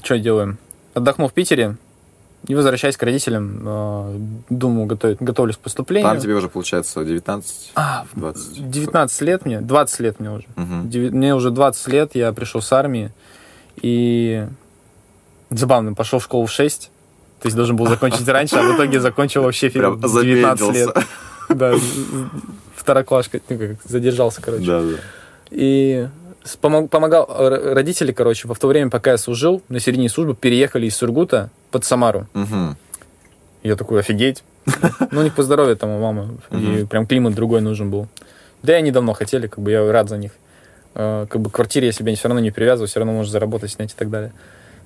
[0.03, 0.59] что делаем?
[0.93, 1.77] Отдохну в Питере
[2.47, 4.17] и возвращаясь к родителям, э,
[4.49, 6.09] думаю, готовить, готовлюсь к поступлению.
[6.11, 8.69] Там тебе уже получается 19, А, 20.
[8.69, 10.45] 19 лет мне, 20 лет мне уже.
[10.55, 10.87] Мгм.
[10.89, 13.11] Деви- Мне уже 20 лет, я пришел с армии,
[13.81, 14.45] и
[15.49, 16.91] забавно, пошел в школу в 6,
[17.41, 20.99] То есть должен был закончить раньше, а в итоге закончил вообще Прям в 19 замедлился.
[20.99, 21.05] лет.
[21.57, 21.73] Да,
[22.75, 24.65] второклашка, ну, задержался, короче.
[24.65, 24.87] Да, да.
[25.51, 26.07] И
[26.43, 30.33] с- помог- помогал р- родители, короче, в то время, пока я служил, на середине службы
[30.35, 32.25] переехали из Сургута под Самару.
[32.33, 32.77] Мгм.
[33.61, 34.45] Я такой, офигеть.
[35.11, 36.37] Ну, них по здоровью там у мамы.
[36.51, 38.07] И прям климат другой нужен был.
[38.63, 40.31] Да и они давно хотели, как бы я рад за них.
[40.93, 43.71] Э, Как бы к квартире я себя все равно не привязываю, все равно можно заработать,
[43.71, 44.31] снять и так далее.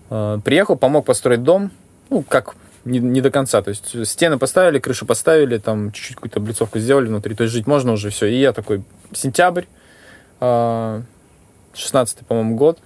[0.09, 1.69] Э, Приехал, помог построить дом.
[2.09, 3.61] Ну, как не, не до конца.
[3.61, 7.35] То есть стены поставили, крышу поставили, там чуть-чуть какую-то облицовку сделали внутри.
[7.35, 8.25] То есть жить можно уже, все.
[8.25, 8.81] И я такой,
[9.13, 9.65] сентябрь,
[10.41, 11.01] э,
[11.75, 12.79] 16 по-моему, год,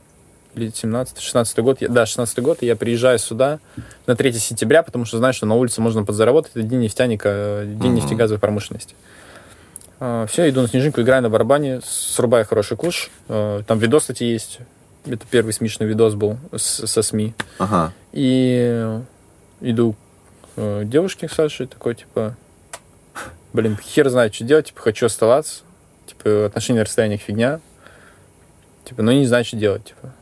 [0.56, 3.60] или 17 16 год, я- да, 16 год, и я приезжаю сюда
[4.08, 7.66] на 3 сентября, потому что знаю, что на улице можно подзаработать, это день нефтяника, э,
[7.68, 7.96] день Мгм.
[7.96, 8.96] нефтегазовой промышленности.
[10.28, 14.60] все, иду на снежинку, играю на барабане, срубаю хороший куш, Э, там видос, кстати, есть,
[15.06, 17.94] это первый смешный видос был с- со СМИ, Ага.
[18.12, 19.00] и
[19.62, 19.98] иду к
[20.58, 22.36] э, девушке, к Саше, такой, типа,
[23.54, 25.62] блин, хер знает, что делать, типа, хочу оставаться,
[26.06, 27.62] типа, отношения на расстояниях фигня,
[28.84, 30.14] типа, ну, не знаю, что делать, типа.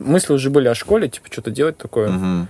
[0.00, 2.08] Мысли уже были о школе, типа, что-то делать такое.
[2.08, 2.48] Мгм.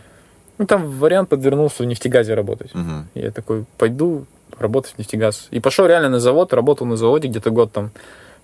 [0.58, 2.72] Ну, там вариант подвернулся в нефтегазе работать.
[3.14, 4.26] И Я такой, пойду
[4.58, 5.48] работать в нефтегаз.
[5.50, 7.90] И пошел реально на завод, работал на заводе где-то год там.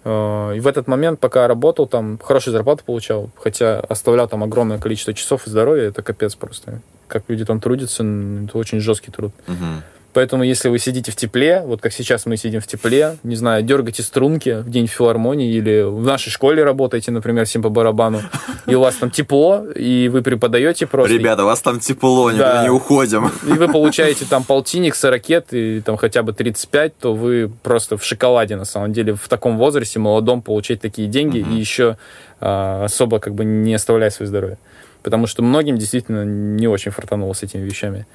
[0.05, 4.78] Э, И в этот момент, пока работал, там хорошую зарплату получал, хотя оставлял там огромное
[4.78, 6.80] количество часов и здоровья, это капец просто.
[7.09, 9.32] Как люди там трудятся, это очень жесткий труд.
[9.46, 9.82] Мгм.
[10.14, 13.64] Поэтому, если вы сидите в тепле, вот как сейчас мы сидим в тепле, не знаю,
[13.64, 18.22] дергаете струнки в день филармонии или в нашей школе работаете, например, всем по барабану,
[18.66, 21.12] и у вас там тепло, и вы преподаете просто.
[21.12, 22.62] Ребята, у вас там тепло, никуда Да.
[22.62, 23.30] не уходим.
[23.46, 28.04] И вы получаете там полтинник, 40 и там хотя бы 35, то вы просто в
[28.04, 31.96] шоколаде, на самом деле, в таком возрасте, молодом, получать такие деньги и еще
[32.40, 34.58] а, особо как бы не оставляя свое здоровье.
[35.02, 38.06] Потому что многим действительно не очень фартануло с этими вещами.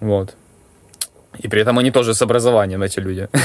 [0.00, 0.34] Вот.
[1.38, 3.28] И при этом они тоже с образованием, эти люди.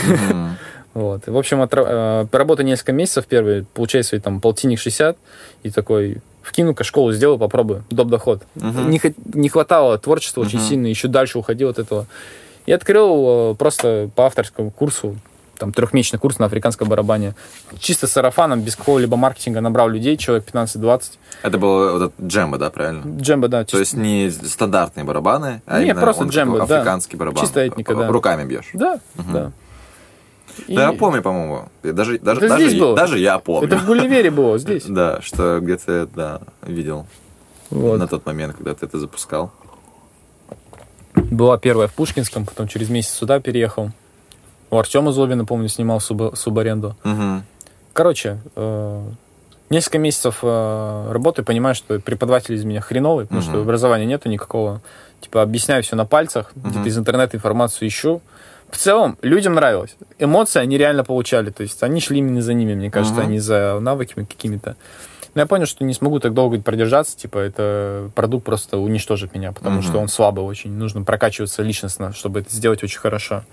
[0.94, 1.26] Вот.
[1.26, 5.16] И, в общем, отра- э, поработал несколько месяцев первые, получаю свои там полтинник 60,
[5.64, 8.10] и такой, вкину-ка школу сделаю, попробую, доп.
[8.10, 8.44] доход.
[8.56, 8.90] Мгм.
[9.34, 12.08] Не, хватало творчества очень сильно, еще дальше уходил от этого.
[12.66, 15.16] И открыл э, просто по авторскому курсу,
[15.62, 17.36] там, трехмесячный курс на африканском барабане.
[17.80, 21.04] Чисто сарафаном, без какого-либо маркетинга набрал людей, человек 15-20.
[21.44, 23.04] Это был вот этот джембо, да, правильно?
[23.22, 23.64] Джембо, да.
[23.64, 26.76] То есть не стандартные барабаны, а Не, именно просто джембо, такой да.
[26.78, 27.44] африканский барабан.
[27.46, 28.08] Чистая этника, да.
[28.08, 28.70] Руками бьешь.
[28.74, 29.52] Да, да.
[30.68, 31.70] И Да, я помню, по-моему.
[31.84, 32.96] Я Даже, даже, даже, здесь было.
[32.96, 33.68] даже я помню.
[33.68, 34.84] Это в Гулливере было, здесь.
[34.86, 37.06] Да, что где-то, да, видел
[37.70, 38.00] Вот.
[38.00, 39.52] на тот момент, когда ты это запускал.
[41.14, 43.92] Была первая в Пушкинском, потом через месяц сюда переехал.
[44.72, 46.96] У Артема Злобина, помню, снимал суб- субаренду.
[47.04, 47.44] Мгм.
[47.94, 49.04] Короче, э,
[49.70, 53.62] несколько месяцев э, работы, понимаю, что преподаватель из меня хреновый, потому что Мгм.
[53.62, 54.82] образования нету никакого.
[55.20, 56.72] Типа, объясняю все на пальцах, Мгм.
[56.72, 58.22] где-то из интернета информацию ищу.
[58.70, 59.96] В целом, людям нравилось.
[60.18, 61.50] Эмоции они реально получали.
[61.50, 63.28] То есть они шли именно за ними, мне кажется, Мгм.
[63.28, 64.78] а не за навыками какими-то.
[65.36, 67.18] Но я понял, что не смогу так долго продержаться.
[67.18, 69.84] Типа, это продукт просто уничтожит меня, потому Мгм.
[69.84, 70.72] что он слабый очень.
[70.72, 73.44] Нужно прокачиваться личностно, чтобы это сделать очень хорошо.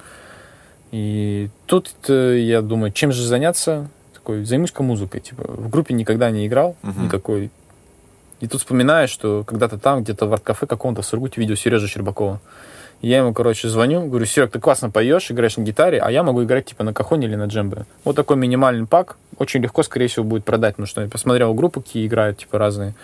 [0.90, 3.88] И тут э, я думаю, чем же заняться?
[4.14, 5.20] Такой, займусь-ка музыкой.
[5.20, 7.04] Типа, в группе никогда не играл Мгм.
[7.04, 7.50] никакой.
[8.40, 12.40] И тут вспоминаю, что когда-то там, где-то в арт-кафе каком-то в Сургуте видел Сережа Щербакова.
[13.00, 16.22] И я ему, короче, звоню, говорю, Серег, ты классно поешь, играешь на гитаре, а я
[16.22, 17.86] могу играть типа на кахоне или на джембе.
[18.04, 21.80] Вот такой минимальный pack, очень легко, скорее всего, будет продать, потому что я посмотрел группы,
[21.80, 22.94] какие играют, типа разные.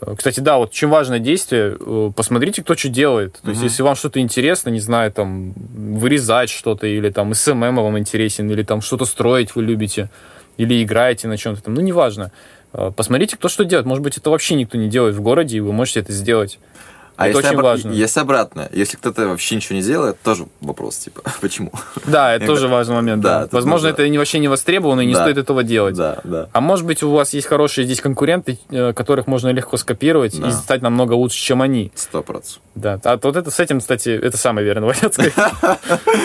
[0.00, 3.34] Э, Кстати, да, вот очень важное действие, э, посмотрите, кто что делает.
[3.42, 3.68] То есть, Мгм.
[3.68, 8.62] если вам что-то интересно, не знаю, там, вырезать что-то, или там SMM вам интересен, или
[8.62, 10.10] там что-то строить вы любите,
[10.56, 12.32] или играете на чем-то там, ну, неважно.
[12.72, 13.86] Э, Посмотрите, кто что делает.
[13.86, 16.58] Может быть, это вообще никто не делает в городе, и вы можете это сделать.
[17.16, 17.90] А Это если, очень обра- важно.
[17.92, 21.72] если обратно, если кто-то вообще ничего не делает, тоже вопрос, типа, почему?
[22.04, 23.22] Да, это тоже важный момент.
[23.22, 25.22] Да, Да, Возможно, нужно- это не- вообще не востребовано, и не Да.
[25.22, 25.96] стоит этого делать.
[25.96, 26.48] Да, да.
[26.52, 30.48] А может быть, у вас есть хорошие здесь конкуренты, э, которых можно легко скопировать Да.
[30.48, 31.90] и стать намного лучше, чем они.
[31.94, 32.60] Сто процентов.
[32.74, 35.14] Да, а вот это с этим, кстати, это самый верный вариант.
[35.14, 35.32] сказать.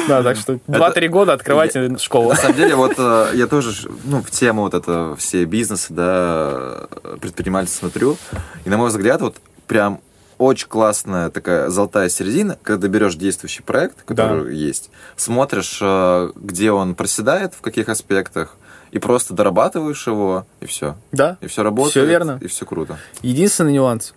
[0.10, 2.30] Да, так что 2-3 года открывайте школу.
[2.32, 6.88] На самом деле, вот э, я тоже, ну, в тему вот это, все бизнесы, да,
[7.22, 8.18] предпринимательства смотрю,
[8.66, 9.38] и, на мой взгляд, вот
[9.68, 10.02] прям
[10.42, 16.96] очень классная такая золотая середина, когда берешь действующий проект, который есть, смотришь, э, где он
[16.96, 18.56] проседает, в каких аспектах,
[18.92, 20.96] и просто дорабатываешь его, и все.
[21.12, 21.92] Да, И все работает.
[21.92, 22.40] Всё верно.
[22.42, 22.98] И все круто.
[23.22, 24.14] единственный нюанс.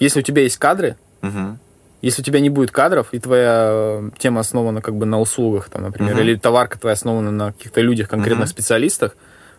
[0.00, 1.58] Если у тебя есть кадры, Мгм.
[2.02, 5.68] если у тебя не будет кадров, и твоя э, тема основана как бы на услугах,
[5.70, 6.22] там, например, Мгм.
[6.24, 8.52] или товарка твоя основана на каких-то людях, конкретных Мгм.
[8.52, 9.16] специалистах,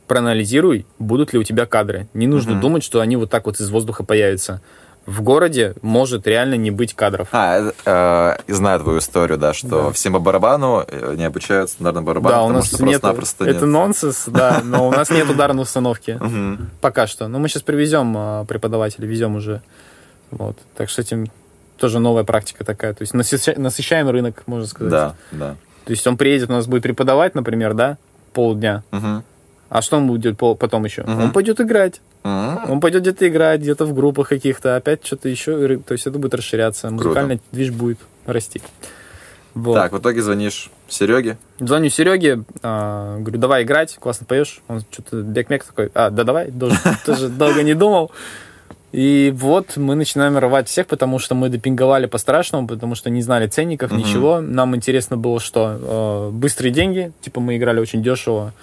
[0.08, 2.08] проанализируй, будут ли у тебя кадры.
[2.14, 2.62] Не нужно Мгм.
[2.62, 4.60] думать, что они вот так вот из воздуха появятся.
[5.10, 7.28] В городе может реально не быть кадров.
[7.32, 9.92] А, э, и знаю твою историю, да, что Да.
[9.92, 13.04] всем по барабану э, не обучают стандартным барабану, да, у нас что нет.
[13.04, 13.62] Это нет.
[13.64, 16.20] нонсенс, да, но у нас нет ударной установки.
[16.82, 17.28] Пока что.
[17.28, 19.62] Но мы сейчас привезем а, преподавателей, везем уже.
[20.32, 20.58] Вот.
[20.76, 21.28] Так что этим
[21.78, 22.94] тоже новая практика такая.
[22.94, 24.92] То есть насыща- насыщаем рынок, можно сказать.
[24.92, 25.56] Да, да.
[25.86, 27.98] То есть он приедет, у нас будет преподавать, например, да,
[28.34, 28.84] полдня.
[29.70, 31.02] А что он будет потом еще?
[31.04, 32.02] Он пойдет играть.
[32.24, 32.72] М.
[32.72, 35.78] Он пойдет где-то играть, где-то в группах каких-то, опять что-то еще.
[35.80, 36.90] То есть это будет расширяться.
[36.90, 38.62] Музыкальный движ будет расти.
[39.54, 39.76] Вот.
[39.76, 41.38] Так, в итоге звонишь Сереге.
[41.60, 44.62] Звоню Сереге, а, говорю, давай играть, классно поешь.
[44.68, 48.12] Он что-то бекмек такой, а, да давай, тоже, тоже долго не думал.
[48.92, 53.48] И вот мы начинаем рвать всех, потому что мы допинговали по-страшному, потому что не знали
[53.48, 54.42] ценников, ничего.
[54.42, 58.54] Нам интересно было, что э, быстрые деньги, типа мы играли очень дешево,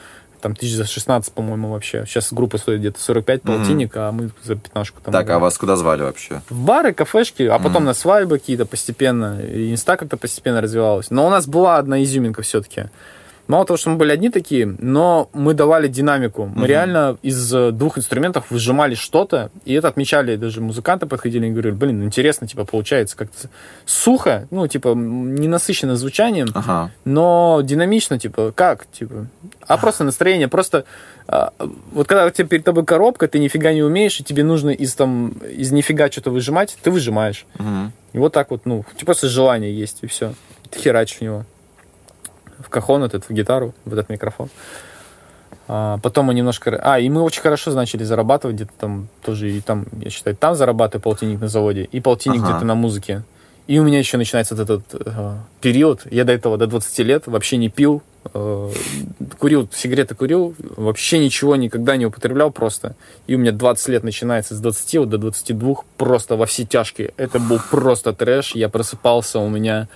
[0.46, 2.04] там тысяч за 16, по-моему, вообще.
[2.06, 3.56] Сейчас группа стоит где-то 45 Мгм.
[3.58, 5.10] полтинник, а мы за пятнашку там.
[5.12, 5.40] Так, а играем.
[5.40, 6.40] вас куда звали вообще?
[6.48, 7.84] В бары, кафешки, а потом Мгм.
[7.86, 9.40] на свадьбы какие-то постепенно.
[9.40, 11.10] И инста как-то постепенно развивалась.
[11.10, 12.84] Но у нас была одна изюминка все-таки.
[13.48, 16.46] Мало того, что мы были одни такие, но мы давали динамику.
[16.46, 16.64] Мы Мгм.
[16.66, 21.72] реально из э, двух инструментов выжимали что-то, и это отмечали даже музыканты подходили и говорили,
[21.72, 23.48] блин, интересно, типа, получается как-то
[23.84, 26.90] сухо, ну, типа, не насыщенно звучанием, Ага.
[27.04, 29.26] но динамично, типа, как, типа,
[29.66, 30.84] а просто настроение, просто
[31.28, 31.52] а,
[31.92, 34.94] вот когда у тебя перед тобой коробка, ты нифига не умеешь, и тебе нужно из
[34.94, 37.46] там, из нифига что-то выжимать, ты выжимаешь.
[37.58, 37.92] Мгм.
[38.12, 40.34] И вот так вот, ну, у тебя просто желание есть, и все.
[40.70, 41.44] Ты херачишь в него.
[42.66, 44.48] В кахон этот, в гитару, в этот микрофон.
[45.68, 46.80] А, потом мы немножко...
[46.82, 50.56] А, и мы очень хорошо начали зарабатывать где-то там тоже, и там, я считаю, там
[50.56, 52.50] зарабатываю полтинник на заводе, и полтинник Ага.
[52.50, 53.22] где-то на музыке.
[53.68, 56.02] И у меня еще начинается вот этот э, период.
[56.10, 58.02] Я до этого, до 20 лет, вообще не пил,
[58.34, 58.70] э,
[59.38, 62.96] курил, сигареты курил, вообще ничего никогда не употреблял просто.
[63.28, 67.12] И у меня 20 лет начинается с 20 вот до 22, просто во все тяжкие.
[67.16, 68.56] Это был просто трэш.
[68.56, 69.86] Я просыпался, у меня...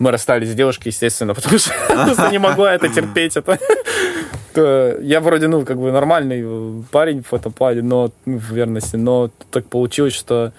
[0.00, 3.36] Мы расстались с девушкой, естественно, потому что не могла это терпеть.
[3.36, 3.58] Это...
[4.54, 8.50] То Я вроде, ну, как бы нормальный э, парень в этом плане, но ну, в
[8.50, 10.52] верности, но так получилось, что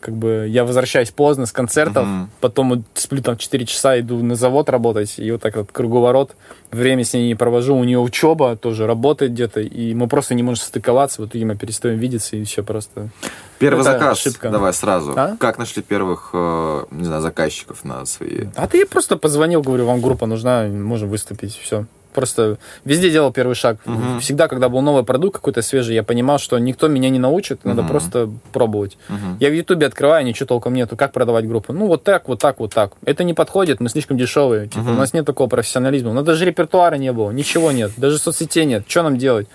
[0.00, 2.30] как бы я возвращаюсь поздно с концертов, Мгм.
[2.40, 6.36] потом сплю там 4 часа, иду на завод работать, и вот так вот круговорот,
[6.70, 10.42] время с ней не провожу, у нее учеба тоже работает где-то, и мы просто не
[10.42, 13.08] можем стыковаться, вот и мы перестаем видеться, и все просто...
[13.58, 14.50] Первый Это заказ, ошибка.
[14.50, 15.14] давай сразу.
[15.16, 15.36] А?
[15.38, 18.46] Как нашли первых, э, не знаю, заказчиков на свои...
[18.54, 21.86] А ты просто позвонил, говорю, вам группа нужна, можем выступить, все.
[22.18, 23.76] Просто везде делал первый шаг.
[23.84, 24.18] Мгм.
[24.18, 27.82] Всегда, когда был новый продукт какой-то свежий, я понимал, что никто меня не научит, надо
[27.82, 27.90] Мгм.
[27.90, 28.98] просто пробовать.
[29.08, 29.36] Мгм.
[29.38, 30.96] Я в Ютубе открываю, ничего толком нету.
[30.96, 31.72] Как продавать группу?
[31.72, 32.94] Ну, вот так, вот так, вот так.
[33.04, 34.66] Это не подходит, мы слишком дешевые.
[34.66, 34.94] Типа, Мгм.
[34.94, 36.10] У нас нет такого профессионализма.
[36.10, 37.92] У нас даже репертуара не было, ничего нет.
[37.96, 38.82] Даже соцсетей нет.
[38.88, 39.46] Что нам делать?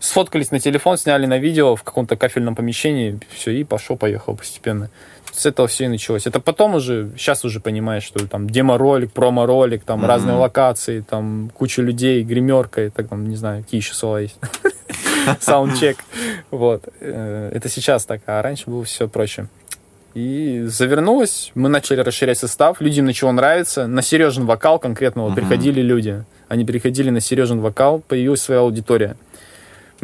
[0.00, 4.90] Сфоткались на телефон, сняли на видео в каком-то кафельном помещении, все, и пошел-поехал постепенно.
[5.32, 6.26] С этого все и началось.
[6.26, 10.08] Это потом уже, сейчас уже понимаешь, что там демо-ролик, промо-ролик, там Мгм.
[10.08, 14.36] разные локации, там куча людей, гримерка, и так там, не знаю, какие еще слова есть.
[15.40, 15.96] Саундчек.
[16.50, 16.88] Вот.
[17.00, 19.48] Э, Это сейчас так, а раньше было все проще.
[20.14, 23.88] И завернулось, мы начали расширять состав, людям начало нравиться.
[23.88, 26.22] На Сережин вокал конкретно вот приходили люди.
[26.46, 29.16] Они приходили на Сережин вокал, появилась своя аудитория.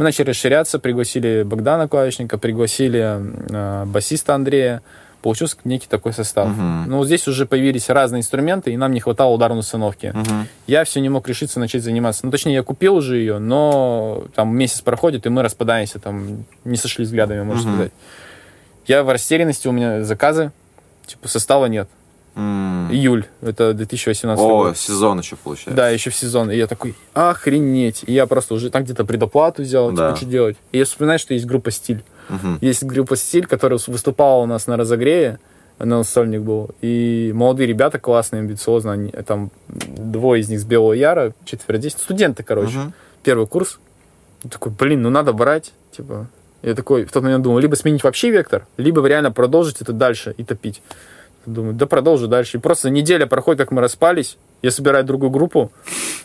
[0.00, 3.20] Мы начали расширяться, пригласили Богдана Клавишника, пригласили
[3.50, 4.80] э, басиста Андрея.
[5.20, 6.48] Получился некий такой состав.
[6.48, 6.84] Мгм.
[6.88, 10.10] Но вот здесь уже появились разные инструменты, и нам не хватало ударной установки.
[10.14, 10.48] Мгм.
[10.66, 12.24] Я все не мог решиться начать заниматься.
[12.24, 16.78] Ну, точнее, я купил уже ее, но там месяц проходит, и мы распадаемся, там не
[16.78, 17.74] сошли взглядами, можно Мгм.
[17.74, 17.92] сказать.
[18.86, 20.50] Я в растерянности, у меня заказы,
[21.04, 21.90] типа состава нет.
[22.36, 22.88] М.
[22.92, 24.76] Июль, это 2018 О, год.
[24.76, 25.74] сезон еще получается.
[25.74, 26.50] Да, еще в сезон.
[26.50, 28.04] И я такой, охренеть.
[28.06, 30.08] И я просто уже там где-то предоплату взял, Да.
[30.08, 30.56] типа, что делать.
[30.72, 32.02] И я вспоминаю, что есть группа «Стиль».
[32.28, 32.58] Мгм.
[32.60, 35.38] Есть группа «Стиль», которая выступала у нас на разогрее,
[35.78, 36.70] на сольник был.
[36.82, 38.92] И молодые ребята классные, амбициозные.
[38.92, 41.92] Они, там двое из них с Белого Яра, четверо здесь.
[41.92, 42.78] Студенты, короче.
[42.78, 42.92] Мгм.
[43.22, 43.78] Первый курс.
[44.44, 45.72] Я такой, блин, ну надо брать.
[45.96, 46.26] Типа,
[46.62, 50.34] я такой в тот момент думал, либо сменить вообще вектор, либо реально продолжить это дальше
[50.36, 50.82] и топить.
[51.52, 52.56] Думаю, да продолжу дальше.
[52.56, 54.36] И просто неделя проходит, как мы распались.
[54.62, 55.70] Я собираю другую группу.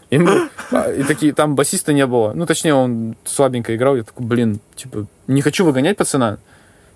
[0.10, 2.34] И, мы- а, и такие, там басиста не было.
[2.34, 3.96] Ну, точнее, он слабенько играл.
[3.96, 6.38] Я такой, блин, типа, не хочу выгонять пацана.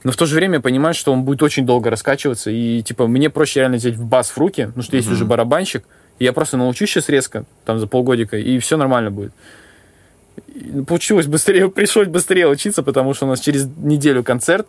[0.04, 2.52] Но в то же время я понимаю, что он будет очень долго раскачиваться.
[2.52, 5.16] И, типа, мне проще реально взять бас в руки, потому что есть Мгм.
[5.16, 5.84] уже барабанщик.
[6.20, 9.34] И я просто научусь сейчас резко, там, за полгодика, и все нормально будет.
[10.48, 14.68] И Получилось быстрее, пришлось быстрее учиться, потому что у нас через неделю концерт.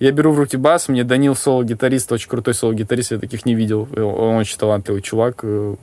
[0.00, 3.86] Я беру в руки бас, мне Данил соло-гитарист, очень крутой соло-гитарист, я таких не видел.
[3.96, 5.40] Он очень талантливый чувак.
[5.42, 5.76] э,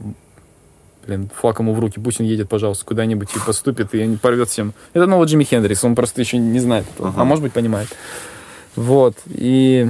[1.05, 4.49] Блин, флаг ему в руки, пусть он едет, пожалуйста, куда-нибудь и поступит, и не порвет
[4.49, 4.73] всем.
[4.93, 7.09] Это новый Джимми Хендрикс, он просто еще не знает этого.
[7.09, 7.21] Ага.
[7.21, 7.87] А может быть, понимает.
[8.75, 9.15] Вот.
[9.27, 9.89] И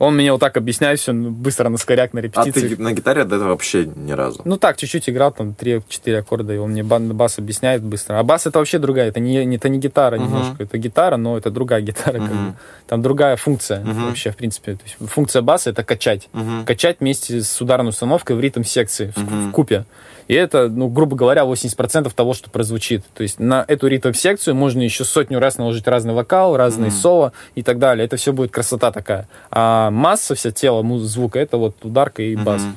[0.00, 2.74] он мне вот так объясняет все быстро на скоряк, на А репетиции.
[2.74, 4.40] ты на гитаре до этого вообще ни разу?
[4.46, 8.18] Ну так, чуть-чуть играл, там 3-4 аккорда, и он мне бас объясняет быстро.
[8.18, 10.24] А бас это вообще другая, это не, это не гитара Мгм.
[10.24, 12.14] немножко, это гитара, но это другая гитара.
[12.18, 12.50] как Мгм.
[12.52, 12.54] бы.
[12.88, 14.06] Там другая функция Мгм.
[14.06, 14.72] вообще, в принципе.
[14.72, 16.28] То есть функция баса это качать.
[16.32, 16.64] Мгм.
[16.64, 19.48] Качать вместе с ударной установкой в ритм секции, в, Мгм.
[19.50, 19.84] в купе.
[20.30, 23.04] И это, ну, грубо говоря, 80% того, что прозвучит.
[23.14, 26.96] То есть на эту ритм-секцию можно еще сотню раз наложить разный вокал, разные Мгм.
[26.96, 28.04] соло и так далее.
[28.04, 29.26] Это все будет красота такая.
[29.50, 32.62] А масса вся тела звука, это вот ударка и бас.
[32.62, 32.74] Мгм.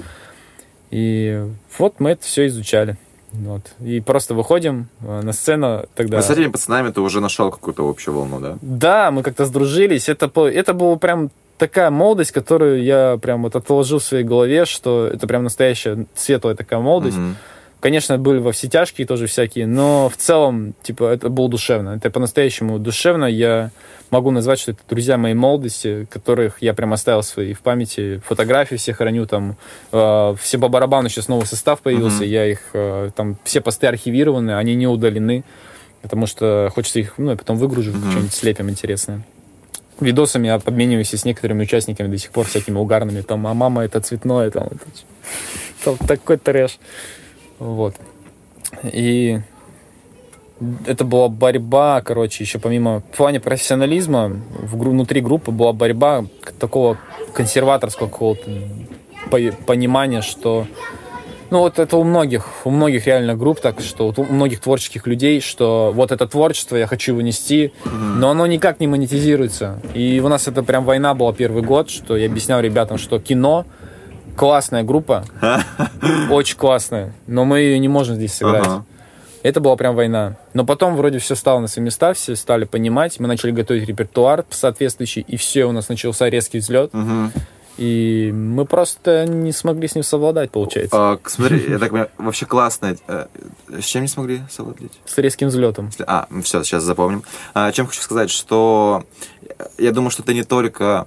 [0.89, 1.45] И
[1.77, 2.97] вот мы это все изучали.
[3.33, 3.73] Вот.
[3.81, 6.19] И просто выходим э, на сцену тогда.
[6.19, 8.57] А с этими пацанами ты уже нашел какую-то общую волну, да?
[8.61, 10.07] Да, мы как-то сдружились.
[10.07, 15.07] Это, это была прям такая молодость, которую я прям вот отложил в своей голове, что
[15.07, 17.17] это прям настоящая светлая такая молодость.
[17.17, 17.35] Мгм.
[17.83, 21.89] Конечно, были во все тяжкие тоже всякие, но в целом, типа, это было душевно.
[21.97, 23.25] Это по-настоящему душевно.
[23.25, 23.71] Я
[24.09, 28.21] могу назвать, что это друзья моей молодости, которых я прям оставил свои в памяти.
[28.25, 29.57] Фотографии все храню там.
[29.91, 32.21] э, все по барабану сейчас новый состав появился.
[32.21, 32.25] Мгм.
[32.27, 35.43] Я их э, там все посты архивированы, они не удалены.
[36.01, 38.11] Потому что хочется их, ну, я потом выгружу, Мгм.
[38.11, 39.23] что-нибудь слепим интересное.
[39.99, 43.19] Видосами я обмениваюсь и с некоторыми участниками до сих пор всякими угарными.
[43.19, 44.85] Там, а мама это цветное, там, это
[45.83, 46.79] там такой трэш.
[47.63, 47.95] Вот.
[48.83, 49.39] И
[50.85, 56.25] это была борьба, короче, еще помимо в плане профессионализма в, внутри группы была борьба
[56.59, 56.97] такого
[57.33, 58.51] консерваторского какого-то
[59.31, 60.67] по- понимания, что
[61.51, 65.07] ну вот это у многих, у многих реально групп так, что вот у многих творческих
[65.07, 69.79] людей, что вот это творчество я хочу вынести, но оно никак не монетизируется.
[69.93, 73.65] И у нас это прям война была первый год, что я объяснял ребятам, что кино
[74.35, 75.25] классная группа,
[76.29, 78.65] очень классная, но мы ее не можем здесь сыграть.
[78.65, 78.85] Ага.
[79.43, 80.37] Это была прям война.
[80.53, 84.45] Но потом вроде все стало на свои места, все стали понимать, мы начали готовить репертуар
[84.49, 87.33] соответствующий, и все, у нас начался резкий взлет, Мгм.
[87.77, 92.45] и мы просто не смогли с ним совладать, получается, А, смотри, я так понимаю, вообще
[92.45, 92.95] классно.
[93.07, 93.25] э,
[93.81, 94.91] С чем не смогли совладать?
[95.05, 95.89] с резким взлетом.
[96.07, 97.23] А, все, сейчас запомним.
[97.53, 99.03] А, чем хочу сказать, что
[99.77, 101.05] я думаю, что это не только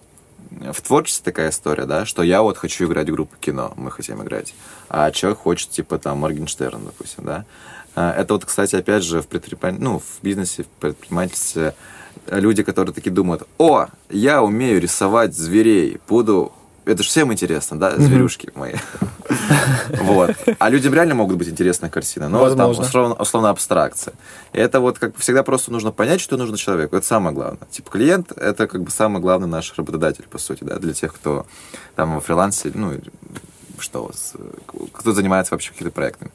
[0.72, 4.22] в творчестве такая история, да, что я вот хочу играть в группу кино, мы хотим
[4.22, 4.54] играть,
[4.88, 7.44] а человек хочет, типа, там, Моргенштерн, допустим, да.
[7.94, 11.74] А, Это вот, кстати, опять же, в, предприним- ну, в бизнесе, в предпринимательстве
[12.30, 16.52] люди, которые такие думают, о, я умею рисовать зверей, буду...
[16.86, 18.74] Это же всем интересно, да, зверюшки мои.
[20.00, 20.36] Вот.
[20.58, 24.14] А людям реально могут быть интересная картина, но там условно, абстракция.
[24.52, 26.96] И это вот как всегда просто нужно понять, что нужно человеку.
[26.96, 27.66] Это самое главное.
[27.70, 31.46] Типа клиент— это как бы самый главный наш работодатель, по сути, да, для тех, кто
[31.96, 32.92] там во фрилансе, ну,
[33.80, 34.10] что
[34.92, 36.30] кто занимается вообще какими-то проектами.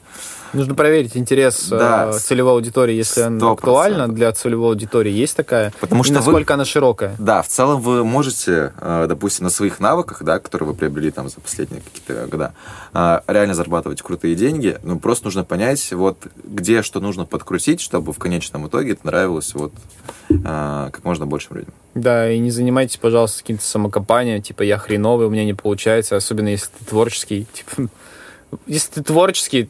[0.52, 5.36] Нужно проверить интерес Да, э, целевой аудитории, если она сто актуальна для целевой аудитории, есть
[5.36, 7.16] такая, Потому и что вы- насколько она широкая.
[7.18, 11.28] Да, в целом вы можете, э, допустим, на своих навыках, да, которые вы приобрели там
[11.28, 12.54] за последние какие-то года,
[12.92, 14.78] э, реально зарабатывать крутые деньги.
[14.82, 19.54] Ну, просто нужно понять, вот где что нужно подкрутить, чтобы в конечном итоге это нравилось
[19.54, 19.72] вот
[20.44, 21.72] как можно большим людям.
[21.94, 26.48] Да, и не занимайтесь, пожалуйста, каким-то самокопанием, типа я хреновый, у меня не получается, особенно
[26.48, 27.46] если ты творческий.
[27.52, 27.88] Типа,
[28.66, 29.68] если ты творческий,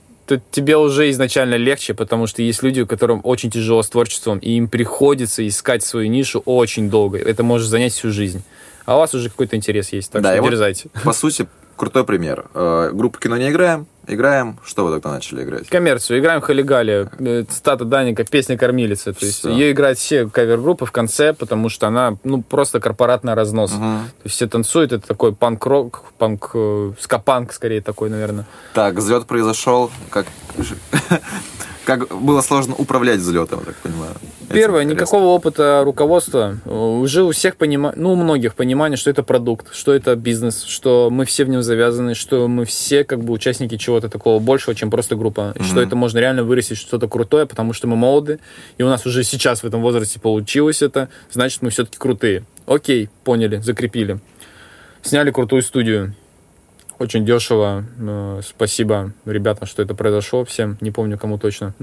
[0.50, 4.68] тебе уже изначально легче, потому что есть люди, которым очень тяжело с творчеством, и им
[4.68, 7.18] приходится искать свою нишу очень долго.
[7.18, 8.42] Это может занять всю жизнь.
[8.84, 10.88] А у вас уже какой-то интерес есть, так Да, что вот дерзайте.
[11.04, 11.46] По сути,
[11.76, 12.46] крутой пример.
[12.54, 14.58] Э, Группу кино не играем, играем.
[14.64, 15.68] Что вы тогда начали играть?
[15.68, 16.18] Коммерцию.
[16.18, 17.08] Играем Халигали.
[17.18, 19.12] э, Цитата Даника, песня кормилица.
[19.12, 19.50] То есть Всё.
[19.50, 23.72] ее играют все кавер-группы в конце, потому что она, ну, просто корпоратный разнос.
[23.72, 24.04] Мгм.
[24.08, 28.46] То есть все танцуют, это такой панк-рок, панк, э, скапанк скорее такой, наверное.
[28.74, 29.90] Так, взлет произошел.
[30.10, 30.26] Как,
[31.84, 34.12] как было сложно управлять взлетом, я так понимаю.
[34.48, 36.58] Первое, никакого опыта руководства.
[36.66, 41.08] Уже у всех понимания, ну, у многих понимание, что это продукт, что это бизнес, что
[41.10, 44.90] мы все в нем завязаны, что мы все как бы участники чего-то такого большего, чем
[44.90, 45.54] просто группа.
[45.58, 48.38] И что это можно реально вырастить что-то крутое, потому что мы молоды,
[48.78, 52.44] и у нас уже сейчас в этом возрасте получилось это, значит, мы все-таки крутые.
[52.66, 54.20] Окей, поняли, закрепили.
[55.02, 56.14] Сняли крутую студию.
[56.98, 57.84] Очень дешево.
[57.98, 60.78] Э, Спасибо ребятам, что это произошло всем.
[60.80, 61.74] Не помню, кому точно.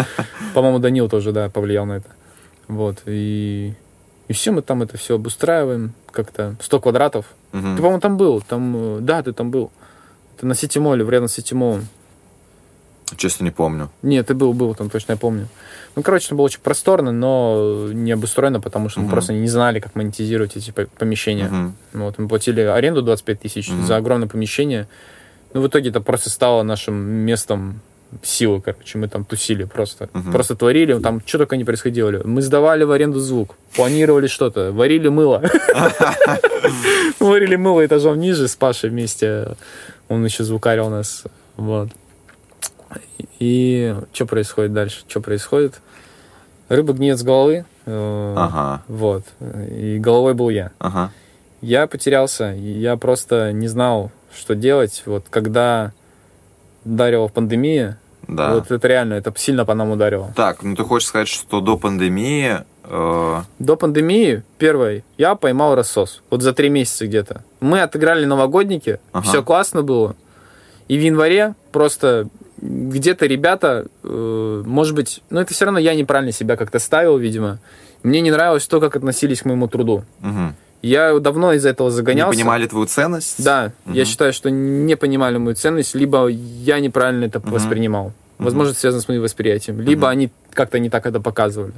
[0.54, 2.08] По-моему, Данил тоже, да, повлиял на это.
[2.68, 3.02] Вот.
[3.06, 3.74] И,
[4.28, 5.94] и все, мы там это все обустраиваем.
[6.10, 7.26] Как-то 100 квадратов.
[7.52, 8.40] Ты, по-моему, там был.
[8.40, 9.70] Там, э, да, ты там был.
[10.38, 11.88] Ты на Ситимоле, в рядом с Ситимолом.
[13.16, 13.90] Честно не помню.
[14.02, 15.48] Нет, ты был, был там, точно я помню.
[15.96, 19.12] Ну, короче, там было очень просторно, но не обустроено, потому что мы Мгм.
[19.12, 21.48] просто не знали, как монетизировать эти по- помещения.
[21.48, 21.74] Мгм.
[21.94, 23.86] Вот, мы платили аренду 25 тысяч Мгм.
[23.86, 24.86] за огромное помещение.
[25.54, 27.80] Ну, в итоге это просто стало нашим местом
[28.22, 28.98] силы, короче.
[28.98, 30.08] Мы там тусили просто.
[30.12, 30.32] Мгм.
[30.32, 32.22] Просто творили, там что только не происходило.
[32.24, 35.42] Мы сдавали в аренду звук, планировали что-то, варили мыло.
[37.20, 39.56] Варили мыло этажом ниже с Пашей вместе.
[40.08, 41.24] Он еще звукарил нас.
[41.56, 41.88] Вот.
[43.38, 45.02] И что происходит дальше?
[45.06, 45.80] Что происходит?
[46.68, 47.64] Рыба гниет с головы.
[47.86, 49.24] э, Ага, Вот.
[49.70, 50.70] И головой был я.
[50.78, 51.10] ага.
[51.60, 52.52] Я потерялся.
[52.56, 55.02] Я просто не знал, что делать.
[55.06, 55.92] Вот когда
[56.84, 58.54] ударила пандемия, Да.
[58.54, 60.32] вот это реально, это сильно по нам ударило.
[60.36, 62.58] Так, ну ты хочешь сказать, что до пандемии...
[62.84, 66.22] э, До пандемии, первой, я поймал рассос.
[66.30, 67.42] Вот за три месяца где-то.
[67.60, 69.26] Мы отыграли новогодники, Ага.
[69.26, 70.14] все классно было.
[70.88, 72.28] И в январе просто
[72.60, 77.58] где-то ребята, э, может быть, но это все равно я неправильно себя как-то ставил, видимо.
[78.02, 80.04] Мне не нравилось то, как относились к моему труду.
[80.22, 80.54] Угу.
[80.82, 82.36] Я давно из-за этого загонялся.
[82.36, 83.42] Не понимали твою ценность?
[83.42, 83.94] Да, угу.
[83.94, 87.50] я считаю, что не понимали мою ценность, либо я неправильно это угу.
[87.50, 88.12] воспринимал.
[88.38, 89.80] Возможно, это связано с моим восприятием.
[89.80, 90.10] Либо угу.
[90.10, 91.74] они как-то не так это показывали.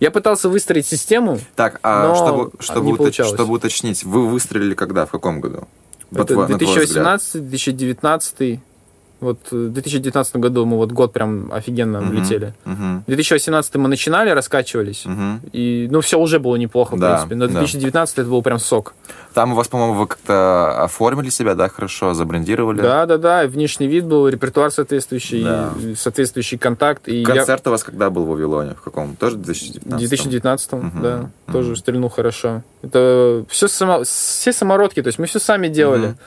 [0.00, 1.38] Я пытался выстроить систему.
[1.56, 3.34] Так, а но чтобы, чтобы, не уточ, получалось.
[3.34, 5.06] чтобы уточнить, вы выстрелили когда?
[5.06, 5.66] В каком году?
[6.14, 8.60] Это 2018-2019.
[9.20, 12.10] Вот э, в 2019 году мы вот год прям офигенно Мгм.
[12.10, 12.54] влетели.
[12.64, 15.04] Мгм, В 2018 мы начинали, раскачивались.
[15.06, 15.40] мгм.
[15.52, 17.34] И, ну, все уже было неплохо, в Да, принципе.
[17.34, 17.52] Но да.
[17.60, 18.94] 2019 это был прям сок.
[19.34, 22.80] Там у вас, по-моему, вы как-то оформили себя, да, хорошо, забрендировали?
[22.80, 23.46] Да, да, да.
[23.48, 25.72] Внешний вид был, репертуар соответствующий, Да.
[25.96, 27.08] соответствующий контакт.
[27.08, 28.74] И я- Концерт у вас когда был в Вавилоне?
[28.74, 29.16] В каком?
[29.16, 29.96] Тоже в 2019?
[29.96, 31.52] В 2019, Мгм, да, мгм.
[31.52, 32.62] тоже стрельнул хорошо.
[32.82, 36.06] Это все, само, все самородки, то есть мы все сами делали.
[36.06, 36.18] Мгм.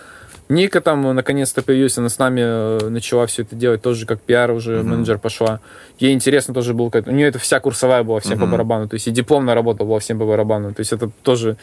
[0.51, 4.19] Ника там э, наконец-то появилась, она с нами э, начала все это делать, тоже как
[4.19, 4.89] пиар уже, Мгм.
[4.89, 5.61] менеджер пошла.
[5.97, 8.51] Ей интересно тоже было, у нее это вся курсовая была всем по Мгм.
[8.51, 11.55] барабану, то есть и дипломная работа была всем по барабану, то есть это тоже,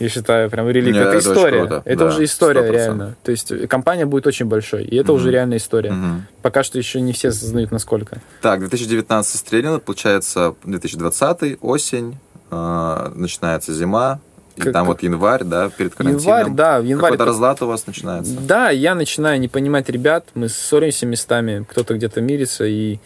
[0.00, 0.92] я считаю, прям релик.
[0.92, 2.72] Не, это это история, круто, это да, уже история 100%.
[2.72, 3.16] реально.
[3.22, 5.20] То есть э, компания будет очень большой, и это Мгм.
[5.20, 5.92] уже реальная история.
[5.92, 6.26] Мгм.
[6.42, 8.20] Пока что еще не все осознают, насколько.
[8.40, 12.16] Так, 2019 стрельнуло, получается 2020, осень,
[12.50, 14.18] э, начинается зима,
[14.56, 16.22] и Как- там вот январь, да, перед карантином.
[16.38, 18.32] Январь, да, в январе Какой-то разлад у вас начинается.
[18.38, 22.98] Да, я начинаю не понимать ребят, мы ссоримся местами, кто-то где-то мирится, и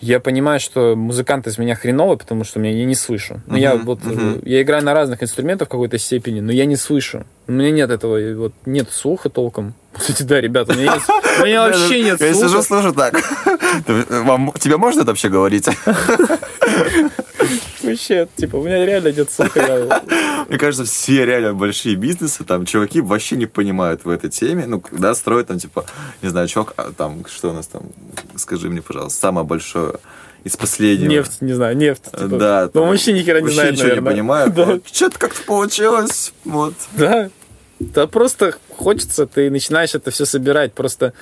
[0.00, 3.40] я понимаю, что музыкант из меня хреновый, потому что меня я не слышу.
[3.46, 6.66] Ну, я Мгм, вот э, я играю на разных инструментах в какой-то степени, но я
[6.66, 7.24] не слышу.
[7.46, 9.72] У меня нет этого, вот нет слуха толком.
[9.96, 11.02] Кстати, да, ребята, у меня, нет-
[11.40, 12.62] у меня вообще нет Я сижу, слуха.
[12.64, 13.14] слушаю так.
[14.26, 15.68] Вам, тебе можно это вообще говорить?
[17.94, 20.02] Вообще, типа, у меня реально нет слуха.
[20.48, 24.66] Мне кажется, все реально большие бизнесы, там, чуваки вообще не понимают в этой теме.
[24.66, 25.86] Ну, когда строят там, типа,
[26.22, 27.82] не знаю, чувак, а там, что у нас там,
[28.36, 29.94] скажи мне, пожалуйста, самое большое
[30.42, 31.08] из последнего.
[31.08, 32.04] Нефть, не знаю, нефть.
[32.04, 32.26] типа.
[32.36, 32.62] Да.
[32.64, 34.10] Ну, там вообще ни хера не знает, ничего наверное.
[34.12, 34.54] не понимают.
[34.56, 34.64] Да.
[34.64, 36.32] Вот Что-то как-то получилось.
[36.44, 36.74] Вот.
[36.92, 37.30] Да.
[37.78, 40.72] Да просто хочется, ты начинаешь это все собирать.
[40.74, 41.12] Просто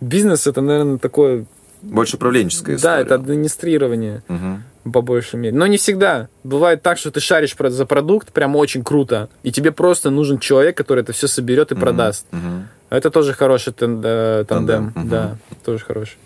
[0.00, 1.46] бизнес это, наверное, такое...
[1.82, 2.96] Больше управленческая история.
[2.96, 4.62] Да, это администрирование Мгм.
[4.84, 5.56] По большей мере.
[5.56, 6.28] Но не всегда.
[6.44, 10.76] Бывает так, что ты шаришь за продукт прям очень круто, и тебе просто нужен человек,
[10.76, 11.80] который это все соберет и Мгм.
[11.82, 12.26] продаст.
[12.30, 12.68] Мгм.
[12.90, 14.92] Это тоже хороший тен- э, тандем.
[14.94, 15.08] Мгм.
[15.08, 16.16] Да, тоже хороший.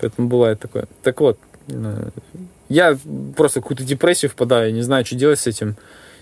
[0.00, 0.84] Поэтому бывает такое.
[1.02, 1.38] Так вот,
[1.68, 2.08] э,
[2.68, 2.96] я
[3.36, 5.76] просто в какую-то депрессию впадаю, не знаю, что делать с этим.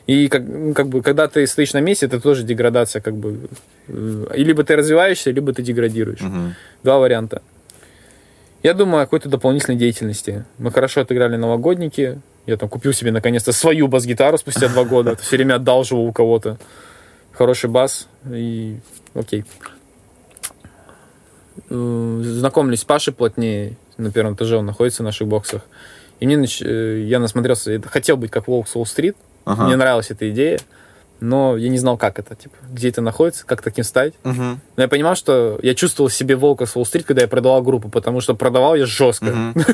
[0.08, 3.48] И как, ну, как бы, когда ты стоишь на месте, это тоже деградация, как бы.
[3.88, 6.20] э, И либо ты развиваешься, либо ты деградируешь.
[6.20, 6.54] Мгм.
[6.84, 7.42] Два варианта.
[8.66, 10.44] Я думаю о какой-то дополнительной деятельности.
[10.58, 12.20] Мы хорошо отыграли новогодники.
[12.46, 15.14] Я там купил себе наконец-то свою бас-гитару спустя два года.
[15.14, 16.58] Все время одалживал у кого-то.
[17.30, 18.08] Хороший бас.
[18.28, 18.80] И
[19.14, 19.44] окей.
[21.70, 23.76] Э, Знакомились с Пашей плотнее.
[23.98, 25.62] На первом этаже он находится в наших боксах.
[26.18, 29.16] И мне нач- э, я насмотрелся, хотел быть как Волк Уолл-стрит.
[29.44, 29.66] Ага.
[29.66, 30.58] Мне нравилась эта идея.
[31.20, 34.12] Но я не знал, как это, типа, где это находится, как таким стать.
[34.22, 34.60] Мгм.
[34.76, 37.88] Но я понимал, что я чувствовал в себе волка с Уолл-стрит, когда я продавал группу,
[37.88, 39.54] потому что продавал я жестко.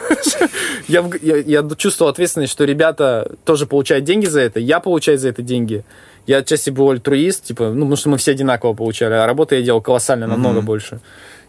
[0.88, 5.28] Я, я, я чувствовал ответственность, что ребята тоже получают деньги за это, я получаю за
[5.28, 5.84] это деньги.
[6.26, 9.62] Я отчасти был альтруист, типа, ну, потому что мы все одинаково получали, а работы я
[9.62, 11.01] делал колоссально, намного больше.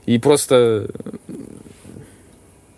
[0.06, 0.88] И просто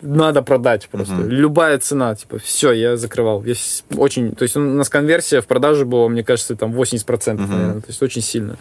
[0.02, 1.14] надо продать просто.
[1.14, 1.28] Мгм.
[1.28, 3.42] Любая цена, типа, все, я закрывал.
[3.44, 3.54] Я
[3.96, 7.50] очень, то есть у нас конверсия в продаже была, мне кажется, там 80%, Мгм.
[7.52, 8.56] наверное, то есть очень сильно.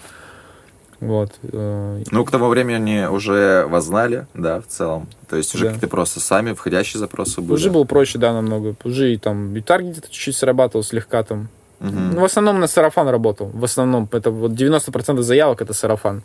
[1.01, 1.31] Вот.
[1.43, 5.07] э, Ну, к тому времени уже вас знали, да, в целом.
[5.29, 5.71] То есть уже Да.
[5.71, 7.53] какие-то просто сами входящие запросы были.
[7.55, 8.75] Уже было проще, да, намного.
[8.85, 11.49] Уже и там и таргет чуть-чуть срабатывал слегка там.
[11.79, 12.11] Мгм.
[12.13, 13.47] Ну, в основном на сарафан работал.
[13.53, 16.23] В основном это вот 90% заявок это сарафан.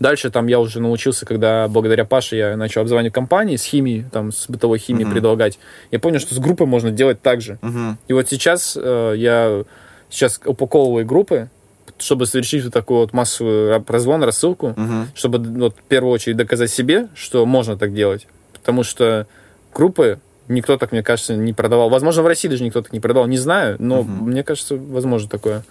[0.00, 4.30] Дальше там я уже научился, когда благодаря Паше я начал обзванивать компании с химией, там
[4.32, 5.12] с бытовой химией Мгм.
[5.14, 5.58] предлагать.
[5.90, 7.58] Я понял, что с группой можно делать так же.
[7.62, 7.98] Мгм.
[8.06, 9.64] И вот сейчас э, я
[10.08, 11.50] сейчас упаковываю группы,
[11.98, 15.08] чтобы совершить вот такую вот массовую прозвон, рассылку, Мгм.
[15.14, 18.28] чтобы вот, в первую очередь доказать себе, что можно так делать.
[18.52, 19.26] Потому что
[19.74, 21.90] группы никто так, мне кажется, не продавал.
[21.90, 24.30] Возможно, в России даже никто так не продавал, не знаю, но Мгм.
[24.30, 25.64] мне кажется, возможно такое.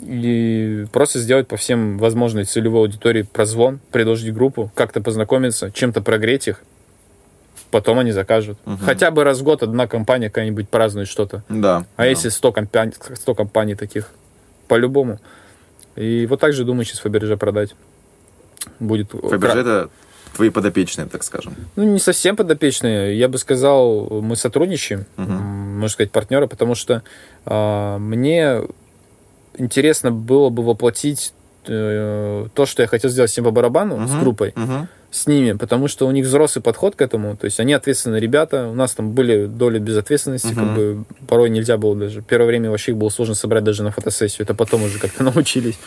[0.00, 6.48] И просто сделать по всем возможной целевой аудитории прозвон, предложить группу, как-то познакомиться, чем-то прогреть
[6.48, 6.62] их,
[7.70, 8.58] потом они закажут.
[8.64, 8.78] Мгм.
[8.78, 11.42] Хотя бы раз в год одна компания какая-нибудь празднует что-то.
[11.48, 11.86] Да.
[11.96, 12.06] А да.
[12.06, 14.10] если 100 компаний, 100 компаний таких?
[14.68, 15.18] По-любому.
[15.96, 17.74] И вот так же думаю сейчас Фаберже продать.
[18.78, 19.10] Будет...
[19.10, 19.90] Фаберже это
[20.34, 21.54] твои подопечные, так скажем.
[21.74, 23.18] Ну, не совсем подопечные.
[23.18, 27.02] Я бы сказал, мы сотрудничаем, м, можно сказать, партнеры, потому что
[27.44, 28.62] а, мне
[29.58, 31.32] интересно было бы воплотить
[31.66, 34.20] э, то, что я хотел сделать с ним по барабану, с Мгм.
[34.20, 34.88] группой, Мгм.
[35.10, 38.68] с ними, потому что у них взрослый подход к этому, то есть они ответственные ребята,
[38.68, 40.74] у нас там были доли безответственности, как Мгм.
[40.74, 42.22] бы порой нельзя было даже.
[42.22, 45.78] Первое время вообще их было сложно собрать даже на фотосессию, это потом уже как-то научились.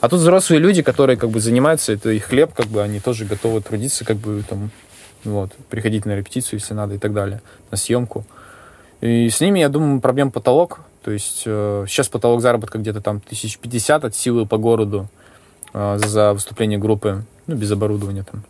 [0.00, 3.24] А тут взрослые люди, которые как бы занимаются, это их хлеб, как бы они тоже
[3.24, 4.70] готовы трудиться, как бы там,
[5.24, 7.40] вот, приходить на репетицию, если надо, и так далее,
[7.70, 8.24] на съемку.
[9.00, 10.80] И с ними, я думаю, проблем потолок.
[11.06, 15.08] То есть э, сейчас потолок заработка где-то там 1050 от силы по городу
[15.72, 18.42] э, за выступление группы, ну, без оборудования там.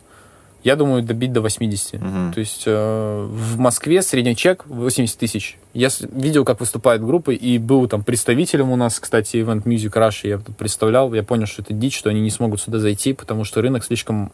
[0.63, 2.01] Я думаю, добить до 80.
[2.01, 2.33] Мгм.
[2.33, 5.59] То есть э, в Москве средний чек 80 тысяч.
[5.75, 10.27] Я видел, как выступают группы, и был там представителем у нас, кстати, Event Music Rush,
[10.27, 13.43] я тут представлял, я понял, что это дичь, что они не смогут сюда зайти, потому
[13.43, 14.31] что рынок слишком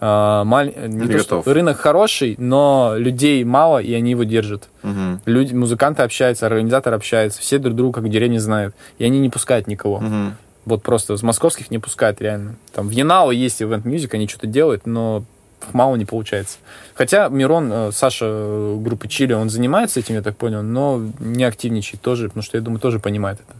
[0.00, 0.80] маленький.
[0.88, 4.68] Не Не то, что- рынок хороший, но людей мало, и они его держат.
[4.82, 5.20] Мгм.
[5.26, 9.28] Люди, музыканты общаются, организаторы общаются, все друг друга как в деревне знают, и они не
[9.30, 9.98] пускают никого.
[10.00, 10.36] Мгм.
[10.64, 12.56] Вот просто с московских не пускают реально.
[12.74, 15.24] Там в Янао есть Event Music, они что-то делают, но
[15.72, 16.58] мало не получается.
[16.94, 21.42] Хотя Мирон, э, Саша э, группы Чили, он занимается этим, я так понял, но не
[21.44, 23.58] активничает тоже, потому что, я думаю, тоже понимает это.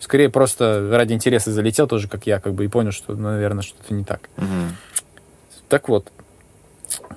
[0.00, 3.92] Скорее просто ради интереса залетел тоже, как я, как бы, и понял, что, наверное, что-то
[3.92, 4.28] не так.
[4.36, 4.76] Мгм.
[5.68, 6.10] Так вот,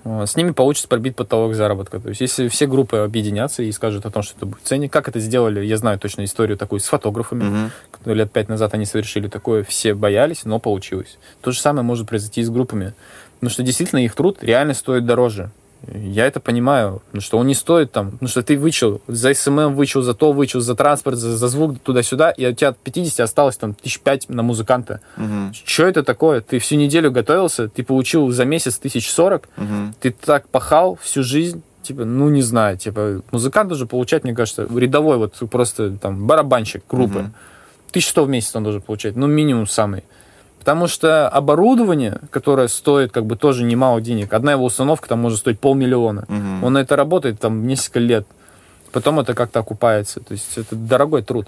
[0.03, 1.99] э, с ними получится пробить потолок заработка.
[1.99, 5.07] То есть, если все группы объединятся и скажут о том, что это будет ценник, как
[5.07, 9.27] это сделали, я знаю точно историю такую с фотографами, которые лет пять назад они совершили
[9.27, 11.17] такое, все боялись, но получилось.
[11.41, 12.93] То же самое может произойти и с группами.
[13.39, 15.49] Потому что действительно их труд реально стоит дороже.
[15.88, 19.75] Я это понимаю, потому что он не стоит там, потому что ты вычел, за SMM
[19.75, 23.19] вычел, за то вычел, за транспорт, за, за звук туда-сюда, и у тебя от 50
[23.19, 25.01] осталось там тысяч пять на музыканта.
[25.17, 25.53] Мгм.
[25.65, 26.41] Что это такое?
[26.41, 29.95] Ты всю неделю готовился, ты получил за месяц тысяч сорок, Мгм.
[29.99, 34.67] ты так пахал всю жизнь, типа, ну, не знаю, типа, музыкант должен получать, мне кажется,
[34.75, 37.19] рядовой, вот просто там барабанщик группы.
[37.19, 37.34] Мгм.
[37.89, 40.03] 1100 в месяц он должен получать, ну, минимум самый.
[40.62, 45.39] Потому что оборудование, которое стоит как бы тоже немало денег, одна его установка там может
[45.39, 46.26] стоить полмиллиона.
[46.28, 46.64] Мгм.
[46.64, 48.28] Он на это работает там несколько лет.
[48.91, 50.20] Потом это как-то окупается.
[50.20, 51.47] То есть это дорогой труд.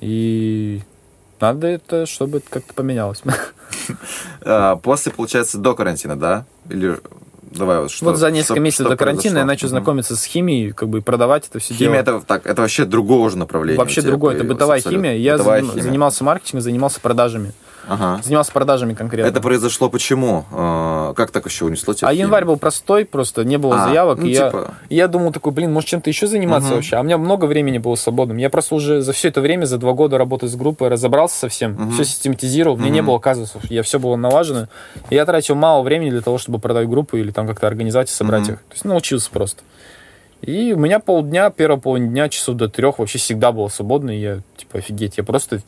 [0.00, 0.82] И
[1.40, 3.22] надо это, чтобы это как-то поменялось.
[4.44, 6.44] А, После, получается, до карантина, да?
[6.68, 6.98] Или
[7.50, 10.24] давай вот что вот за несколько что- месяцев что до карантина я начал знакомиться с
[10.24, 12.18] химией, как бы продавать это все Химия дело.
[12.18, 13.78] это так, это вообще другого же направления.
[13.78, 15.06] Вообще другое, это бытовая абсолютно.
[15.08, 15.18] химия.
[15.18, 15.82] Я Бытовая заним- химия.
[15.82, 17.52] занимался маркетингом, занимался продажами.
[17.88, 18.20] Ага.
[18.22, 19.28] Занимался продажами конкретно.
[19.28, 20.44] Это произошло почему?
[20.52, 22.08] А, Как так еще унесло тебя?
[22.08, 24.18] А январь был простой, просто не было А, заявок.
[24.18, 26.76] ну, и я, типа- и я думал такой, блин, может чем-то еще заниматься Мгм.
[26.76, 26.96] вообще.
[26.96, 28.36] А у меня много времени было свободным.
[28.36, 31.48] Я просто уже за все это время, за два года работы с группой, разобрался со
[31.48, 31.92] всем, Мгм.
[31.92, 32.76] все систематизировал.
[32.76, 34.68] Мне не было казусов, я все было налажено.
[35.10, 38.12] И я тратил мало времени для того, чтобы продать группу или там как-то организовать и
[38.12, 38.52] собрать Мгм.
[38.54, 38.58] их.
[38.60, 39.62] То есть научился просто.
[40.42, 44.10] И у меня полдня, первого половина дня, часов до трех вообще всегда было свободно.
[44.16, 45.60] И я, типа, офигеть, я просто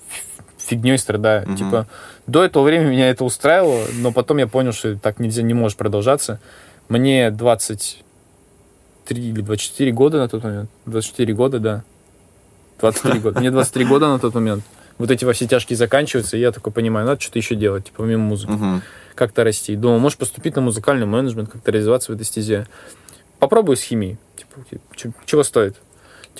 [0.66, 1.46] фигней страдаю.
[1.46, 1.56] Мгм.
[1.56, 1.86] Типа,
[2.26, 5.76] до этого времени меня это устраивало, но потом я понял, что так нельзя, не может
[5.76, 6.40] продолжаться.
[6.88, 10.70] Мне 23 или 24 года на тот момент.
[10.86, 11.84] 24 года, да.
[12.80, 13.40] 23 года.
[13.40, 14.64] Мне 23 года на тот момент.
[14.98, 18.02] Вот эти во все тяжкие заканчиваются, и я такой понимаю, надо что-то еще делать, типа,
[18.02, 18.50] помимо музыки.
[18.50, 18.82] Мгм.
[19.14, 19.76] Как-то расти.
[19.76, 22.66] Думал, можешь поступить на музыкальный менеджмент, как-то реализоваться в этой стезе.
[23.38, 24.18] Попробуй с химией.
[24.36, 25.76] Типа, чего стоит?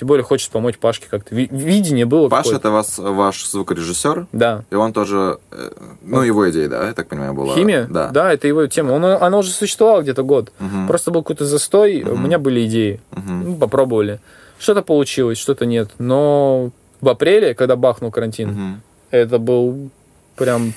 [0.01, 1.35] Тем более хочешь помочь Пашке как-то.
[1.35, 4.63] Ви- Видение было Паша это вас, ваш звукорежиссер, Да.
[4.71, 5.69] и он тоже, э,
[6.01, 7.53] ну, его идея, да, я так понимаю, была?
[7.53, 7.85] Химия?
[7.87, 8.33] Да.
[8.33, 8.93] это его тема.
[8.93, 10.51] Он, она уже существовала где-то год.
[10.57, 10.87] Мгм.
[10.87, 12.23] Просто был какой-то застой, у Мгм.
[12.23, 12.99] меня были идеи.
[13.11, 13.43] Мгм.
[13.51, 14.19] Ну, попробовали.
[14.57, 15.91] Что-то получилось, что-то нет.
[15.99, 18.81] Но в апреле, когда бахнул карантин, Мгм.
[19.11, 19.91] это был
[20.35, 20.73] прям...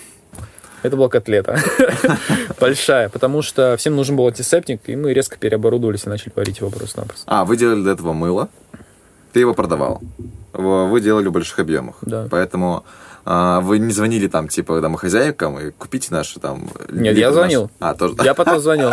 [0.83, 1.59] Это была котлета.
[2.61, 3.09] Большая.
[3.09, 7.25] Потому что всем нужен был антисептик, и мы резко переоборудовались и начали варить его просто-напросто.
[7.27, 8.51] А, вы делали для этого мыло?
[9.35, 10.01] Ты его продавал.
[10.53, 11.97] Вы делали в больших объемах.
[12.03, 12.28] Да.
[12.30, 12.85] Поэтому
[13.24, 16.68] а, вы не звонили там, типа, домохозяйкам и купите наши там...
[16.89, 17.35] Нет, я наш».
[17.35, 17.70] звонил.
[17.80, 18.14] А, тоже.
[18.22, 18.91] Я потом звонил.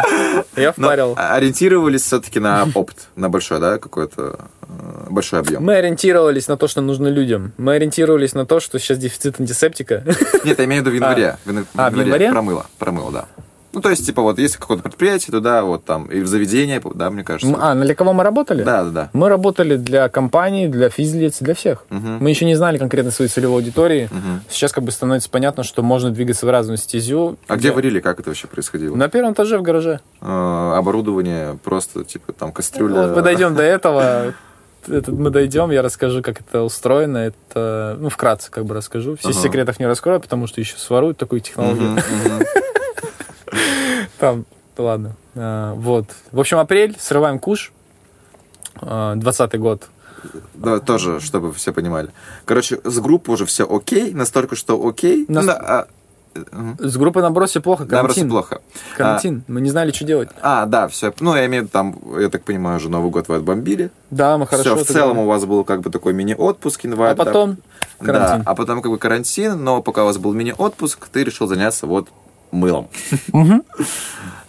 [0.55, 1.13] Я Но впарил.
[1.15, 5.63] ориентировались все-таки на опыт, на большой, да, какой-то э, большой объем.
[5.63, 7.51] Мы ориентировались на то, что нужно людям.
[7.57, 10.03] Мы ориентировались на то, что сейчас дефицит антисептика.
[10.43, 11.37] Нет, я имею в виду в январе.
[11.45, 12.31] Ян- А, в январе?
[12.31, 13.25] Промыло, промыло, да.
[13.74, 17.09] Ну, то есть, типа, вот есть какое-то предприятие, туда, вот там, и в заведение, да,
[17.09, 17.55] мне кажется.
[17.59, 18.63] А, на для кого мы работали?
[18.63, 19.09] Да, да, да.
[19.13, 21.86] Мы работали для компаний, для физлиц, для всех.
[21.89, 22.17] Мгм.
[22.19, 24.09] Мы еще не знали конкретно своей целевой аудитории.
[24.11, 24.41] Мгм.
[24.49, 27.38] Сейчас как бы становится понятно, что можно двигаться в разную стезю.
[27.47, 28.95] А где варили, как это вообще происходило?
[28.95, 30.01] На первом этаже в гараже.
[30.22, 33.07] Э, оборудование просто, типа, там, кастрюля.
[33.07, 34.34] Вот мы дойдем до этого.
[34.88, 37.19] Это мы дойдем, я расскажу, как это устроено.
[37.19, 39.15] Это, ну, вкратце как бы расскажу.
[39.15, 39.39] Все Ага.
[39.39, 41.91] секретов не раскрою, потому что еще своруют такую технологию.
[41.91, 42.45] Мгм, мгм.
[44.22, 44.45] Там,
[44.78, 45.15] ладно.
[45.36, 46.05] А, вот.
[46.32, 47.74] В общем, апрель, срываем куш.
[48.76, 49.89] А, 20 год.
[50.53, 52.09] Да, тоже, чтобы все понимали.
[52.45, 55.26] Короче, с группы уже все окей, настолько, что окей.
[55.28, 55.88] Нас- да, а.
[56.80, 58.30] С группой на бросе плохо, Да, карантин.
[58.30, 58.61] плохо.
[58.95, 59.43] Карантин.
[59.47, 60.30] Мы не знали, что делать.
[60.41, 61.11] А, да, все.
[61.19, 63.89] Ну, я имею в виду, там, я так понимаю, уже Новый год вы отбомбили.
[64.11, 64.76] Да, мы хорошо.
[64.76, 65.26] Все, в целом делали.
[65.26, 67.13] у вас был как бы такой мини-отпуск январь.
[67.13, 67.57] А потом
[67.99, 68.43] да, карантин.
[68.45, 72.07] а потом как бы карантин, но пока у вас был мини-отпуск, ты решил заняться вот
[72.52, 72.89] мылом.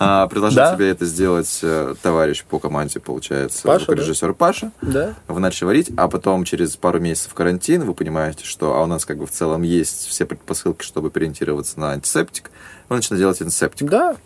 [0.05, 4.73] А, предложил тебе это сделать э, товарищ по команде, получается, звукорежиссер Паша.
[4.83, 5.15] Да.
[5.29, 9.05] Вы начали варить, а потом через пару месяцев карантин вы понимаете, что а у нас
[9.05, 12.51] как бы в целом есть все предпосылки, чтобы переориентироваться на антисептик.
[12.89, 13.89] Вы начали делать антисептик.
[13.89, 14.17] Да.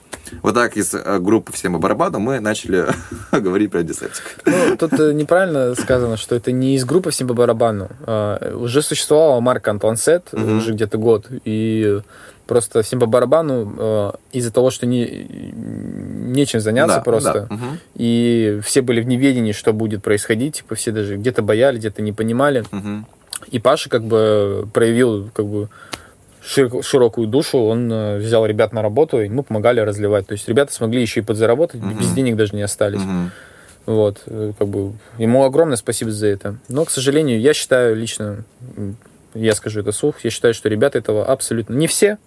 [0.41, 2.87] Вот так из э, группы «Всем по барабану» мы начали
[3.31, 4.41] говорить про антисептик.
[4.47, 7.91] Ну, тут э, неправильно сказано, что это не из группы всем по барабану.
[8.07, 10.59] А, уже существовала марка Антуан Сет, Мгм.
[10.59, 12.01] уже где-то год, и
[12.47, 17.78] просто всем по барабану э, из-за того, что не, нечем заняться Да, просто, да, мгм,
[17.94, 22.12] и все были в неведении, что будет происходить, типа все даже где-то боялись, где-то не
[22.12, 22.64] понимали.
[22.70, 23.07] мгм.
[23.51, 25.68] И Паша как бы проявил как бы
[26.42, 30.26] шир- широкую душу, он э, взял ребят на работу, и мы помогали разливать.
[30.26, 31.99] То есть ребята смогли еще и подзаработать, Мгм.
[31.99, 33.01] без денег даже не остались.
[33.03, 33.30] Мгм.
[33.84, 36.57] Вот, э, как бы ему огромное спасибо за это.
[36.68, 38.44] Но, к сожалению, я считаю лично,
[39.34, 42.18] я скажу это вслух, я считаю, что ребята этого абсолютно не все,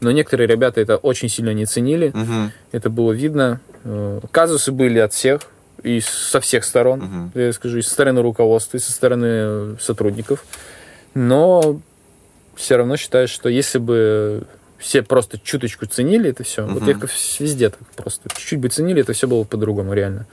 [0.00, 2.10] но некоторые ребята это очень сильно не ценили.
[2.14, 2.52] Мгм.
[2.72, 3.60] Это было видно.
[3.84, 5.42] Э, Казусы были от всех
[5.82, 7.00] и со всех сторон.
[7.00, 7.32] Мгм.
[7.34, 10.44] Я скажу, и со стороны руководства, и со стороны сотрудников.
[11.14, 11.80] Но
[12.54, 14.44] все равно считаю, что если бы
[14.78, 16.88] все просто чуточку ценили это все, вот Мгм.
[16.88, 20.26] я как везде так просто чуть-чуть бы ценили, это все было бы по-другому реально.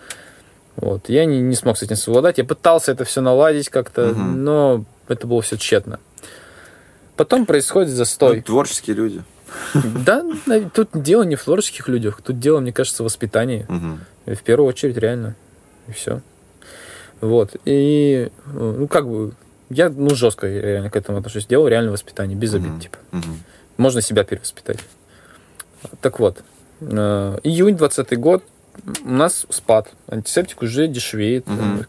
[0.75, 1.07] Вот.
[1.09, 2.37] Я не, не смог с этим совладать.
[2.37, 4.43] Я пытался это все наладить как-то, Мгм.
[4.43, 5.99] но это было все тщетно.
[7.15, 8.41] Потом происходит Ну, застой.
[8.41, 9.23] творческие люди.
[9.73, 10.23] Да,
[10.73, 13.65] тут дело не в творческих людях, тут дело, мне кажется, в воспитании.
[14.25, 15.35] В первую очередь, реально.
[15.87, 16.21] И все.
[17.21, 17.55] Вот.
[17.65, 19.33] И, ну, как бы,
[19.69, 21.45] я, ну, жестко реально к этому отношусь.
[21.45, 22.97] Дело реально воспитание, без обид, типа.
[23.77, 24.79] Можно себя перевоспитать.
[26.01, 26.43] Так вот,
[26.81, 28.43] э, июнь 20 год,
[29.05, 29.89] у нас спад.
[30.07, 31.45] Антисептик уже дешевеет.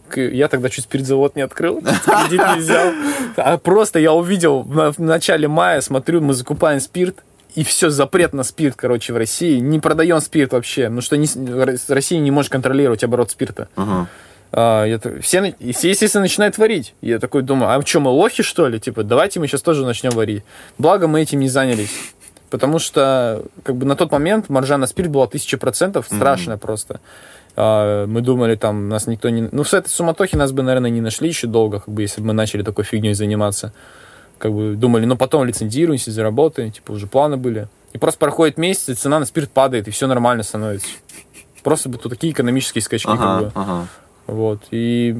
[0.09, 2.92] К- Я тогда чуть спиртзавод не открыл, кредит не взял.
[3.36, 7.16] А просто я увидел в начале мая, смотрю, мы закупаем спирт,
[7.57, 9.59] и все, запрет на спирт, короче, в России.
[9.59, 11.26] Не продаем спирт вообще, потому что не
[11.88, 13.68] Россия не может контролировать оборот спирта.
[13.76, 14.09] Ага.
[14.52, 16.94] А, я все, все, естественно, начинают варить.
[17.00, 18.78] Я такой думаю, а что, мы лохи, что ли?
[18.78, 20.44] Типа, давайте мы сейчас тоже начнем варить.
[20.78, 21.90] Благо, мы этим не занялись.
[22.50, 27.00] Потому что, как бы, на тот момент маржа на спирт была тысяча процентов, страшная просто.
[27.57, 29.48] А, мы думали, там, нас никто не...
[29.50, 32.28] Ну, с этой суматохи нас бы, наверное, не нашли еще долго, как бы, если бы
[32.28, 33.72] мы начали такой фигней заниматься.
[34.39, 37.68] Как бы думали, ну, потом лицензируемся, заработаем, типа, уже планы были.
[37.93, 40.89] И просто проходит месяц, и цена на спирт падает, и все нормально становится.
[41.62, 43.24] Просто тут такие экономические скачки, как бы.
[43.24, 43.53] Ага.
[43.55, 43.89] Ага.
[44.26, 44.61] Вот.
[44.70, 45.16] И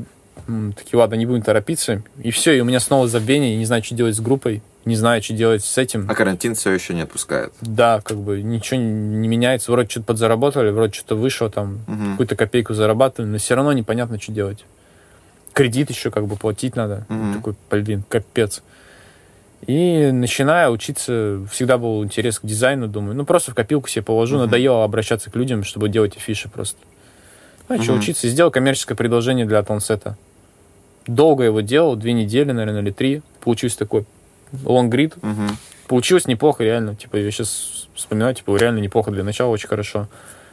[0.47, 2.03] м, такие, ладно, не будем торопиться.
[2.23, 4.95] И все, и у меня снова забвение, я не знаю, что делать с группой, не
[4.95, 6.07] знаю, что делать с этим.
[6.09, 7.53] А карантин все еще не отпускает.
[7.63, 9.73] Да, как бы ничего не меняется.
[9.73, 12.11] Вроде что-то подзаработали, вроде что-то вышло, там Мгм.
[12.13, 14.65] какую-то копейку зарабатывали, но все равно непонятно, что делать.
[15.55, 17.07] Кредит еще как бы платить надо.
[17.09, 17.35] Мгм.
[17.35, 18.63] Такой, блин, капец.
[19.67, 24.37] И начиная учиться, всегда был интерес к дизайну, думаю, ну просто в копилку себе положу,
[24.37, 24.45] Мгм.
[24.47, 26.79] надоело обращаться к людям, чтобы делать афиши просто.
[27.67, 28.01] Что Мгм.
[28.01, 28.27] учиться?
[28.27, 30.17] И сделал коммерческое предложение для Тонсета.
[31.07, 33.23] Долго его делал, две недели, наверное, или три.
[33.41, 34.05] Получился такой
[34.65, 35.15] лонгрид.
[35.23, 35.57] Мгм.
[35.89, 36.95] Получилось неплохо, реально.
[36.95, 40.09] Типа, я сейчас вспоминаю, типа, реально неплохо для начала, очень хорошо.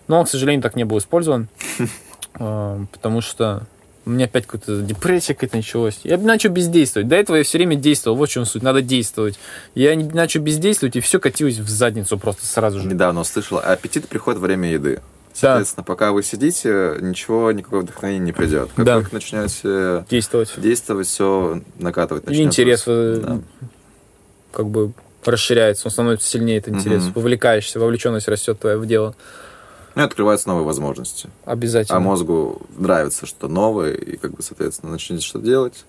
[0.08, 1.50] Но он, к сожалению, так не был использован,
[2.36, 3.64] а, потому что
[4.06, 6.00] у меня опять какая-то депрессия какая-то началась.
[6.04, 7.08] Я начал бездействовать.
[7.08, 8.18] До этого я все время действовал.
[8.18, 8.62] Вот в чем суть.
[8.64, 9.40] Надо действовать.
[9.76, 12.88] Я начал бездействовать, и все катилось в задницу просто сразу же.
[12.88, 15.00] Недавно услышал, аппетит приходит во время еды.
[15.34, 18.70] Соответственно, пока вы сидите, ничего, никакого вдохновения не придет.
[18.76, 19.00] Как Да.
[19.00, 20.52] вы начнете Действовать.
[20.58, 22.46] действовать, все накатывать И начнет.
[22.46, 23.40] интерес э, Да.
[24.52, 24.92] как бы
[25.26, 27.04] расширяется, он становится сильнее, этот интерес.
[27.06, 27.14] Мгм.
[27.14, 29.16] Вовлекаешься, вовлеченность растет твоя в дело.
[29.96, 31.30] Ну, и открываются новые возможности.
[31.46, 31.98] Обязательно.
[31.98, 35.86] А мозгу нравится что-то новое, и, как бы, соответственно, начнете что-то делать.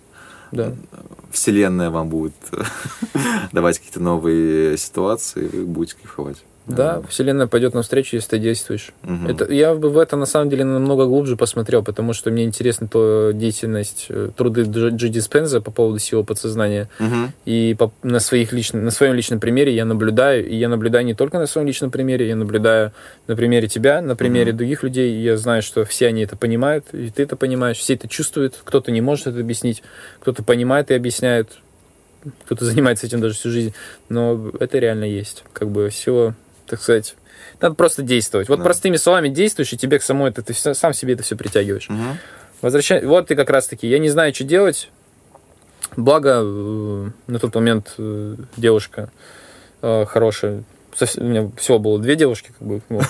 [0.52, 0.72] Да.
[1.30, 2.34] Вселенная вам будет
[3.52, 6.44] давать какие-то новые ситуации, и вы будете кайфовать.
[6.66, 8.92] Да, вселенная пойдет навстречу, если ты действуешь.
[9.02, 9.26] Мгм.
[9.28, 12.88] Это, я бы в это на самом деле намного глубже посмотрел, потому что мне интересна
[12.88, 16.88] то деятельность, э, труды Джо Диспенза по поводу силы подсознания.
[16.98, 17.32] Мгм.
[17.44, 21.12] И по- на, своих личных, на своем личном примере я наблюдаю, и я наблюдаю не
[21.14, 22.92] только на своем личном примере, я наблюдаю
[23.26, 24.58] на примере тебя, на примере Мгм.
[24.58, 27.92] других людей, и я знаю, что все они это понимают, и ты это понимаешь, все
[27.92, 29.82] это чувствуют, кто-то не может это объяснить,
[30.20, 31.58] кто-то понимает и объясняет,
[32.46, 33.74] кто-то занимается этим даже всю жизнь,
[34.08, 36.34] но это реально есть, как бы сила,
[36.66, 37.16] так сказать,
[37.60, 38.48] надо просто действовать.
[38.48, 38.64] Вот Да.
[38.64, 41.88] простыми словами действуешь, и тебе к самой это, ты сам себе это все притягиваешь.
[41.88, 42.18] Мгм.
[42.62, 43.04] Возвращай...
[43.04, 44.90] Вот ты как раз-таки, я не знаю, что делать.
[45.96, 49.10] Благо, э, на тот момент э, девушка
[49.82, 50.64] э, хорошая.
[51.18, 52.80] У меня всего было две девушки, как бы.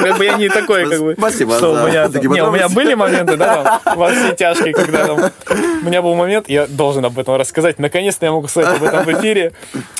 [0.00, 1.14] Как бы я не такой, как бы.
[1.18, 5.06] Спасибо что у меня Не, у меня были моменты, да, там, во все тяжкие, когда
[5.06, 5.18] там...
[5.82, 7.78] У меня был момент, я должен об этом рассказать.
[7.78, 9.52] Наконец-то я могу сказать об этом в эфире.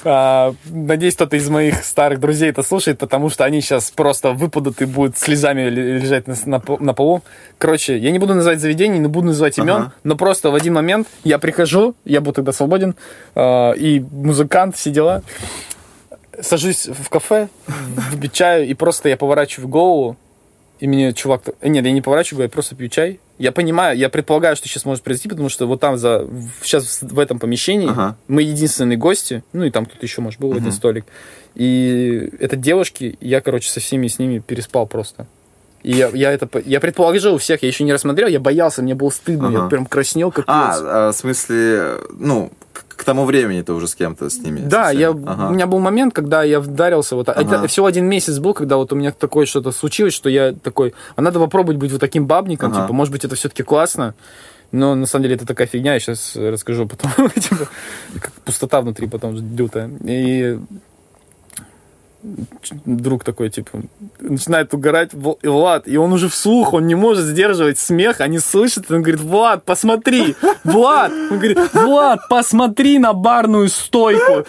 [0.05, 4.81] А, Надеюсь, кто-то из моих старых друзей это слушает, потому что они сейчас просто выпадут
[4.82, 7.23] и будут слезами ле- лежать на, на по- на полу.
[7.59, 9.93] Короче, я не буду называть заведений, не буду называть имен, Ага.
[10.05, 12.94] но просто в один момент я прихожу, я был тогда свободен,
[13.35, 15.23] а, и музыкант, все дела.
[16.40, 17.48] Сажусь в кафе,
[18.12, 20.16] выпить чаю, и просто я поворачиваю голову,
[20.78, 21.43] и мне чувак...
[21.60, 23.19] э, Нет, я не поворачиваю, я просто пью чай.
[23.39, 26.27] Я понимаю, я предполагаю, что сейчас может произойти, потому что вот там за...
[26.62, 28.16] Сейчас в этом помещении Ага.
[28.28, 31.05] мы единственные гости, ну и там кто-то еще, может, был в один столик.
[31.55, 35.27] И это девушки, я, короче, со всеми с ними переспал просто.
[35.82, 36.48] И я, я это...
[36.65, 39.69] Я предположил у всех, я еще не рассмотрел, я боялся, мне было стыдно, я Ага.
[39.69, 40.77] прям краснел, как А,
[41.09, 42.51] а, в смысле, ну,
[42.99, 44.61] к, тому времени ты уже с кем-то с ними.
[44.61, 45.11] Да, я.
[45.11, 45.49] Ага.
[45.49, 47.15] у меня был момент, когда я вдарился.
[47.16, 47.41] Вот, Ага.
[47.41, 50.95] Это всего один месяц был, когда вот у меня такое что-то случилось, что я такой,
[51.16, 52.83] а надо попробовать быть вот таким бабником, Ага.
[52.83, 54.15] типа, может быть, это все-таки классно.
[54.70, 57.69] Но на самом деле это такая фигня, я сейчас расскажу потом, типа,
[58.20, 59.91] как пустота внутри потом лютая.
[60.05, 60.59] И
[62.85, 63.81] друг такой, типа,
[64.21, 68.91] начинает угорать, «Вл- Влад, и он уже вслух, он не может сдерживать смех, они слышат,
[68.91, 74.45] и он говорит, Влад, посмотри, Влад, он говорит, Влад, посмотри на барную стойку.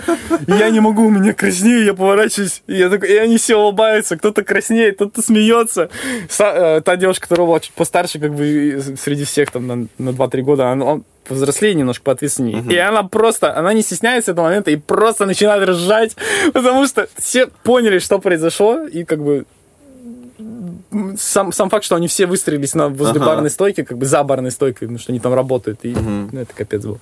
[0.47, 3.55] И я не могу, у меня краснею, я поворачиваюсь, и, я такой, и они все
[3.55, 5.89] улыбаются, кто-то краснеет, кто-то смеется.
[6.29, 9.75] Са- э, та девушка, которая была чуть постарше, как бы и среди всех там на,
[9.97, 12.61] на 2-3 года, она, он повзрослее немножко, поответственнее.
[12.69, 16.15] И она просто, она не стесняется этого момента и просто начинает ржать,
[16.53, 19.45] потому что все поняли, что произошло, и как бы
[21.17, 23.25] сам, сам факт, что они все выстроились на, возле Ага.
[23.25, 26.29] барной стойки, как бы за барной стойкой, потому что они там работают, и Мгм.
[26.31, 26.99] ну, это капец был.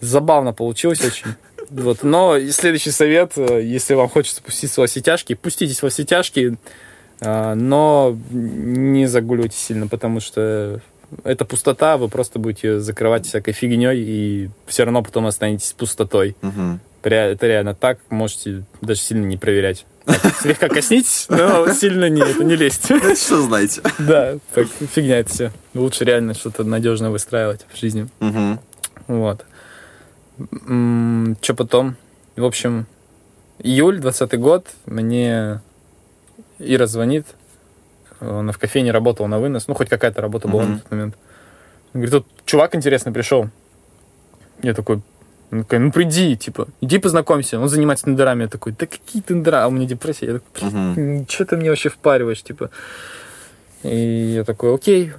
[0.00, 1.26] Забавно получилось очень.
[1.70, 2.02] Вот.
[2.04, 6.58] Но следующий совет, э, если вам хочется пуститься во все тяжкие, пуститесь во все тяжкие,
[7.20, 10.80] а, но не загуливайте сильно, потому что
[11.24, 16.36] это пустота, вы просто будете закрывать всякой фигней, и все равно потом останетесь пустотой.
[17.02, 19.86] Ре- Это реально так, можете даже сильно не проверять.
[20.04, 22.86] Так, Слегка коснитесь, но сильно не, это не лезть.
[22.86, 23.82] Знаете, что знаете?
[23.98, 25.52] Да, так фигня это все.
[25.74, 28.08] Лучше реально что-то надежное выстраивать в жизни.
[28.20, 28.58] Мгм.
[29.08, 29.44] Вот.
[31.40, 31.96] Что потом?
[32.36, 32.86] В общем,
[33.58, 35.60] июль, 20 год, мне
[36.58, 37.26] Ира звонит.
[38.20, 39.68] Она в кофейне работала на вынос.
[39.68, 40.72] Ну, хоть какая-то работа была Мгм.
[40.72, 41.14] на тот момент.
[41.94, 43.48] Она говорит, тут чувак интересный пришел.
[44.62, 45.00] Я такой,
[45.50, 47.58] она такая, ну приди, типа, иди познакомься.
[47.60, 48.42] Он занимается тендерами.
[48.42, 49.64] Я такой, да какие тендера?
[49.64, 50.26] А у меня депрессия.
[50.26, 51.26] Я такой, Мгм.
[51.28, 52.70] что ты мне вообще впариваешь, типа?
[53.82, 55.12] И я такой, окей,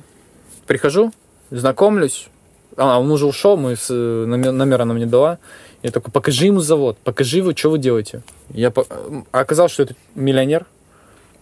[0.65, 1.13] прихожу,
[1.51, 2.27] знакомлюсь.
[2.75, 3.93] А, он уже ушел, мы с, э,
[4.27, 5.39] номер, номер она мне дала.
[5.83, 8.21] Я такой, покажи ему завод, покажи его, что вы делаете.
[8.49, 8.85] Я по-
[9.31, 10.65] а оказалось, что это миллионер, а,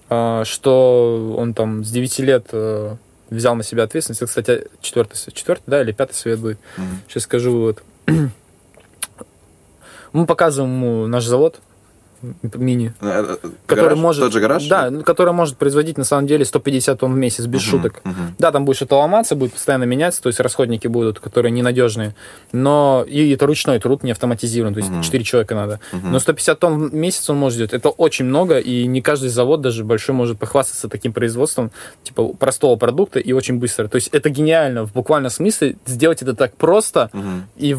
[0.07, 2.95] что он там с 9 лет э,
[3.29, 4.21] взял на себя ответственность.
[4.21, 6.59] Это, кстати, четвертый, четвертый, да, или пятый совет будет.
[6.77, 7.01] Мгм.
[7.07, 7.83] Сейчас скажу вывод.
[10.13, 11.59] Мы показываем ему наш завод,
[12.55, 13.99] мини, Э, э, который гараж?
[13.99, 14.23] может...
[14.23, 14.67] Тот же гараж?
[14.67, 17.69] Да, который может производить, на самом деле, 150 тонн в месяц, без Мгм.
[17.69, 18.01] шуток.
[18.03, 18.35] Мгм.
[18.39, 22.15] Да, там будет что-то ломаться, будет постоянно меняться, то есть расходники будут, которые ненадежные.
[22.51, 25.01] Но и это ручной труд, не автоматизирован, то есть Мгм.
[25.01, 25.79] 4 человека надо.
[25.91, 26.11] Мгм.
[26.11, 27.73] Но 150 тонн в месяц он может делать.
[27.73, 31.71] Это очень много, и не каждый завод, даже большой, может похвастаться таким производством,
[32.03, 33.87] типа простого продукта и очень быстро.
[33.87, 37.43] То есть это гениально в буквальном смысле сделать это так просто Мгм.
[37.57, 37.75] и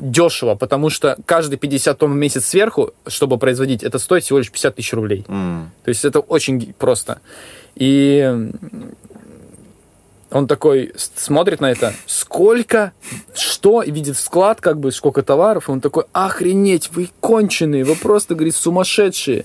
[0.00, 4.38] дешево, потому что каждые 50 тонн в месяц сверху, чтобы производить руководить, это стоит всего
[4.38, 5.24] лишь 50 тысяч рублей.
[5.28, 5.70] М.
[5.84, 7.20] То есть это очень просто.
[7.74, 8.50] И
[10.30, 12.92] он такой смотрит на это, сколько,
[13.34, 17.96] что, и видит склад, как бы, сколько товаров, и он такой, охренеть, вы конченые, вы
[17.96, 19.44] просто, говорит, сумасшедшие.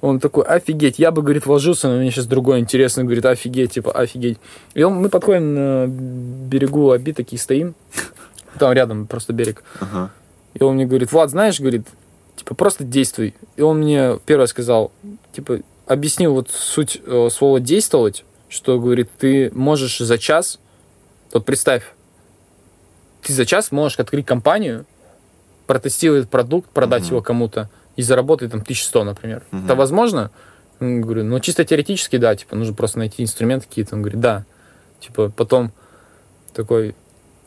[0.00, 3.92] Он такой, офигеть, я бы, говорит, вложился, но мне сейчас другое интересно, говорит, офигеть, типа,
[3.92, 4.38] офигеть.
[4.74, 7.74] И он, мы подходим на берегу Аби, такие стоим,
[8.58, 9.62] там рядом просто берег.
[9.80, 10.10] Ага.
[10.54, 11.86] И он мне говорит, Влад, знаешь, говорит,
[12.36, 13.34] типа, просто действуй.
[13.56, 14.92] И он мне первое сказал,
[15.32, 20.58] типа, объяснил вот суть э, слова действовать, что, говорит, ты можешь за час,
[21.32, 21.82] вот представь,
[23.22, 24.84] ты за час можешь открыть компанию,
[25.66, 27.10] протестировать продукт, продать Мгм.
[27.10, 29.42] его кому-то и заработать там 1100, например.
[29.50, 29.64] Мгм.
[29.64, 30.30] Это возможно?
[30.80, 33.94] Я говорю, ну, чисто теоретически, да, типа, нужно просто найти инструменты какие-то.
[33.94, 34.44] Он говорит, да.
[35.00, 35.72] Типа, потом
[36.52, 36.94] такой,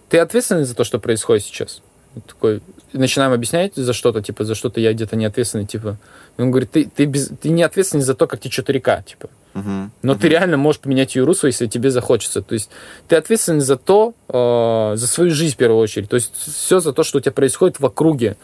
[0.10, 1.82] ты ответственный за то, что происходит сейчас?
[2.28, 2.62] Такой,
[2.94, 5.98] начинаем объяснять за что-то, типа, за что-то я где-то не ответственный, типа.
[6.38, 9.30] И он говорит, ты, ты, без, ты не ответственный за то, как течет река, типа.
[9.54, 9.92] Мгм.
[10.02, 12.42] Но ты реально можешь поменять ее русло, если тебе захочется.
[12.42, 12.70] То есть
[13.08, 16.10] ты ответственен за то, э, за свою жизнь в первую очередь.
[16.10, 18.36] То есть все за то, что у тебя происходит в округе.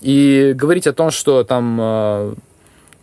[0.00, 2.34] И говорить о том, что там, э,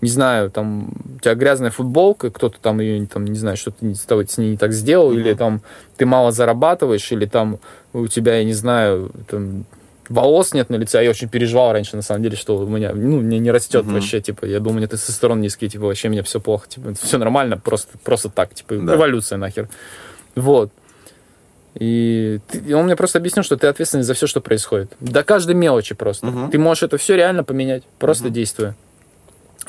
[0.02, 4.02] не знаю, там у тебя грязная футболка, кто-то там ее, там, не знаю, что-то с
[4.02, 5.20] тобой- с ней не так сделал, Мгм.
[5.20, 5.62] или там
[5.98, 7.60] ты мало зарабатываешь, или там
[7.94, 9.66] у тебя, я не знаю, там
[10.12, 12.92] волос нет на лице, а я очень переживал раньше, на самом деле, что у меня,
[12.94, 13.96] ну, мне не растет Мгм.
[13.96, 17.18] вообще, типа, я думаю, у меня тестостерон низкий, типа, вообще меня все плохо, типа, все
[17.18, 18.96] нормально, просто, просто так, типа, Да.
[18.96, 19.70] эволюция нахер.
[20.36, 20.72] Вот.
[21.80, 24.92] И, ты- и он мне просто объяснил, что ты ответственный за все, что происходит.
[25.00, 26.26] До каждой мелочи просто.
[26.28, 26.52] Мгм.
[26.52, 28.34] Ты можешь это все реально поменять, просто Мгм.
[28.34, 28.76] действуя.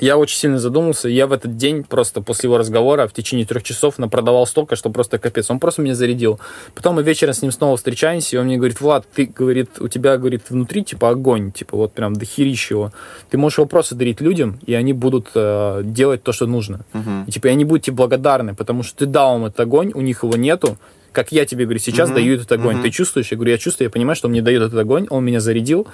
[0.00, 3.62] Я очень сильно задумался, я в этот день просто после его разговора в течение трех
[3.62, 5.50] часов напродавал столько, что просто капец.
[5.50, 6.40] Он просто меня зарядил.
[6.74, 9.88] Потом мы вечером с ним снова встречаемся, и он мне говорит, Влад, ты, говорит, у
[9.88, 12.92] тебя, говорит, внутри, типа, огонь, типа, вот прям дохерища его.
[13.30, 16.80] Ты можешь его просто дарить людям, и они будут э, делать то, что нужно.
[16.92, 17.24] Мгм.
[17.26, 20.00] И типа и они будут тебе благодарны, потому что ты дал им этот огонь, у
[20.00, 20.78] них его нету.
[21.12, 22.14] Как я тебе говорю, сейчас Мгм.
[22.16, 22.74] даю этот огонь.
[22.76, 22.82] Мгм.
[22.82, 23.30] Ты чувствуешь?
[23.30, 25.86] Я говорю, я чувствую, я понимаю, что он мне дает этот огонь, он меня зарядил,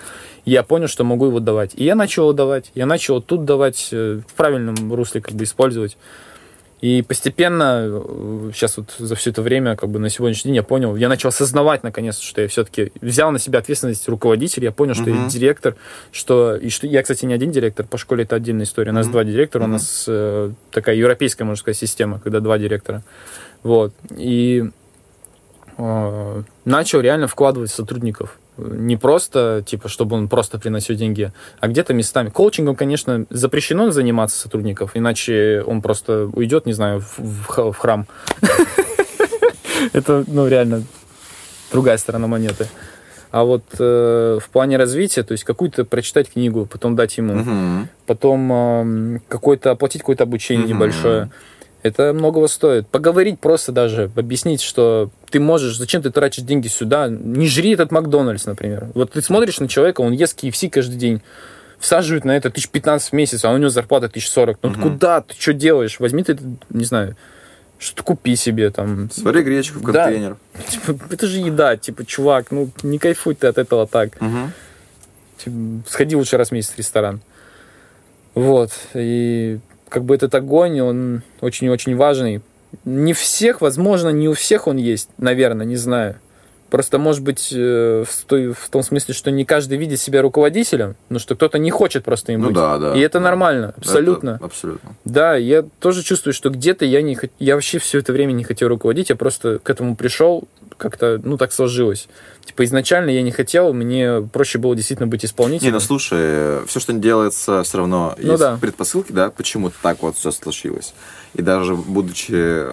[0.45, 1.73] я понял, что могу его давать.
[1.74, 2.70] И я начал его давать.
[2.74, 5.97] Я начал тут давать, э, в правильном русле как бы использовать.
[6.81, 8.03] И постепенно,
[8.55, 11.31] сейчас вот за все это время, как бы на сегодняшний день я понял, я начал
[11.31, 15.24] осознавать наконец, что я все-таки взял на себя ответственность руководителя, я понял, что Мгм.
[15.24, 15.74] я директор,
[16.12, 19.07] что, и что я, кстати, не один директор, по школе это отдельная история, у нас
[19.07, 19.12] Мгм.
[19.12, 19.73] два директора, у Мгм.
[19.73, 23.03] нас э, такая европейская, можно сказать, система, когда два директора.
[23.65, 23.93] Вот.
[24.16, 24.70] И э,
[25.78, 28.38] начал реально вкладывать в сотрудников.
[28.56, 32.28] Не просто, типа, чтобы он просто приносил деньги, а где-то местами.
[32.28, 38.06] Коучингом, конечно, запрещено заниматься сотрудников, иначе он просто уйдет, не знаю, в, храм.
[39.92, 40.82] Это, ну, реально
[41.70, 42.66] другая сторона монеты.
[43.30, 47.88] А вот э, в плане развития, то есть какую-то прочитать книгу, потом дать ему, Мгм.
[48.06, 50.74] потом эм, какое-то оплатить какое-то обучение Мгм.
[50.76, 51.30] небольшое.
[51.82, 52.88] Это многого стоит.
[52.88, 57.92] Поговорить просто даже, объяснить, что ты можешь, зачем ты тратишь деньги сюда, не жри этот
[57.92, 58.88] Макдональдс, например.
[58.94, 61.22] Вот ты смотришь на человека, он ест KFC каждый день,
[61.78, 64.59] всаживают на это тысяч пятнадцать в месяц, а у него зарплата тысяч сорок.
[64.62, 64.82] Ну Мгм.
[64.82, 66.00] куда ты что делаешь?
[66.00, 66.36] Возьми ты,
[66.70, 67.14] не знаю,
[67.78, 69.09] что-то купи себе там.
[69.12, 70.05] Свари гречку в Да.
[70.06, 70.36] контейнер.
[70.68, 74.20] Типа, это же еда, типа, чувак, ну не кайфуй ты от этого так.
[74.20, 74.52] Мгм.
[75.36, 75.56] Типа,
[75.88, 77.20] Сходи лучше раз в месяц в ресторан.
[78.34, 78.72] Вот.
[78.94, 82.40] И как бы этот огонь, он очень-очень важный.
[82.85, 86.16] Не всех, возможно, не у всех он есть, наверное, не знаю.
[86.70, 90.97] Просто, может быть, э, в, той- в том смысле, что не каждый видит себя руководителем,
[91.09, 92.56] но что кто-то не хочет просто им Ну быть.
[92.56, 92.94] да, да.
[92.94, 93.24] И это да.
[93.24, 94.32] нормально, абсолютно.
[94.36, 94.90] Это абсолютно.
[95.06, 98.69] Да, я тоже чувствую, что где-то я не я вообще все это время не хотел
[98.69, 100.44] руководить, я просто к этому пришел,
[100.78, 102.09] как-то, ну, так сложилось.
[102.44, 105.74] Типа, изначально я не хотел, мне проще было действительно быть Не, исполнителем.
[105.74, 108.56] ну слушай, все, что не делается, все равно Ну есть да.
[108.56, 110.94] предпосылки, да, почему так вот все случилось.
[111.34, 112.68] И даже будучи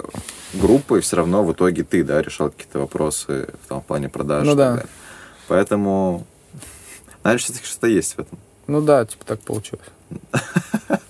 [0.53, 4.45] группой, все равно в итоге ты, да, решал какие-то вопросы в том плане продаж.
[4.45, 4.69] Ну и так да.
[4.76, 4.90] далее.
[5.49, 6.26] Поэтому,
[7.23, 8.40] знаешь, все-таки что-то есть в этом.
[8.68, 9.86] Ну да, типа так получилось.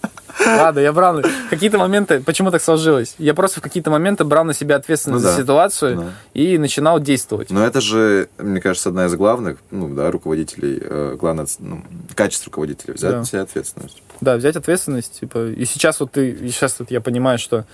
[0.46, 3.16] Ладно, я брал какие-то моменты, почему так сложилось?
[3.18, 5.42] Я просто в какие-то моменты брал на себя ответственность Ну за да.
[5.44, 6.12] ситуацию Да.
[6.34, 7.50] и начинал действовать.
[7.50, 12.46] Но это же, мне кажется, одна из главных, ну, да, руководителей, э, главное, ну, качеств
[12.48, 13.20] руководителя, взять Да.
[13.20, 14.02] на себя ответственность.
[14.22, 17.66] Да, взять ответственность, типа, и сейчас вот ты, и сейчас вот я понимаю, что,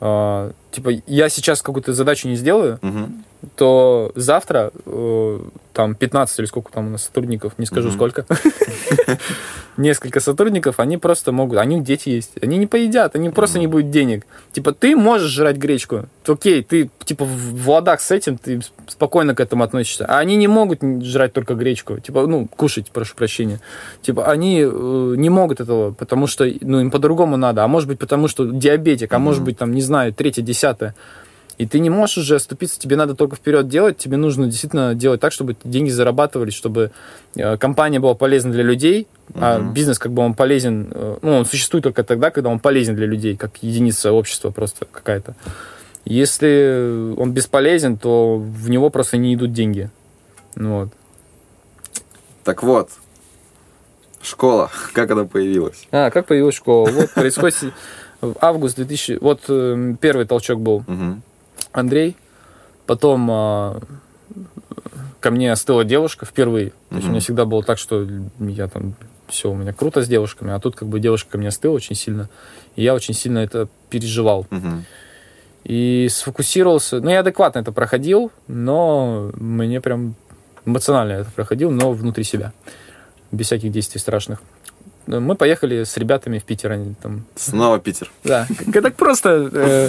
[0.00, 3.24] а, типа, я сейчас какую-то задачу не сделаю, Мгм.
[3.56, 5.40] То завтра э,
[5.72, 7.96] там 15 или сколько там у нас сотрудников, не скажу Мгм.
[7.96, 8.26] сколько,
[9.76, 13.90] несколько сотрудников, они просто могут, они дети есть, они не поедят, они просто не будет
[13.90, 14.26] денег.
[14.52, 19.40] Типа, ты можешь жрать гречку, окей, ты типа в ладах с этим, ты спокойно к
[19.40, 20.04] этому относишься.
[20.06, 23.60] А они не могут жрать только гречку, типа, ну, кушать, прошу прощения.
[24.02, 27.62] Типа, они э, не могут этого, потому что, ну, им по-другому надо.
[27.62, 30.94] А может быть, потому что диабетик, а может быть, там, не знаю, третье, десятое.
[31.58, 35.20] И ты не можешь уже оступиться, тебе надо только вперед делать, тебе нужно действительно делать
[35.20, 36.92] так, чтобы деньги зарабатывались, чтобы
[37.34, 39.72] э, компания была полезна для людей, а Мгм.
[39.72, 43.06] бизнес как бы он полезен, э, ну, он существует только тогда, когда он полезен для
[43.06, 45.34] людей, как единица общества просто какая-то.
[46.04, 49.90] Если он бесполезен, то в него просто не идут деньги.
[50.54, 50.88] Ну Вот.
[52.44, 52.90] Так вот,
[54.22, 55.88] школа, как она появилась?
[55.90, 56.88] А, как появилась школа?
[56.90, 57.74] Вот происходит
[58.40, 59.18] август 2000...
[59.20, 60.84] Вот э, первый толчок был.
[60.86, 61.22] Мгм.
[61.72, 62.16] Андрей,
[62.86, 63.80] потом а,
[65.20, 66.70] ко мне остыла девушка впервые.
[66.90, 68.06] То есть у меня всегда было так, что
[68.38, 68.94] я там
[69.28, 71.94] все у меня круто с девушками, а тут как бы девушка ко мне остыла очень
[71.94, 72.28] сильно,
[72.76, 74.46] и я очень сильно это переживал.
[74.50, 74.84] Мгм.
[75.64, 80.14] И сфокусировался, ну я адекватно это проходил, но мне прям
[80.64, 82.52] эмоционально это проходил, но внутри себя,
[83.32, 84.40] без всяких действий страшных.
[85.06, 88.10] Мы поехали с ребятами в Питер, они там Снова Питер.
[88.24, 89.88] да, так просто э,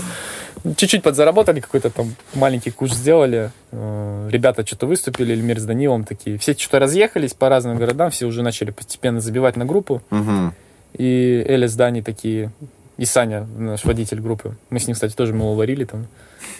[0.75, 3.51] чуть-чуть подзаработали, какой-то там маленький куш сделали.
[3.71, 6.37] Э, Ребята что-то выступили, Эльмир с Данилом такие.
[6.37, 10.01] Все что-то разъехались по разным городам, все уже начали постепенно забивать на группу.
[10.09, 10.53] Мгм.
[10.93, 12.51] И Эля с Дани такие,
[12.97, 14.55] и Саня, наш водитель группы.
[14.69, 16.07] Мы с ним, кстати, тоже мыло варили там.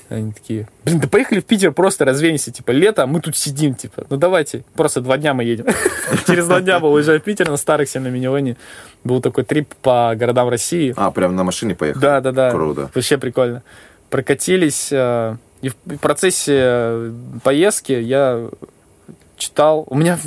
[0.08, 3.76] Они такие, блин, да поехали в Питер, просто развеемся, типа, лето, а мы тут сидим,
[3.76, 5.66] типа, ну давайте, просто два дня мы едем.
[6.28, 8.56] Через два дня мы уезжаем в Питер на старых на минивэне.
[9.04, 10.94] Был такой трип по городам России.
[10.96, 12.00] А, прям на машине поехал?
[12.00, 12.52] Да, да, да.
[12.52, 12.90] Круто.
[12.94, 13.62] Вообще прикольно.
[14.10, 14.90] Прокатились.
[14.92, 17.14] э, И в процессе э,
[17.44, 18.50] поездки я
[19.38, 19.86] читал.
[19.90, 20.20] У меня,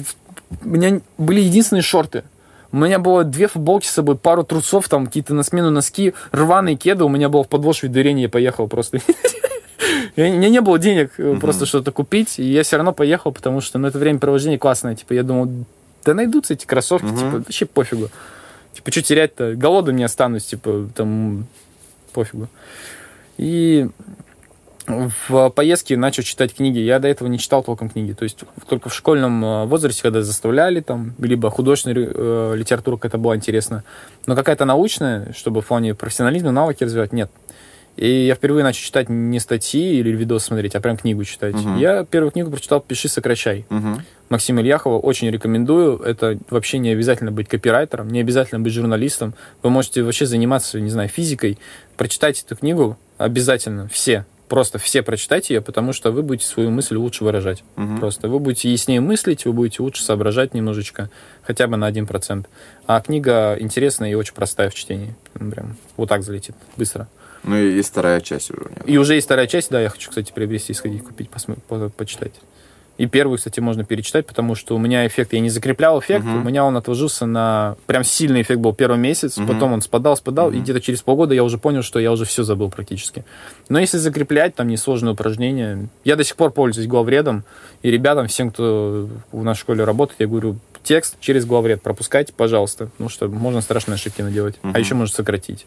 [0.64, 2.24] у меня были единственные шорты.
[2.70, 6.76] У меня было две футболки с собой, пару трусов, там какие-то на смену носки, рваные
[6.76, 7.04] кеды.
[7.04, 8.98] У меня было в подошве дырень, я поехал просто.
[10.16, 13.60] У меня не было денег э, просто что-то купить, и я все равно поехал, потому
[13.60, 14.94] что ну, это времяпровождение классное.
[14.94, 15.50] Типа, я думал,
[16.04, 18.08] да найдутся эти кроссовки, типа, вообще пофигу.
[18.72, 19.54] Типа, что терять-то?
[19.54, 21.46] Голодным не останусь, типа, там,
[22.12, 22.48] пофигу.
[23.42, 23.88] И
[24.86, 26.78] в поездке начал читать книги.
[26.78, 28.12] Я до этого не читал толком книги.
[28.12, 28.38] То есть
[28.68, 33.82] только в школьном э, возрасте, когда заставляли, там, либо художественная э, литература какая-то была интересна.
[34.26, 37.30] Но какая-то научная, чтобы в плане профессионализма, навыки развивать, нет.
[37.96, 41.54] И я впервые начал читать не статьи или видос смотреть, а прям книгу читать.
[41.54, 41.78] Мгм.
[41.78, 43.66] Я первую книгу прочитал «Пиши, сокращай».
[43.68, 44.02] Мгм.
[44.30, 45.98] Максима Ильяхова очень рекомендую.
[45.98, 49.34] Это вообще не обязательно быть копирайтером, не обязательно быть журналистом.
[49.62, 51.58] Вы можете вообще заниматься, не знаю, физикой.
[51.98, 54.24] Прочитайте эту книгу обязательно, все.
[54.48, 57.64] Просто все прочитайте ее, потому что вы будете свою мысль лучше выражать.
[57.76, 57.98] Мгм.
[58.00, 61.08] Просто вы будете яснее мыслить, вы будете лучше соображать немножечко,
[61.42, 62.46] хотя бы на 1%.
[62.86, 65.14] А книга интересная и очень простая в чтении.
[65.40, 67.08] Ну, Прям вот так залетит быстро.
[67.44, 68.70] Ну и есть вторая часть уже.
[68.84, 72.32] И уже есть вторая часть, да, я хочу, кстати, приобрести, сходить, купить, посмо- по- почитать.
[72.98, 76.42] И первую, кстати, можно перечитать, потому что у меня эффект, я не закреплял эффект, Мгм.
[76.42, 77.76] у меня он отложился на...
[77.86, 79.46] Прям сильный эффект был первый месяц, Мгм.
[79.48, 80.62] потом он спадал, спадал, и Мгм.
[80.64, 83.24] где-то через полгода я уже понял, что я уже все забыл практически.
[83.70, 87.44] Но если закреплять, там несложные упражнения, я до сих пор пользуюсь главредом,
[87.82, 92.86] и ребятам, всем, кто в нашей школе работает, я говорю, текст через главред пропускайте, пожалуйста,
[92.86, 94.74] потому что можно страшные ошибки наделать, Мгм.
[94.76, 95.66] а еще может сократить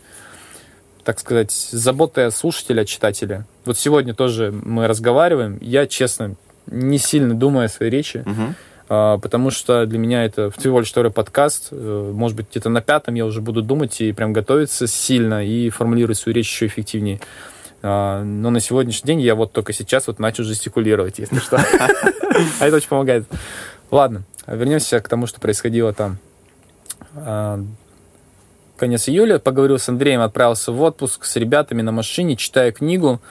[1.03, 3.45] так сказать, слушателе, о читателе.
[3.64, 5.60] Вот сегодня тоже мы разговариваем.
[5.61, 6.34] Я, честно,
[6.68, 8.24] не сильно думаю о своей речи,
[8.88, 11.70] а, потому что для меня это всего лишь второй подкаст.
[11.72, 15.70] Э, Может быть, где-то на пятом я уже буду думать и прям готовиться сильно и
[15.70, 17.20] формулировать свою речь еще эффективнее.
[17.82, 21.58] А, Но на сегодняшний день я вот только сейчас вот начал жестикулировать, если что.
[22.60, 23.26] А это очень помогает.
[23.92, 26.18] Ладно, вернемся к тому, что происходило там.
[27.16, 27.60] А,
[28.78, 29.40] Конец июля.
[29.40, 33.22] Поговорил с Андреем, отправился в отпуск с ребятами на машине, читаю книгу.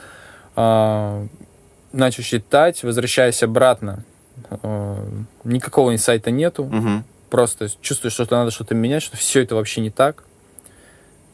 [1.95, 4.05] Начал читать, возвращаясь обратно.
[4.51, 5.07] а,
[5.45, 6.65] Никакого инсайта нету.
[6.65, 7.05] Мгм.
[7.31, 10.25] Просто чувствую, что надо что-то менять, что все это вообще не так.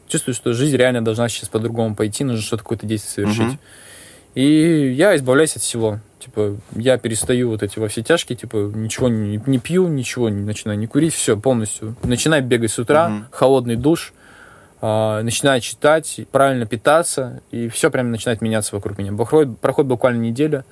[0.07, 3.53] Чувствую, что жизнь реально должна сейчас по-другому пойти, нужно что-то какое-то действие совершить.
[3.53, 3.59] Мгм.
[4.35, 5.99] И я избавляюсь от всего.
[6.19, 10.41] Типа, я перестаю вот эти во все тяжкие, типа, ничего не, не пью, ничего не
[10.43, 11.95] начинаю не курить, все, полностью.
[12.03, 13.25] Начинаю бегать с утра, Мгм.
[13.31, 14.13] холодный душ,
[14.81, 19.13] начинаю читать, правильно питаться, и все прям начинает меняться вокруг меня.
[19.13, 20.65] Проходит, проходит буквально неделя,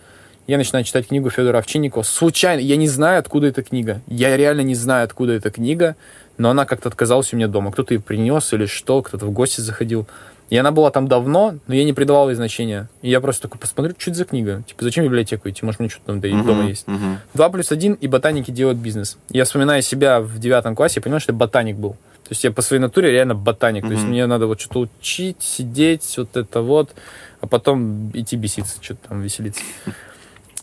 [0.48, 2.02] я начинаю читать книгу Федора Овчинникова.
[2.02, 4.02] Случайно, я не знаю, откуда эта книга.
[4.07, 5.95] Я реально не знаю, откуда эта книга,
[6.40, 7.72] но она как-то отказалась у меня дома.
[7.72, 10.07] Кто-то ее принес или что, кто-то в гости заходил.
[10.49, 12.90] И она была там давно, но я не придавал ей значения.
[13.03, 14.64] И я просто такой посмотрю, что это за книга.
[14.65, 15.64] Типа, зачем в библиотеку идти?
[15.64, 16.88] Может, мне что-то там да Мгм, дома есть.
[16.88, 17.19] мгм.
[17.36, 19.19] Два плюс один, и ботаники делают бизнес.
[19.30, 21.95] Я вспоминаю себя в девятом классе, я понимаю, что я ботаник был.
[22.30, 23.88] То есть я по своей натуре реально ботаник.
[23.88, 26.93] То есть мне надо вот что-то учить, сидеть, вот это вот,
[27.41, 29.64] а потом идти беситься, что-то там веселиться.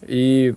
[0.02, 0.55] И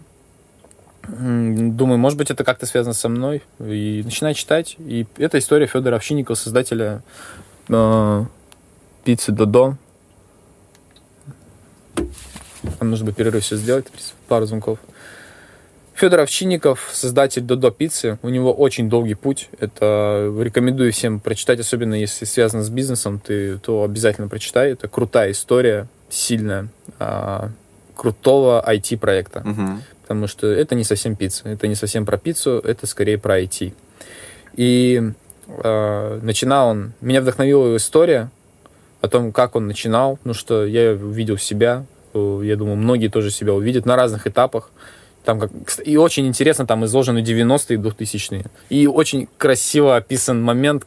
[1.07, 3.41] думаю, может быть, это как-то связано со мной.
[3.57, 4.76] И начинаю читать.
[4.77, 7.02] И это история Федора Овчинникова, создателя
[7.69, 8.26] э,
[9.03, 9.77] пиццы Додо.
[11.98, 13.88] Нам нужно бы перерыв сейчас сделать,
[14.27, 14.77] пару звонков.
[15.99, 19.49] Федор Овчинников, создатель Додо пиццы, у него очень долгий путь.
[19.59, 24.71] Это рекомендую всем прочитать, особенно если связано с бизнесом, ты то обязательно прочитай.
[24.71, 26.69] Это крутая история, сильная,
[26.99, 27.49] а,
[27.97, 29.41] крутого IT-проекта.
[29.41, 29.84] Мгм.
[30.03, 33.73] Потому что это не совсем пицца, это не совсем про пиццу, это скорее про IT.
[34.55, 35.11] И
[35.47, 38.31] э, начинал он, меня вдохновила его история
[39.01, 43.53] о том, как он начинал, ну что я увидел себя, я думаю, многие тоже себя
[43.53, 44.71] увидят на разных этапах.
[45.25, 45.51] Там как,
[45.83, 48.45] и очень интересно, там изложены 90-е и 2000-е.
[48.69, 50.85] И очень красиво описан момент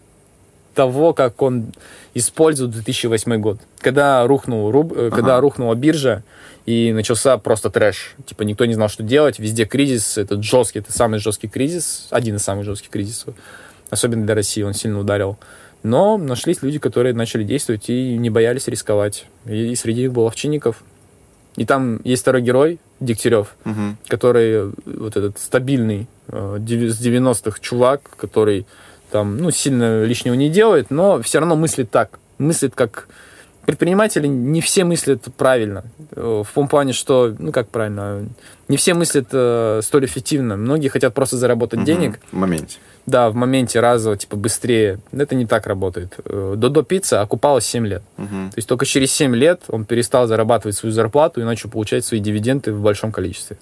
[0.75, 1.73] того, как он
[2.15, 3.59] использует 2008 год.
[3.79, 5.41] Когда, рухнул, руб, э, когда Ага.
[5.43, 6.23] рухнула биржа,
[6.65, 8.15] и начался просто трэш.
[8.25, 12.37] Типа никто не знал, что делать, везде кризис, этот жесткий, это самый жесткий кризис, один
[12.37, 13.35] из самых жестких кризисов.
[13.91, 15.39] Особенно для России он сильно ударил.
[15.83, 19.27] Но нашлись люди, которые начали действовать и не боялись рисковать.
[19.47, 20.85] И среди них был Овчинников.
[21.57, 23.97] И там есть второй герой, Дегтярев, Мгм.
[24.09, 28.67] который э, вот этот стабильный э, с 90-х чувак, который
[29.11, 32.19] там, ну, сильно лишнего не делает, но все равно мыслит так.
[32.39, 33.09] Мыслит как
[33.67, 35.85] предприниматели не все мыслят правильно.
[36.15, 38.27] Э, В том плане, что, ну как правильно,
[38.69, 40.57] не все мыслят э, столь эффективно.
[40.57, 41.87] Многие хотят просто заработать Мгм.
[41.87, 42.79] денег, В моменте.
[43.07, 44.99] да, в моменте разово, типа быстрее.
[45.13, 46.15] Это не так работает.
[46.25, 48.03] Э, Додо пицца окупалась 7 лет.
[48.17, 48.51] Мгм.
[48.51, 52.21] То есть только через 7 лет он перестал зарабатывать свою зарплату и начал получать свои
[52.21, 53.59] дивиденды в большом количестве.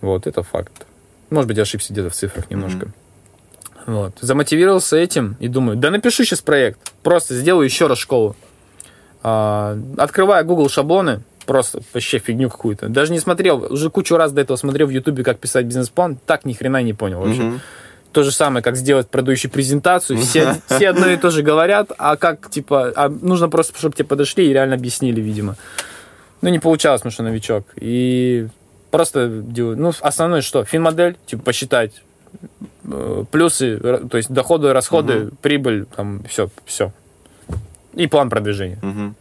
[0.00, 0.86] Вот, это факт.
[1.30, 2.88] Может быть, я ошибся где-то в цифрах немножко.
[3.86, 4.14] Вот.
[4.20, 6.92] Замотивировался этим и думаю, да напишу сейчас проект.
[7.02, 8.34] Просто сделаю еще раз школу.
[9.22, 12.88] А, открываю Google шаблоны, просто вообще фигню какую-то.
[12.88, 16.44] Даже не смотрел, уже кучу раз до этого смотрел в Ютубе, как писать бизнес-план, так
[16.44, 17.42] ни хрена не понял вообще.
[17.42, 17.60] Мгм.
[18.12, 20.18] То же самое, как сделать продающую презентацию.
[20.18, 24.06] Все, все одно и то же говорят, а как, типа, а нужно просто, чтобы тебе
[24.06, 25.56] подошли и реально объяснили, видимо.
[26.40, 27.66] Ну, не получалось, потому что новичок.
[27.76, 28.48] И
[28.90, 30.64] просто делаю, ну, основное что?
[30.64, 31.92] Финмодель, типа, посчитать
[32.84, 36.92] э, плюсы, то есть доходы, расходы, прибыль, там, все, все.
[37.96, 38.78] И план продвижения.
[38.82, 39.16] Мгм.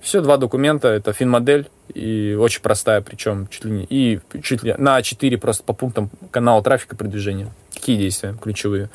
[0.00, 4.74] Все, два документа, это финмодель, и очень простая, причем чуть ли не, и чуть ли
[4.76, 7.50] на А4 просто по пунктам канала трафика продвижения.
[7.72, 8.90] Какие действия ключевые?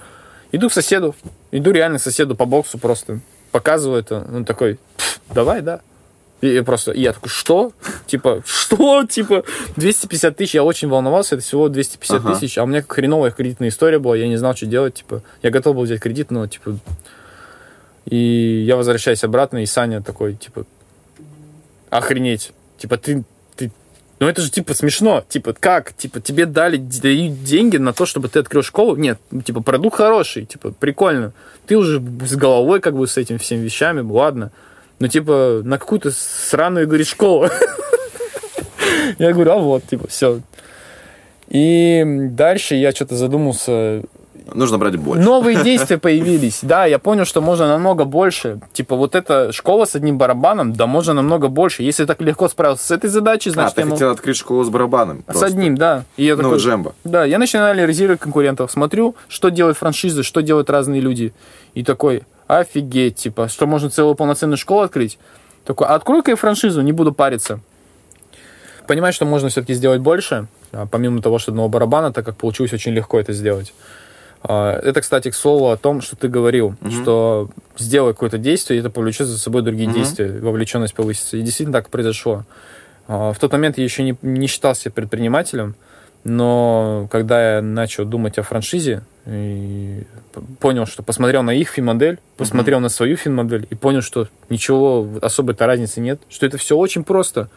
[0.52, 1.16] Иду к соседу,
[1.52, 5.82] иду реально к соседу по боксу просто, показываю это, он такой, «Пф, давай, да.
[6.42, 7.74] И просто, и я такой, что?
[8.06, 9.04] Типа, что?
[9.10, 9.44] Типа,
[9.76, 12.36] 250 тысяч, я очень волновался, это всего 250 Ага.
[12.36, 15.22] тысяч, а у меня как хреновая кредитная история была, я не знал, что делать, типа,
[15.42, 16.78] я готов был взять кредит, но, типа,
[18.06, 20.66] и я возвращаюсь обратно, и Саня такой, типа,
[21.90, 22.52] охренеть.
[22.78, 23.24] Типа, ты,
[23.56, 23.72] ты...
[24.20, 25.24] Ну, это же, типа, смешно.
[25.28, 25.94] Типа, как?
[25.94, 28.96] Типа, тебе дали, дают деньги на то, чтобы ты открыл школу?
[28.96, 31.34] Нет, типа, продукт хороший, типа, прикольно.
[31.68, 34.52] Ты уже с головой, как бы, с этими всеми вещами, ладно.
[35.00, 37.48] Ну, типа, на какую-то сраную, говорит, школу.
[39.18, 40.42] Я говорю, а вот, типа, все.
[41.50, 44.04] И дальше я что-то задумался,
[44.54, 45.24] Нужно брать больше.
[45.24, 46.60] Новые действия появились.
[46.62, 48.60] Да, я понял, что можно намного больше.
[48.74, 51.84] Типа вот эта школа с одним барабаном, да, можно намного больше.
[51.84, 54.64] Если так легко справился с этой задачей, а, значит, ты я могу- хотел открыть школу
[54.64, 55.24] с барабаном.
[55.28, 56.04] с одним, да.
[56.18, 56.94] И я Ну, такой, джембо.
[57.04, 61.34] да, я начинаю анализировать конкурентов, смотрю, что делают франшизы, что делают разные люди.
[61.74, 65.18] И такой, офигеть, типа, что можно целую полноценную школу открыть?
[65.66, 67.60] Такой, «А открой-ка я франшизу, не буду париться.
[68.88, 72.74] Понимаю, что можно все-таки сделать больше, а, помимо того, что одного барабана, так как получилось
[72.74, 73.74] очень легко это сделать.
[74.42, 78.80] А, Это, кстати, к слову о том, что ты говорил, что сделай какое-то действие, и
[78.80, 79.98] это повлечет за собой другие Мгм.
[79.98, 81.38] действия, вовлеченность повысится.
[81.38, 82.46] И действительно так произошло.
[83.08, 85.76] А, В тот момент я еще не, не считал себя предпринимателем,
[86.24, 90.04] но когда я начал думать о франшизе, и
[90.60, 95.66] понял, что посмотрел на их финмодель, посмотрел на свою финмодель и понял, что ничего особой-то
[95.68, 97.50] разницы нет, что это все очень просто.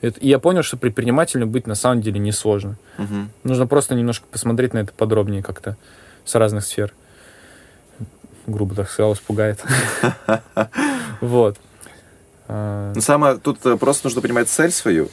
[0.00, 2.76] Это- И я понял, что предпринимателем быть на самом деле несложно.
[2.98, 3.30] Мгм.
[3.44, 5.76] Нужно просто немножко посмотреть на это подробнее как-то
[6.28, 6.92] с разных сфер.
[8.46, 9.62] Грубо так сказал, испугает.
[11.20, 11.56] Вот.
[12.46, 15.08] А, Ну, самое, тут э, просто нужно понимать цель свою,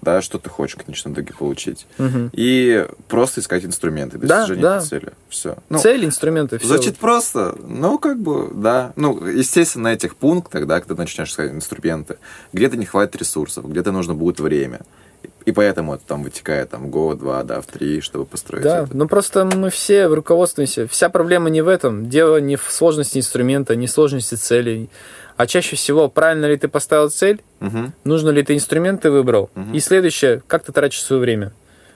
[0.00, 1.86] да, что ты хочешь в конечном итоге получить.
[1.98, 2.30] Мгм.
[2.32, 4.76] И просто искать инструменты Да, достижения да.
[4.78, 5.12] этой цели.
[5.28, 5.56] Все.
[5.68, 6.66] Ну, Цель, инструменты, все.
[6.68, 8.92] Звучит просто, ну, как бы, да.
[8.96, 12.16] Ну, естественно, на этих пунктах, да, когда ты начнешь искать инструменты,
[12.52, 14.80] где-то не хватит ресурсов, где-то нужно будет время.
[15.44, 18.96] И поэтому это там вытекает там год, два, да, в три, чтобы построить Да, это.
[18.96, 20.88] ну просто мы все руководствуемся.
[20.88, 22.08] Вся проблема не в этом.
[22.08, 24.88] Дело не в сложности инструмента, не в сложности целей.
[25.36, 27.92] А чаще всего, правильно ли ты поставил цель, Мгм.
[28.04, 29.50] нужно ли ты инструменты выбрал.
[29.54, 29.74] Мгм.
[29.74, 31.52] И следующее, как ты тратишь свое время.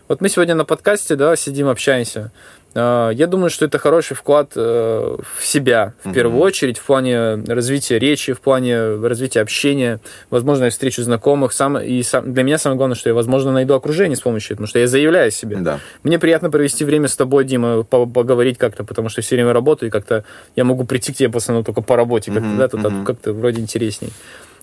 [0.08, 2.32] Вот мы сегодня на подкасте, да, сидим, общаемся.
[2.80, 6.14] А, Я думаю, что это хороший вклад э, в себя, в Мгм.
[6.14, 10.00] первую очередь, в плане развития речи, в плане развития общения.
[10.30, 11.52] Возможно, я встречу знакомых.
[11.52, 14.66] Сам, и сам, для меня самое главное, что я, возможно, найду окружение с помощью этого,
[14.66, 15.56] потому что я заявляю себе.
[15.56, 15.80] Да.
[16.04, 19.88] Мне приятно провести время с тобой, Дима, по- поговорить как-то, потому что все время работаю,
[19.88, 20.24] и как-то
[20.56, 23.04] я могу прийти к тебе, пацану, только по работе, как-то, Мгм, да, тут мгм.
[23.04, 24.10] как-то вроде интересней.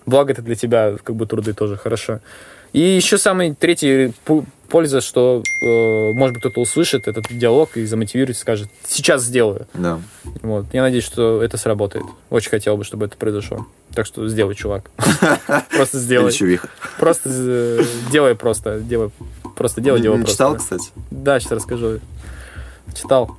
[0.05, 2.19] Благо это для тебя, как бы, труды тоже хорошо.
[2.73, 4.11] И еще самый третий
[4.67, 9.67] польза, что, э, может быть, кто-то услышит этот диалог и замотивирует, скажет, сейчас сделаю.
[9.73, 9.99] Да.
[10.41, 10.65] Вот.
[10.73, 12.05] Я надеюсь, что это сработает.
[12.29, 13.67] Очень хотел бы, чтобы это произошло.
[13.93, 14.89] Так что сделай, чувак.
[15.71, 16.31] Просто сделай.
[16.99, 18.79] Просто э, делай просто.
[18.79, 19.09] Делай.
[19.55, 20.33] Просто делай, делай просто.
[20.33, 20.89] читал, кстати?
[21.11, 21.99] Да, сейчас расскажу.
[22.93, 23.37] Читал.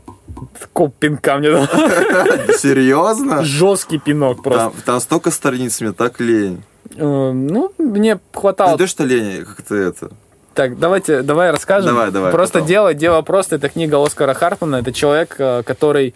[0.59, 1.67] Такого пинка мне дал.
[2.59, 3.45] Серьезно?
[3.45, 4.71] Жесткий пинок просто.
[4.71, 6.63] Там, там столько страниц, мне так лень.
[6.97, 8.79] Э, Ну, мне хватало.
[8.79, 10.11] То, что лень, как ты это.
[10.57, 11.91] Так, давайте, давай расскажем.
[11.95, 12.69] Давай, давай, Просто потом.
[12.69, 13.57] дело, дело просто.
[13.57, 14.77] Это книга Оскара Харпмана.
[14.77, 16.15] Это человек, э, который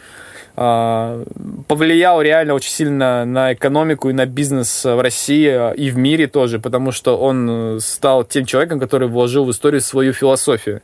[0.57, 1.25] э,
[1.69, 6.27] повлиял реально очень сильно на экономику и на бизнес в России э, и в мире
[6.27, 10.81] тоже, потому что он э, стал тем человеком, который вложил в историю свою философию.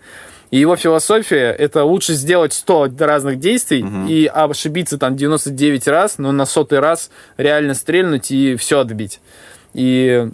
[0.51, 4.07] И его философия– это лучше сделать 100 разных действий Мгм.
[4.07, 9.19] и ошибиться там 99 раз, но на сотый раз реально стрельнуть и все отбить.
[9.75, 10.29] И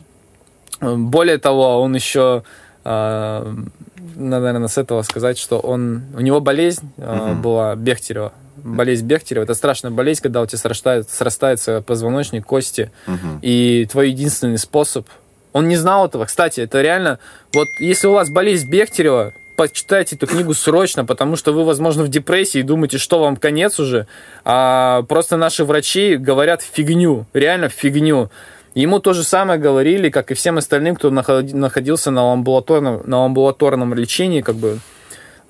[0.80, 2.42] более того, он еще,
[2.84, 7.42] наверное, с этого сказать, что он, у него болезнь Мгм.
[7.42, 8.32] была Бехтерева.
[8.56, 13.38] Болезнь Бехтерева– это страшная болезнь, когда у тебя срастает, срастается позвоночник, кости, Мгм.
[13.42, 15.08] и твой единственный способ.
[15.52, 16.24] Он не знал этого.
[16.26, 17.18] Кстати, это реально...
[17.54, 22.08] Вот если у вас болезнь Бехтерева, почитайте эту книгу срочно, потому что вы, возможно, в
[22.08, 24.06] депрессии и думаете, что вам конец уже.
[24.44, 28.30] А просто наши врачи говорят фигню, реально фигню.
[28.74, 33.24] Ему то же самое говорили, как и всем остальным, кто находи- находился на амбулаторном, на
[33.24, 34.78] амбулаторном лечении, как бы.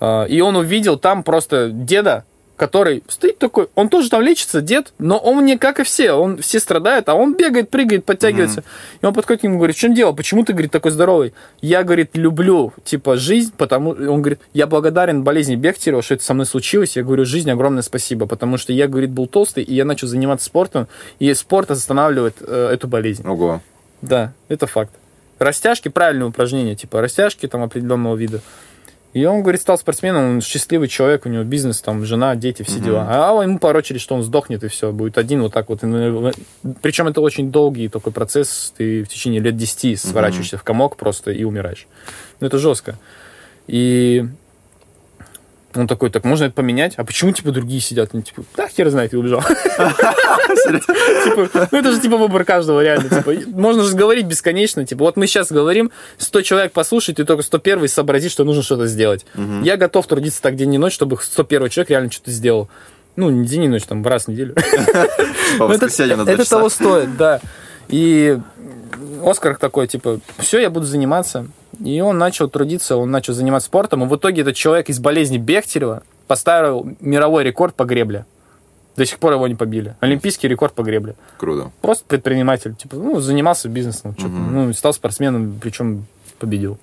[0.01, 2.25] А, И он увидел там просто деда,
[2.63, 6.39] который стоит такой, он тоже там лечится, дед, но он не как и все, он
[6.39, 8.63] все страдают, а он бегает, прыгает, подтягивается.
[9.01, 11.35] И он подходит к нему и говорит, в чем дело, почему ты, говорит, такой здоровый?
[11.61, 13.91] Я, говорит, люблю, типа, жизнь, потому...
[13.91, 16.95] Он говорит, я благодарен болезни Бехтерева, что это со мной случилось.
[16.95, 20.47] Я говорю, жизнь, огромное спасибо, потому что я, говорит, был толстый, и я начал заниматься
[20.47, 20.87] спортом,
[21.19, 23.27] и спорт останавливает э, эту болезнь.
[23.27, 23.61] Ого.
[24.03, 24.93] Да, это факт.
[25.41, 28.41] Растяжки, правильные упражнения, типа растяжки там определенного вида.
[29.13, 32.77] И он, говорит, стал спортсменом, он счастливый человек, у него бизнес, там, жена, дети, все
[32.77, 32.85] Мгм.
[32.85, 33.07] дела.
[33.11, 35.81] А ему порочили, что он сдохнет, и все, будет один вот так вот.
[35.81, 41.31] Причем это очень долгий такой процесс, ты в течение лет 10 сворачиваешься в комок просто
[41.31, 41.87] и умираешь.
[42.41, 42.99] Ну, это жестко.
[43.67, 44.27] И
[45.77, 46.95] он такой, так можно это поменять?
[46.97, 48.11] А почему, типа, другие сидят?
[48.13, 49.43] Они, типа, да, хер знает, и убежал.
[50.53, 53.09] Типа, ну это же типа выбор каждого реально.
[53.09, 54.85] Типа, можно же говорить бесконечно.
[54.85, 58.87] Типа, вот мы сейчас говорим, 100 человек послушает, и только 101 сообразит, что нужно что-то
[58.87, 59.25] сделать.
[59.63, 62.69] Я готов трудиться так день и ночь, чтобы 101 человек реально что-то сделал.
[63.17, 64.55] Ну, не день и ночь, там, раз в неделю.
[65.59, 65.69] Ну,
[66.33, 67.41] это того стоит, да.
[67.89, 68.39] И
[69.23, 71.47] Оскар такой, типа, все, я буду заниматься.
[71.85, 74.05] И он начал трудиться, он начал заниматься спортом.
[74.05, 78.25] И в итоге этот человек из болезни Бехтерева поставил мировой рекорд по гребле.
[78.97, 79.97] До сих пор его не побили.
[80.01, 81.15] Олимпийский рекорд по гребле.
[81.39, 81.73] Круто.
[81.81, 82.75] Просто предприниматель.
[82.75, 84.15] Типа, ну, занимался бизнесом.
[84.19, 84.55] Мгм.
[84.55, 86.07] Ну, стал спортсменом, причем
[86.39, 86.79] победил.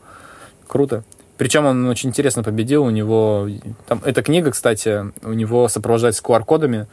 [0.67, 1.03] Круто.
[1.37, 2.83] Причем он очень интересно победил.
[2.83, 3.47] У него...
[3.87, 6.87] Там, эта книга, кстати, у него сопровождается QR-кодами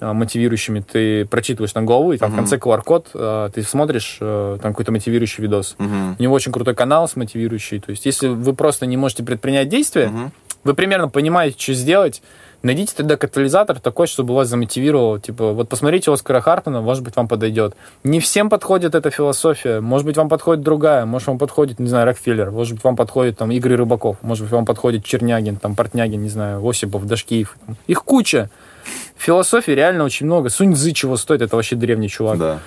[0.00, 0.80] мотивирующими.
[0.80, 2.40] Ты прочитываешь там главу, и там в Мгм.
[2.42, 5.74] конце QR-код а, ты смотришь а, там какой-то мотивирующий видос.
[5.78, 6.16] Мгм.
[6.18, 7.80] У него очень крутой канал с мотивирующий.
[7.80, 10.32] То есть, если вы просто не можете предпринять действия, Мгм.
[10.64, 12.22] вы примерно понимаете, что сделать,
[12.62, 15.18] найдите тогда катализатор такой, чтобы вас замотивировал.
[15.20, 17.74] Типа, вот посмотрите Оскара Хартмана, может быть, вам подойдет.
[18.02, 19.80] Не всем подходит эта философия.
[19.80, 21.06] Может быть, вам подходит другая.
[21.06, 22.50] Может, вам подходит, не знаю, Рокфеллер.
[22.50, 24.16] Может быть, вам подходит там игры рыбаков.
[24.22, 27.56] Может быть, вам подходит Чернягин, там, Портнягин, не знаю, Осипов, Дашкиев.
[27.86, 28.50] Их куча.
[29.18, 30.48] Философии реально очень много.
[30.50, 32.38] Сунь Цзы чего стоит, это вообще древний чувак.
[32.38, 32.58] Да.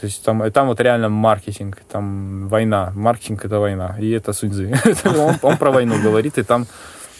[0.00, 2.92] То есть там, и там вот реально маркетинг, там война.
[2.94, 3.96] Маркетинг это война.
[3.98, 4.74] И это Сунь Цзы.
[5.04, 6.66] он, он про войну говорит, и там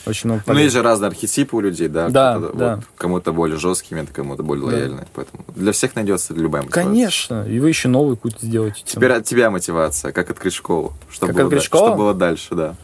[0.06, 2.08] очень много Ну, есть же разные архетипы у людей, да.
[2.08, 2.76] Да, Кто-то да.
[2.76, 5.04] вот кому-то более жесткий метод, кому-то более лояльный.
[5.14, 6.84] Поэтому для всех найдется любая мотивация.
[6.84, 8.82] Конечно, и вы еще новый путь сделаете.
[8.84, 10.92] Теперь от тебя мотивация, как открыть школу.
[11.10, 11.88] Что, Как было, открыть школу?
[11.88, 12.74] что было дальше, да.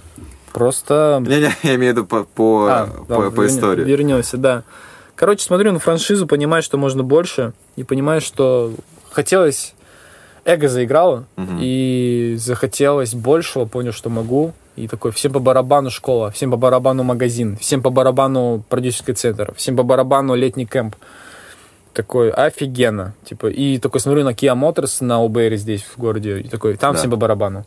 [0.52, 3.84] Просто Не-не, я имею в виду по, по, А, по, да, по вернем- истории.
[3.84, 4.62] Вернемся, да.
[5.22, 8.72] Короче, смотрю на франшизу, понимаю, что можно больше, и понимаю, что
[9.08, 9.72] хотелось...
[10.44, 11.58] Эго заиграло, Мгм.
[11.60, 14.52] и захотелось большего, понял, что могу.
[14.74, 19.54] И такой, всем по барабану школа, всем по барабану магазин, всем по барабану продюсерский центр,
[19.54, 20.96] всем по барабану летний кемп.
[21.92, 23.14] Такой, офигенно.
[23.24, 26.94] Типа, и такой смотрю на Kia Motors на ОБР здесь, в городе, и такой, там
[26.94, 26.98] Да.
[26.98, 27.64] всем по барабану.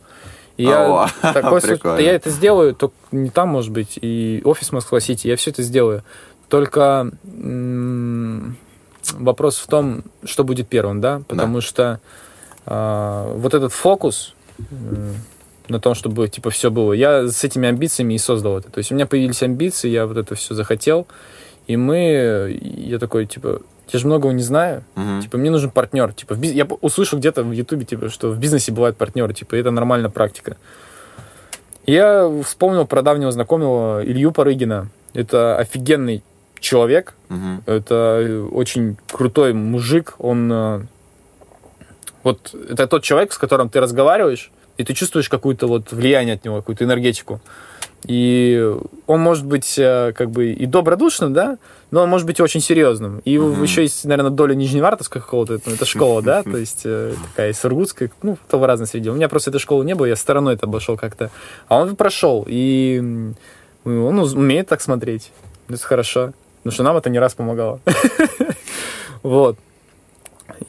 [0.58, 1.62] И О, я такой,
[2.04, 6.02] я это сделаю, только не там, может быть, и офис Москва-Сити, я все это сделаю.
[6.48, 7.10] Только
[9.14, 11.22] вопрос в том, что будет первым, да?
[11.28, 12.00] Потому что
[12.66, 14.34] а, вот этот фокус
[14.70, 15.14] м,
[15.68, 18.70] на том, чтобы типа все было, я с этими амбициями и создал это.
[18.70, 21.06] То есть у меня появились амбиции, я вот это все захотел,
[21.66, 23.60] и мы, я такой, типа,
[23.92, 25.22] я же многого не знаю, Мгм.
[25.22, 26.12] Типа, мне нужен партнер.
[26.12, 29.32] Типа, в биз- я услышал где-то в Ютубе, типа, что в бизнесе бывают партнеры.
[29.32, 30.56] Типа, это нормальная практика.
[31.86, 34.88] Я вспомнил про давнего знакомого Илью Парыгина.
[35.14, 36.24] Это офигенный
[36.60, 37.14] человек.
[37.28, 37.62] Мгм.
[37.66, 40.14] Это э, очень крутой мужик.
[40.18, 40.50] Он...
[40.52, 40.80] э,
[42.22, 46.44] Вот это тот человек, с которым ты разговариваешь, и ты чувствуешь какое-то вот влияние от
[46.44, 47.40] него, какую-то энергетику.
[48.04, 48.74] И
[49.06, 51.58] он может быть э, как бы и добродушным, да,
[51.90, 53.20] но он может быть и очень серьезным.
[53.24, 53.62] И Мгм.
[53.62, 58.36] еще есть, наверное, доля нижневартовского какого-то, ну, это школа, да, то есть такая Сургутская, ну,
[58.36, 59.10] кто в разной среде.
[59.10, 61.30] У меня просто этой школы не было, я стороной это обошел как-то.
[61.68, 63.00] А он прошел, и
[63.84, 65.32] он умеет так смотреть.
[65.68, 66.32] Это хорошо.
[66.66, 67.80] Потому что нам это не раз помогало.
[69.22, 69.56] Вот.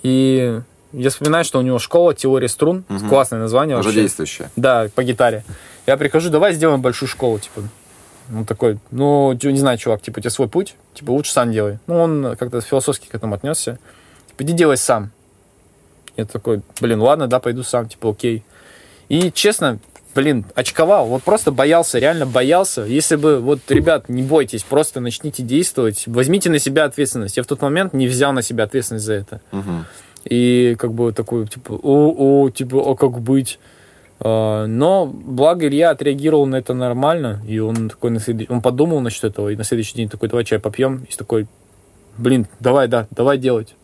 [0.01, 0.61] И
[0.91, 2.85] я вспоминаю, что у него школа теория струн.
[3.07, 4.01] Классное название Уже вообще.
[4.01, 4.51] действующая.
[4.55, 5.43] Да, по гитаре.
[5.85, 7.61] Я прихожу, давай сделаем большую школу, типа.
[8.33, 11.77] Он такой, ну, не знаю, чувак, типа, у тебя свой путь, типа, лучше сам делай.
[11.85, 13.77] Ну, он как-то философски к этому отнесся.
[14.29, 15.11] Типа, иди делай сам.
[16.15, 18.43] Я такой, блин, ладно, да, пойду сам, типа, окей.
[19.07, 19.77] И, честно,
[20.17, 22.81] блин, очковал, вот просто боялся, реально боялся.
[22.81, 27.37] Если бы, вот, ребят, не бойтесь, просто начните действовать, возьмите на себя ответственность.
[27.37, 29.41] Я в тот момент не взял на себя ответственность за это.
[29.51, 29.85] Мгм.
[30.25, 33.59] И как бы такой, типа, о, о, типа, а как быть?
[34.19, 38.99] А, Но благо Илья отреагировал на это нормально, и он такой на следующий, он подумал
[39.01, 41.45] насчет этого, и на следующий день такой, давай чай попьем, и такой,
[42.17, 43.75] блин, давай, да, давай делать.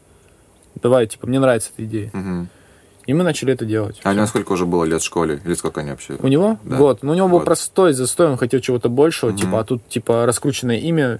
[0.81, 2.09] Давай, типа, мне нравится эта идея.
[2.11, 2.49] Мгм.
[3.05, 3.99] И мы начали это делать.
[4.03, 5.41] А у него сколько уже было лет в школе?
[5.43, 6.15] Или сколько они вообще?
[6.19, 6.77] У него Да.
[6.77, 7.03] год.
[7.03, 7.45] Но у него был Год.
[7.45, 9.37] простой застой, он хотел чего-то большего, Мгм.
[9.39, 11.19] типа, а тут, типа, раскрученное имя,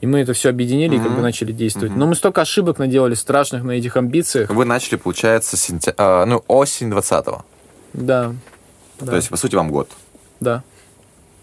[0.00, 1.90] и мы это все объединили и как бы начали действовать.
[1.92, 2.00] Мгм.
[2.00, 4.50] Но мы столько ошибок наделали страшных на этих амбициях.
[4.50, 7.44] Вы начали, получается, сентя- а, ну, осень 20-го.
[7.92, 8.34] Да.
[8.98, 9.06] да.
[9.06, 9.88] То есть, по сути, вам год.
[10.40, 10.64] Да.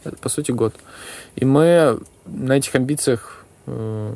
[0.03, 0.73] Это, по сути, год.
[1.35, 3.45] И мы на этих амбициях...
[3.67, 4.13] э,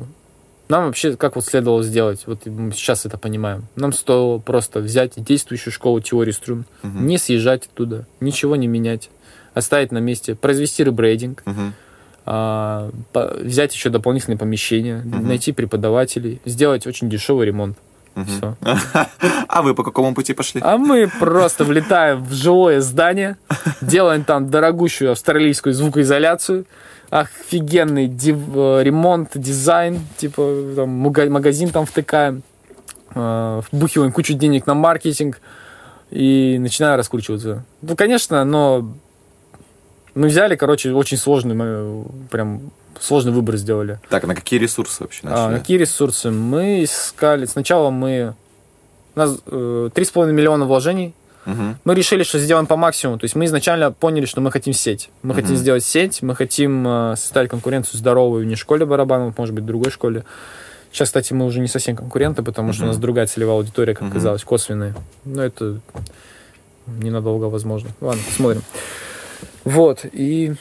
[0.72, 3.66] нам вообще как вот следовало сделать, вот мы сейчас это понимаем.
[3.76, 7.06] Нам стоило просто взять действующую школу теории струн, Мгм.
[7.06, 9.10] не съезжать оттуда, ничего не менять,
[9.54, 11.74] оставить на месте, произвести ребрейдинг, Мгм.
[12.26, 15.28] а, по- взять еще дополнительные помещения, Мгм.
[15.28, 17.76] найти преподавателей, сделать очень дешевый ремонт.
[18.14, 18.56] Всё.
[19.48, 20.60] А вы по какому пути пошли?
[20.64, 23.36] А мы просто влетаем в жилое здание,
[23.80, 26.64] делаем там дорогущую австралийскую звукоизоляцию,
[27.12, 32.42] офигенный див- э, ремонт, дизайн, типа там, мага- магазин там втыкаем,
[33.14, 35.40] э, вбухиваем кучу денег на маркетинг
[36.10, 37.64] и начинаем раскручиваться.
[37.82, 38.94] Ну, конечно, но
[40.14, 44.00] мы взяли, короче, очень сложный, мы прям сложный выбор сделали.
[44.08, 45.58] Так, на какие ресурсы вообще А, начали?
[45.58, 46.30] какие ресурсы?
[46.30, 47.44] Мы искали...
[47.44, 48.34] Сначала мы...
[49.14, 51.12] У нас э, 3,5 миллиона вложений.
[51.44, 51.76] Мгм.
[51.84, 53.18] Мы решили, что сделаем по максимуму.
[53.18, 55.10] То есть мы изначально поняли, что мы хотим сеть.
[55.22, 55.42] Мы Мгм.
[55.42, 59.90] хотим сделать сеть, мы хотим э, составить конкуренцию здоровую не школе барабанов, может быть, другой
[59.90, 60.24] школе.
[60.92, 64.02] Сейчас, кстати, мы уже не совсем конкуренты, потому что у нас другая целевая аудитория, как
[64.02, 64.10] Мгм.
[64.12, 64.94] оказалось, косвенная.
[65.24, 65.80] Но это
[66.86, 67.90] ненадолго возможно.
[68.00, 68.62] Ладно, посмотрим.
[69.64, 70.54] Вот, и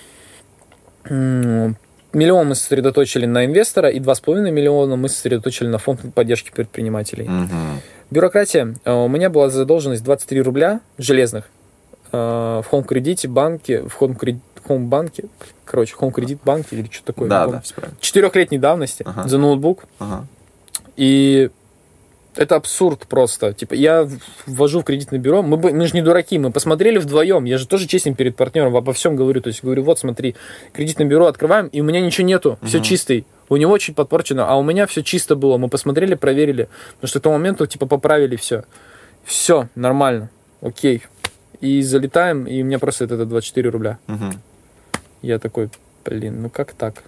[1.09, 7.27] миллион мы сосредоточили на инвестора, и 2,5 миллиона мы сосредоточили на фонд поддержки предпринимателей.
[7.27, 7.81] Мгм.
[8.11, 8.75] Бюрократия.
[8.85, 11.45] Э, У меня была задолженность 23 рубля железных
[12.11, 15.23] э, в Home кредите банке, в Home, Credit- Home банке,
[15.65, 17.29] короче, Home кредит банке или что такое.
[17.29, 17.63] Да, да.
[17.99, 19.27] Четырехлетней давности Ага.
[19.27, 19.85] за ноутбук.
[19.99, 20.27] Ага.
[20.97, 21.49] И
[22.35, 23.53] это абсурд просто.
[23.53, 24.07] Типа, я
[24.45, 27.87] ввожу в кредитное бюро, мы, мы же не дураки, мы посмотрели вдвоем, я же тоже
[27.87, 30.35] честен перед партнером, обо всем говорю, то есть говорю, вот смотри,
[30.73, 32.83] кредитное бюро открываем, и у меня ничего нету, все Мгм.
[32.85, 33.25] чистый.
[33.51, 35.57] У него чуть подпорчено, а у меня все чисто было.
[35.57, 36.69] Мы посмотрели, проверили.
[36.95, 38.63] Потому что к тому моменту, типа, поправили все.
[39.25, 40.29] Все, нормально.
[40.61, 41.03] Окей.
[41.59, 43.97] И залетаем, и у меня просто это 24 рубля.
[44.07, 44.41] Мгм.
[45.21, 45.69] Я такой,
[46.05, 47.03] Блин, ну как так?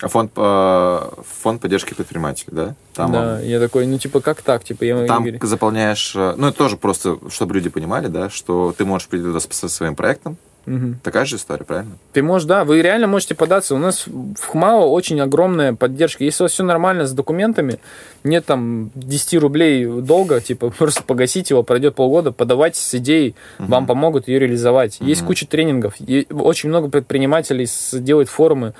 [0.00, 1.00] А фонд, э,
[1.40, 2.74] фонд поддержки предпринимателей, да?
[2.94, 4.62] Там да, он- я такой, ну типа как так?
[4.62, 8.74] Типа я Там говорю, заполняешь, э, ну это тоже просто, чтобы люди понимали, да, что
[8.78, 10.36] ты можешь прийти туда со своим проектом.
[10.66, 11.00] Мгм.
[11.02, 11.96] Такая же история, правильно?
[12.12, 13.74] Ты можешь, да, вы реально можете податься.
[13.74, 16.24] У нас в ХМАО очень огромная поддержка.
[16.24, 17.78] Если у вас все нормально с документами,
[18.24, 23.86] нет там 10 рублей долга, типа просто погасить его, пройдет полгода, подавайтесь с идеей, вам
[23.86, 24.98] помогут ее реализовать.
[25.00, 25.28] Есть Мгм.
[25.28, 25.94] куча тренингов,
[26.30, 28.74] очень много предпринимателей делают форумы,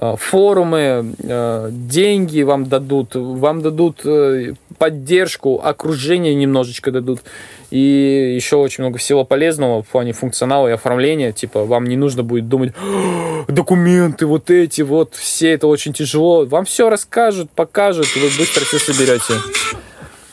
[0.00, 7.20] э, форумы, э, деньги вам дадут, вам дадут э, поддержку, окружение немножечко дадут.
[7.70, 11.32] И еще очень много всего полезного в плане функционала и оформления.
[11.32, 16.44] Типа, вам не нужно будет думать, «А, документы вот эти, вот, все это очень тяжело.
[16.46, 19.34] Вам все расскажут, покажут, и вы быстро все соберете.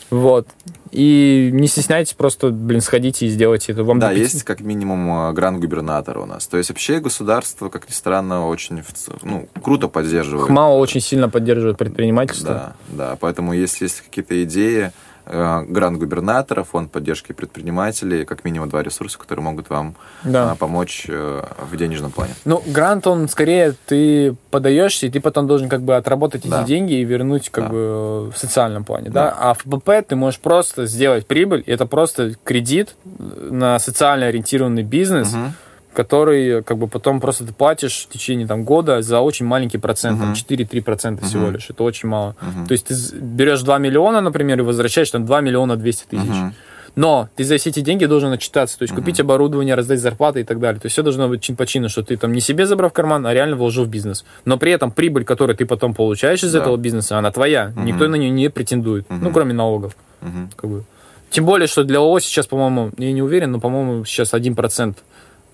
[0.10, 0.48] Вот.
[0.92, 3.84] И не стесняйтесь, просто, блин, сходите и сделайте это.
[3.84, 6.48] Вам Да, до пяти- есть как минимум гранд губернатора у нас.
[6.48, 8.82] То есть вообще государство, как ни странно, очень
[9.22, 10.48] ну, круто поддерживает.
[10.48, 12.76] ХМАО очень сильно поддерживает предпринимательство.
[12.88, 13.18] Да, да.
[13.20, 14.92] Поэтому если есть какие-то идеи,
[15.30, 20.52] э, грант губернатора, фонд поддержки предпринимателей, как минимум два ресурса, которые могут вам Да.
[20.52, 22.34] а, помочь э, в денежном плане.
[22.46, 26.64] Ну, грант, он скорее ты подаешься, и ты потом должен как бы отработать эти Да.
[26.64, 27.70] деньги и вернуть как Да.
[27.70, 29.26] бы в социальном плане, да?
[29.26, 29.38] Да.
[29.40, 35.34] А в ПП ты можешь просто сделать прибыль, это просто кредит на социально ориентированный бизнес,
[35.34, 35.54] Мгм.
[35.98, 40.20] Который как бы потом просто ты платишь в течение там года за очень маленький процент,
[40.20, 40.34] Мгм.
[40.34, 41.54] 4-3% всего Мгм.
[41.56, 42.36] лишь, это очень мало.
[42.40, 42.68] Мгм.
[42.68, 46.24] То есть ты берешь 2 миллиона, например, и возвращаешь там 2 миллиона 200 тысяч.
[46.30, 46.54] Мгм.
[46.96, 50.44] Но ты за все эти деньги должен отчитаться, то есть купить оборудование, раздать зарплаты и
[50.44, 50.80] так далее.
[50.80, 52.94] То есть все должно быть чин по чину, что ты там не себе забрал в
[52.94, 54.26] карман, а реально вложил в бизнес.
[54.46, 56.60] Но при этом прибыль, которую ты потом получаешь из Да.
[56.60, 57.72] этого бизнеса, она твоя.
[57.76, 57.86] Мгм.
[57.86, 59.06] Никто на нее не претендует.
[59.10, 59.34] Ну, Мгм.
[59.34, 59.96] кроме налогов.
[60.22, 60.50] Мгм.
[60.56, 60.84] Как бы.
[61.30, 64.96] Тем более, что для ООО сейчас, по-моему, я не уверен, но, по-моему, сейчас 1%.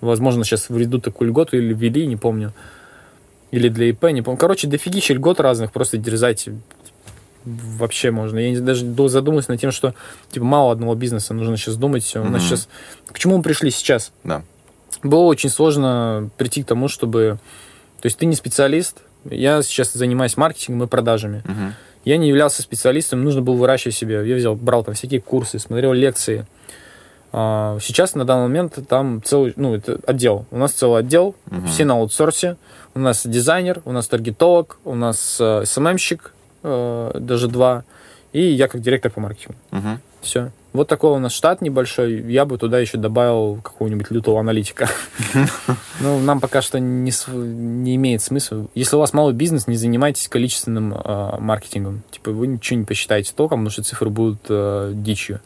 [0.04, 2.54] Возможно, сейчас введут такую льготу или ввели, не помню.
[3.52, 4.38] Или для ИП, не помню.
[4.38, 6.56] Короче, дофигища льгот разных, просто дерзайте.
[7.46, 8.38] Вообще можно.
[8.38, 9.94] Я даже задумываюсь над тем, что
[10.30, 12.14] типа мало одного бизнеса, нужно сейчас думать.
[12.16, 12.68] У нас сейчас...
[13.08, 14.12] К чему мы пришли сейчас?
[14.24, 14.44] Да.
[15.04, 17.40] Было очень сложно прийти к тому, чтобы...
[18.02, 18.98] То есть ты не специалист,
[19.30, 21.44] я сейчас занимаюсь маркетингом и продажами.
[21.46, 21.74] Мгм.
[22.04, 24.22] Я не являлся специалистом, нужно было выращивать себя.
[24.22, 26.46] Я взял, брал там всякие курсы, смотрел лекции.
[27.36, 30.46] А, Сейчас на данный момент там целый, ну, это отдел.
[30.52, 31.68] У нас целый отдел, Мгм.
[31.68, 32.58] все на аутсорсе.
[32.94, 36.32] У нас дизайнер, у нас таргетолог, у нас э, СММщик,
[36.62, 37.84] э, даже два,
[38.34, 39.56] и я как директор по маркетингу.
[39.72, 40.00] Мгм.
[40.22, 40.52] Все.
[40.74, 42.22] Вот такой у нас штат небольшой.
[42.32, 44.88] Я бы туда еще добавил какого-нибудь лютого аналитика.
[46.02, 48.68] Ну, нам пока что не, не имеет смысла.
[48.76, 52.02] Если у вас малый бизнес, не занимайтесь количественным э, маркетингом.
[52.12, 55.40] Типа вы ничего не посчитаете толком, потому что цифры будут э, дичью.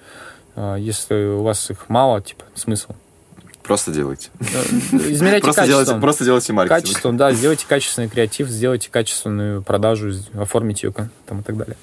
[0.59, 2.93] А Если у вас их мало, типа, смысл.
[3.61, 4.29] Просто делайте.
[4.39, 4.43] Э,
[5.11, 6.01] Измеряйте Просто делайте, качеством.
[6.01, 6.81] просто делайте маркетинг.
[6.83, 10.93] Качеством, да, сделайте качественный креатив, сделайте качественную продажу, оформите ее
[11.25, 11.75] там и так далее.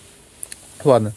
[0.83, 1.13] Ладно.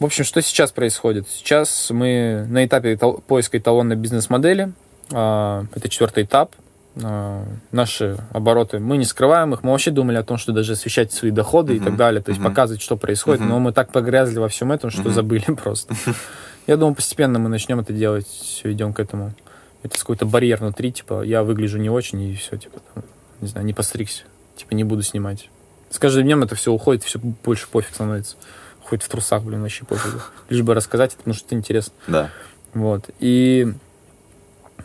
[0.00, 1.28] В общем, что сейчас происходит?
[1.30, 4.72] Сейчас мы на этапе поиска эталонной бизнес-модели.
[5.12, 6.54] А, Это четвертый этап.
[7.02, 9.62] А, Наши обороты, мы не скрываем их.
[9.64, 11.84] Мы вообще думали о том, что даже освещать свои доходы и Мгм.
[11.86, 12.50] так далее, то есть Мгм.
[12.50, 13.48] показывать, что происходит, Мгм.
[13.50, 15.12] но мы так погрязли во всем этом, что Мгм.
[15.12, 15.94] забыли просто.
[16.66, 19.34] Я думаю, постепенно мы начнем это делать, все идем к этому.
[19.82, 23.04] Это какой-то барьер внутри, типа, я выгляжу не очень, и все, типа, там,
[23.40, 24.22] не знаю, не постригся,
[24.56, 25.50] типа, не буду снимать.
[25.90, 28.36] С каждым днем это все уходит, все больше пофиг становится.
[28.84, 30.32] Хоть в трусах, блин, вообще пофиг.
[30.48, 31.92] Лишь бы рассказать, это, потому что это интересно.
[32.06, 32.30] Да.
[32.72, 33.10] Вот.
[33.20, 33.72] И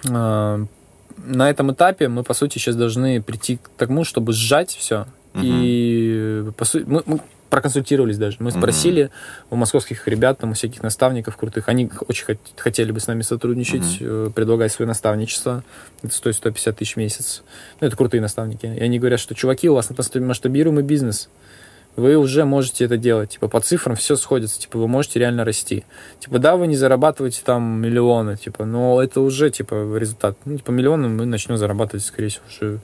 [0.10, 0.66] э,
[1.26, 5.06] на этом этапе мы, по сути, сейчас должны прийти к тому, чтобы сжать все.
[5.34, 5.44] Мгм.
[5.46, 7.20] И по сути, мы, мы
[7.50, 8.38] проконсультировались даже.
[8.40, 9.10] Мы спросили
[9.50, 11.68] у московских ребят, там, у всяких наставников крутых.
[11.68, 15.64] Они очень хот- хотели бы с нами сотрудничать, э, предлагать свое наставничество.
[16.04, 17.44] Это стоит 150 тысяч в месяц.
[17.82, 18.66] Ну, это крутые наставники.
[18.66, 21.30] И они говорят, что, чуваки, у вас масштабируемый бизнес
[22.00, 23.32] вы уже можете это делать.
[23.32, 24.60] Типа, по цифрам все сходится.
[24.60, 25.84] Типа, вы можете реально расти.
[26.20, 30.38] Типа, да, вы не зарабатываете там миллионы, типа, но это уже, типа, результат.
[30.46, 32.80] Ну, типа, миллионы мы начнем зарабатывать, скорее всего, уже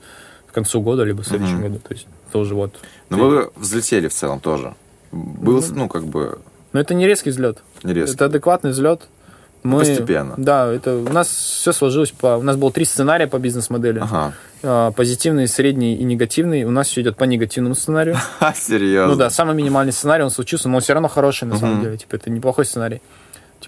[0.50, 1.62] к концу года, либо в следующем Мгм.
[1.64, 1.78] году.
[1.86, 2.74] То есть, тоже вот.
[3.10, 4.74] Но вы взлетели в целом тоже.
[5.12, 6.38] Был, ну, как бы,
[6.72, 7.58] Но это не резкий взлет.
[7.82, 8.14] не резко.
[8.16, 9.08] Это адекватный взлет.
[9.62, 10.34] Мы, Постепенно.
[10.36, 12.36] Да, это у нас все сложилось по...
[12.36, 13.98] У нас было три сценария по бизнес-модели.
[14.00, 14.32] Ага.
[14.62, 16.64] А, Позитивный, средний и негативный.
[16.64, 18.16] У нас все идет по негативному сценарию.
[18.54, 19.12] Серьезно.
[19.12, 21.96] Ну да, самый минимальный сценарий, он случился, но он все равно хороший на самом деле.
[21.96, 23.00] Типа, это неплохой сценарий.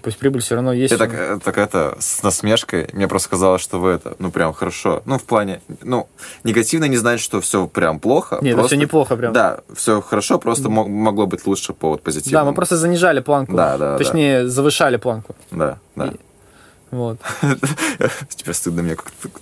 [0.01, 0.91] Типа, прибыль все равно есть.
[0.91, 4.53] Я так, э, так это, с насмешкой, мне просто казалось, что вы это, ну, прям
[4.53, 5.01] хорошо.
[5.05, 6.07] Ну, в плане, ну,
[6.45, 8.35] негативно не значит, что все прям плохо.
[8.41, 9.33] Нет, это просто- все неплохо прям.
[9.33, 12.31] Да, все хорошо, просто мо- могло быть лучше по вот позитиву.
[12.31, 13.53] Да, мы просто занижали планку.
[13.57, 13.97] Да, да, да.
[13.97, 15.35] Точнее, завышали планку.
[15.51, 16.05] Да, да.
[16.07, 16.15] И-
[16.91, 17.17] Вот.
[18.29, 18.95] Теперь стыдно, мне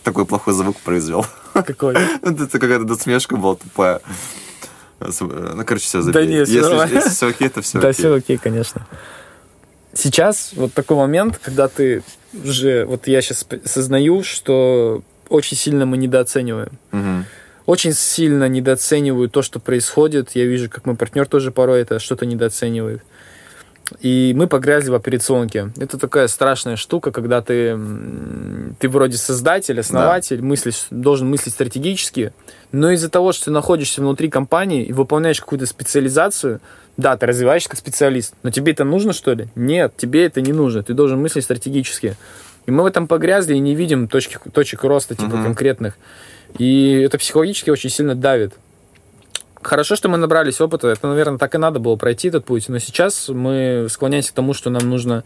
[0.03, 1.23] такой плохой звук произвел.
[1.53, 1.95] Какой?
[2.23, 4.01] Это какая-то досмешка была тупая.
[4.99, 6.25] Ну, короче, все забей.
[6.25, 6.95] Да нет, нормально.
[6.95, 8.88] если, все окей, то все Да, все окей, конечно.
[9.98, 15.98] Сейчас вот такой момент, когда ты уже, вот я сейчас сознаю, что очень сильно мы
[15.98, 16.78] недооцениваем.
[16.91, 17.26] Мгм.
[17.65, 20.36] Очень сильно недооцениваю то, что происходит.
[20.36, 23.02] Я вижу, как мой партнер тоже порой это что-то недооценивает.
[24.01, 25.72] И мы погрязли в операционке.
[25.77, 27.80] Это такая страшная штука, когда ты,
[28.80, 32.34] ты вроде создатель, основатель, мыслишь, должен мыслить стратегически,
[32.72, 36.59] но из-за того, что ты находишься внутри компании и выполняешь какую-то специализацию,
[36.97, 39.47] да, ты развиваешься как специалист, но тебе это нужно, что ли?
[39.55, 40.84] Нет, тебе это не нужно.
[40.84, 42.15] Ты должен мыслить стратегически.
[42.65, 45.43] И мы в этом погрязли и не видим точки, точек роста типа Мгм.
[45.45, 45.97] конкретных.
[46.57, 48.53] И это психологически очень сильно давит.
[49.61, 50.88] Хорошо, что мы набрались опыта.
[50.88, 52.69] Это, наверное, так и надо было пройти этот путь.
[52.69, 55.23] Но сейчас мы склоняемся к тому, что нам нужно...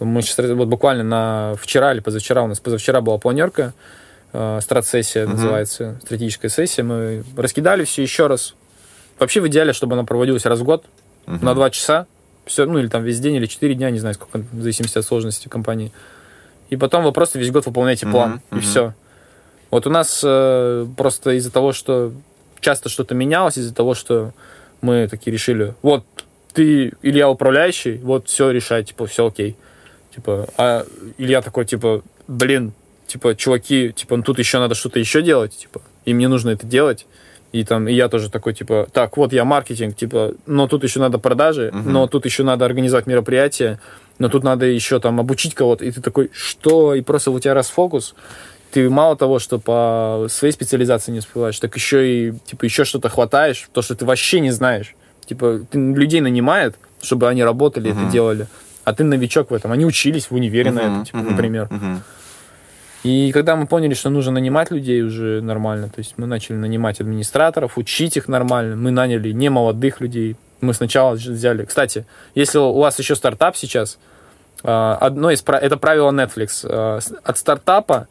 [0.00, 3.74] Мы сейчас вот буквально на вчера или позавчера, у нас позавчера была планерка,
[4.32, 5.32] э, стратсессия Мгм.
[5.34, 6.84] называется, стратегическая сессия.
[6.84, 8.54] Мы раскидали все еще раз.
[9.18, 10.84] Вообще в идеале, чтобы она проводилась раз в год,
[11.26, 11.44] Мгм.
[11.44, 12.06] на два часа.
[12.46, 15.04] Все, ну или там весь день, или четыре дня, не знаю, сколько, в зависимости от
[15.04, 15.92] сложности компании.
[16.70, 18.62] И потом вы просто весь год выполняете план, и мгм.
[18.62, 18.94] все.
[19.70, 22.12] Вот у нас э, просто из-за того, что
[22.60, 24.32] часто что-то менялось, из-за того, что
[24.80, 26.04] мы такие решили, вот
[26.52, 29.56] ты, Илья, управляющий, вот все решай, типа, все окей.
[30.14, 30.84] Типа, а
[31.18, 32.72] Илья такой, типа, блин,
[33.06, 36.66] типа, чуваки, типа, ну, тут еще надо что-то еще делать, типа, и мне нужно это
[36.66, 37.06] делать.
[37.52, 41.00] И там, и я тоже такой, типа, так, вот я маркетинг, типа, но тут еще
[41.00, 41.92] надо продажи, Мгм.
[41.92, 43.80] но тут еще надо организовать мероприятие,
[44.18, 46.94] но тут надо еще там обучить кого-то, и ты такой, что?
[46.94, 48.14] И просто у тебя раз фокус,
[48.70, 53.08] ты мало того, что по своей специализации не успеваешь, так еще и, типа, еще что-то
[53.08, 54.94] хватаешь, то, что ты вообще не знаешь.
[55.26, 58.02] Типа, ты людей нанимает, чтобы они работали, Мгм.
[58.02, 58.46] это делали,
[58.84, 59.72] а ты новичок в этом.
[59.72, 61.66] Они учились в универе на Мгм, это, типа, мгм, например.
[61.70, 62.02] мгм.
[63.04, 67.00] И когда мы поняли, что нужно нанимать людей уже нормально, то есть мы начали нанимать
[67.00, 70.36] администраторов, учить их нормально, мы наняли не молодых людей.
[70.60, 71.64] Мы сначала взяли...
[71.64, 72.04] Кстати,
[72.34, 73.98] если у вас еще стартап сейчас,
[74.64, 75.44] а, одно из...
[75.46, 76.64] Это правило Netflix.
[76.64, 78.08] а, От стартапа,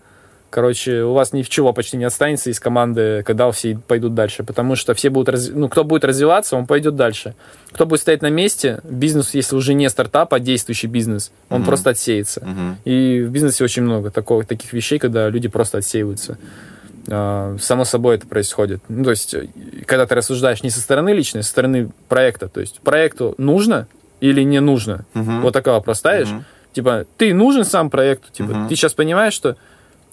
[0.49, 4.43] короче, у вас ничего почти не останется из команды, когда все пойдут дальше.
[4.43, 5.29] Потому что все будут...
[5.29, 7.35] раз- Ну, кто будет развиваться, он пойдет дальше.
[7.71, 11.67] Кто будет стоять на месте, бизнес, если уже не стартап, а действующий бизнес, он Мгм.
[11.67, 12.41] просто отсеется.
[12.45, 12.77] Мгм.
[12.85, 16.37] И в бизнесе очень много такого, таких вещей, когда люди просто отсеиваются.
[17.09, 18.81] А, Само собой это происходит.
[18.89, 19.35] Ну, то есть,
[19.85, 22.47] когда ты рассуждаешь не со стороны личной, а со стороны проекта.
[22.49, 23.87] То есть, проекту нужно
[24.19, 25.05] или не нужно?
[25.13, 25.41] Мгм.
[25.41, 26.29] Вот такой вопрос ставишь.
[26.29, 26.45] Мгм.
[26.73, 28.31] Типа, ты нужен сам проекту?
[28.31, 28.67] Типа, Мгм.
[28.67, 29.55] ты сейчас понимаешь, что...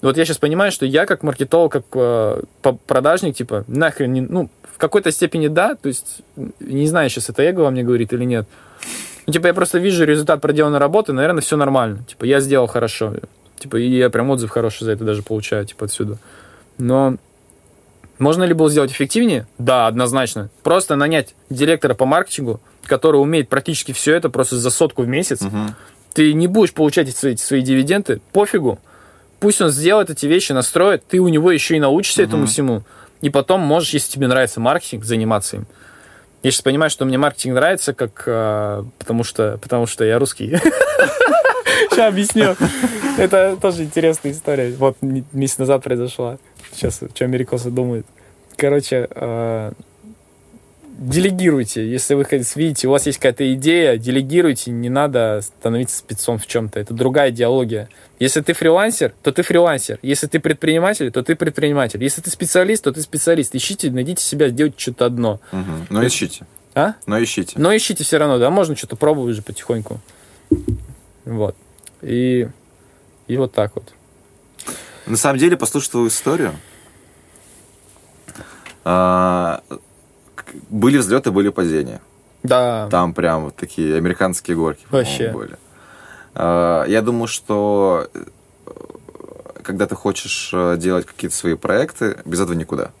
[0.01, 2.41] Вот я сейчас понимаю, что я как маркетолог, как э,
[2.85, 6.21] продажник, типа, нахрен, не, ну, в какой-то степени да, то есть,
[6.59, 8.47] не знаю, сейчас это эго во мне говорит или нет.
[9.25, 12.03] Ну, типа, я просто вижу результат проделанной работы, наверное, все нормально.
[12.07, 13.15] Типа, я сделал хорошо.
[13.57, 16.17] Типа, и я прям отзыв хороший за это даже получаю, типа, отсюда.
[16.77, 17.17] Но
[18.19, 19.47] можно ли было сделать эффективнее?
[19.57, 20.49] Да, однозначно.
[20.63, 25.41] Просто нанять директора по маркетингу, который умеет практически все это просто за сотку в месяц.
[25.41, 25.75] Мгм.
[26.13, 28.79] Ты не будешь получать эти свои, свои дивиденды, пофигу.
[29.45, 32.29] Пусть он сделает эти вещи, настроит, ты у него еще и научишься Мгм.
[32.29, 32.81] этому всему.
[33.21, 35.67] И потом можешь, если тебе нравится маркетинг, заниматься им.
[36.41, 40.57] Я сейчас понимаю, что мне маркетинг нравится, как а, потому что потому что я русский.
[41.91, 42.55] Сейчас объясню.
[43.19, 44.73] Это тоже интересная история.
[44.79, 46.39] Вот месяц назад произошла.
[46.71, 48.07] Сейчас, что америкосы думают.
[48.57, 49.73] Короче, а,
[50.97, 51.89] делегируйте.
[51.89, 56.79] Если вы видите, у вас есть какая-то идея, делегируйте, не надо становиться спецом в чем-то.
[56.79, 57.89] Это другая идеология.
[58.19, 59.99] Если ты фрилансер, то ты фрилансер.
[60.01, 62.01] Если ты предприниматель, то ты предприниматель.
[62.01, 63.53] Если ты специалист, то ты специалист.
[63.53, 65.39] Ищите, найдите себя, сделайте что-то одно.
[65.51, 65.87] Мгм.
[65.89, 66.45] Но ищите.
[66.73, 66.95] А?
[67.05, 67.53] Но ищите.
[67.57, 69.99] Но ищите все равно, да, можно что-то пробовать уже потихоньку.
[71.25, 71.55] Вот.
[72.01, 72.47] И,
[73.27, 73.93] и вот так вот.
[75.05, 76.53] На самом деле, послушай твою историю.
[80.69, 82.01] Были взлеты, были падения.
[82.43, 82.87] Да.
[82.91, 85.29] Там прям вот такие американские горки, Вообще.
[85.31, 85.57] были.
[86.35, 88.19] А, Я думаю, что э,
[89.63, 92.91] когда ты хочешь э, делать какие-то свои проекты, без этого никуда.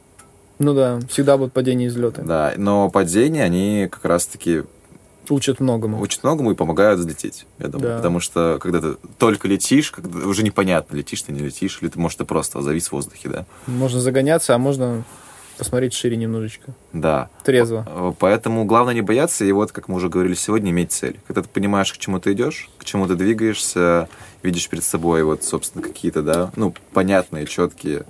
[0.57, 2.21] Ну да, всегда будут падения и взлеты.
[2.23, 4.63] Да, но падения, они как раз-таки
[5.27, 5.99] Учат многому.
[6.01, 7.89] учат многому и помогают взлететь, я думаю.
[7.91, 7.97] Да.
[7.97, 11.99] Потому что когда ты только летишь, когда уже непонятно, летишь ты, не летишь, или ты,
[11.99, 13.45] может, ты просто завис в воздухе, да?
[13.67, 15.03] Можно загоняться, а можно
[15.57, 16.73] посмотреть шире немножечко.
[16.93, 17.29] Да.
[17.43, 17.85] Трезво.
[17.87, 21.19] Э, Поэтому главное не бояться, и вот, как мы уже говорили сегодня, иметь цель.
[21.27, 24.07] Когда ты понимаешь, к чему ты идешь, к чему ты двигаешься,
[24.43, 28.03] видишь перед собой вот, собственно, какие-то, да, ну, понятные, четкие,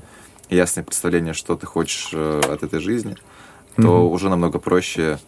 [0.50, 3.16] ясные представления, что ты хочешь э, от этой жизни,
[3.76, 4.12] то Мгм.
[4.12, 5.20] уже намного проще,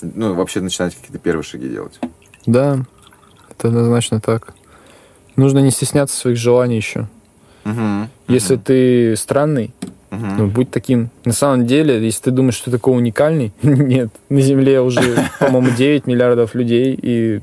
[0.00, 1.98] ну, вообще начинать какие-то первые шаги делать.
[2.46, 2.84] Да,
[3.50, 4.54] это однозначно так.
[5.36, 7.08] Нужно не стесняться своих желаний еще.
[7.64, 8.08] Мгм.
[8.28, 9.74] Если ты странный,
[10.10, 11.10] Ну, будь таким.
[11.24, 14.08] На самом деле, если ты думаешь, что ты такой уникальный, нет.
[14.28, 17.40] На Земле уже, по-моему, 9 миллиардов людей, и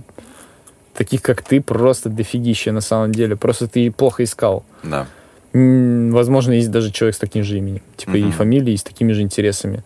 [0.96, 3.36] таких, как ты, просто дофигища на самом деле.
[3.36, 4.64] Просто ты плохо искал.
[4.84, 5.08] Да.
[5.54, 7.82] Возможно, есть даже человек с таким же именем.
[7.98, 9.84] Типа и фамилией, и с такими же интересами.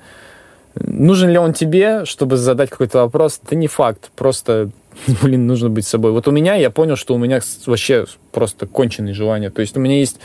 [0.75, 3.39] Нужен ли он тебе, чтобы задать какой-то вопрос?
[3.43, 4.11] Это не факт.
[4.15, 4.71] Просто,
[5.21, 6.11] блин, нужно быть собой.
[6.11, 9.49] Вот у меня, я понял, что у меня вообще просто конченые желания.
[9.49, 10.19] То есть у меня есть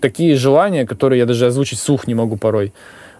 [0.00, 2.72] такие желания, которые я даже озвучить вслух не могу порой.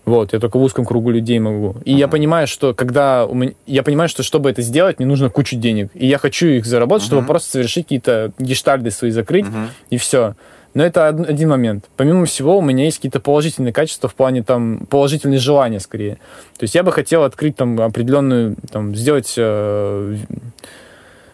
[0.07, 1.77] Вот, я только в узком кругу людей могу.
[1.85, 5.29] И я понимаю, что когда у меня, я понимаю, что чтобы это сделать, мне нужно
[5.29, 5.91] кучу денег.
[5.95, 9.69] И я хочу их заработать, чтобы просто совершить какие-то гештальды свои закрыть, Мгм.
[9.91, 10.35] и все.
[10.73, 11.85] Но это од- один момент.
[11.97, 16.15] Помимо всего, у меня есть какие-то положительные качества в плане там положительные желания скорее.
[16.59, 20.17] То есть я бы хотел открыть там определенную, там, сделать э,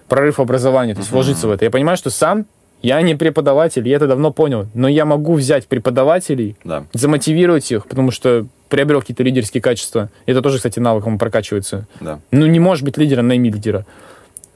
[0.09, 1.65] прорыв образования, то есть вложиться в это.
[1.65, 2.47] Я понимаю, что сам
[2.87, 6.85] я не преподаватель, я это давно понял, но я могу взять преподавателей, Да.
[6.93, 10.11] замотивировать их, потому что приобрел какие-то лидерские качества.
[10.27, 11.87] Это тоже, кстати, навыком прокачивается.
[12.01, 12.21] Да.
[12.31, 13.85] Ну, не можешь быть лидером, найми лидера.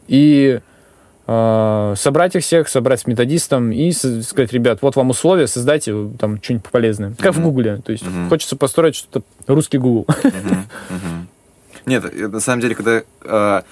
[0.09, 0.61] И
[1.27, 6.40] э, собрать их всех, собрать с методистом и сказать, ребят, вот вам условия, создайте там
[6.43, 7.15] что-нибудь полезное.
[7.19, 7.44] Как в Мгм.
[7.51, 7.77] Гугле.
[7.85, 8.28] То есть Мгм.
[8.28, 10.07] хочется построить что-то русский Google.
[11.86, 13.62] Нет, на самом деле, когда э,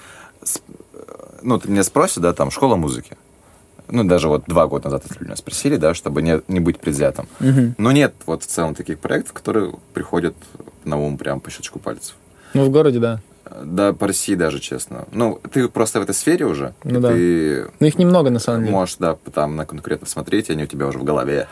[1.41, 3.15] ну, ты меня спросишь, да, там, школа музыки.
[3.89, 7.27] Ну, даже вот два года назад это меня спросили, да, чтобы не, не быть предвзятым.
[7.39, 7.75] Мгм.
[7.77, 10.35] Но нет вот в целом таких проектов, которые приходят
[10.85, 12.15] на ум прям по щелчку пальцев.
[12.53, 13.19] Ну, в городе, да.
[13.63, 15.05] Да, по России даже, честно.
[15.11, 16.73] Ну, ты просто в этой сфере уже.
[16.83, 17.09] Ну да.
[17.09, 18.71] Ты Но их немного, на самом деле.
[18.71, 21.47] можешь, да, там на конкретно смотреть, они у тебя уже в голове.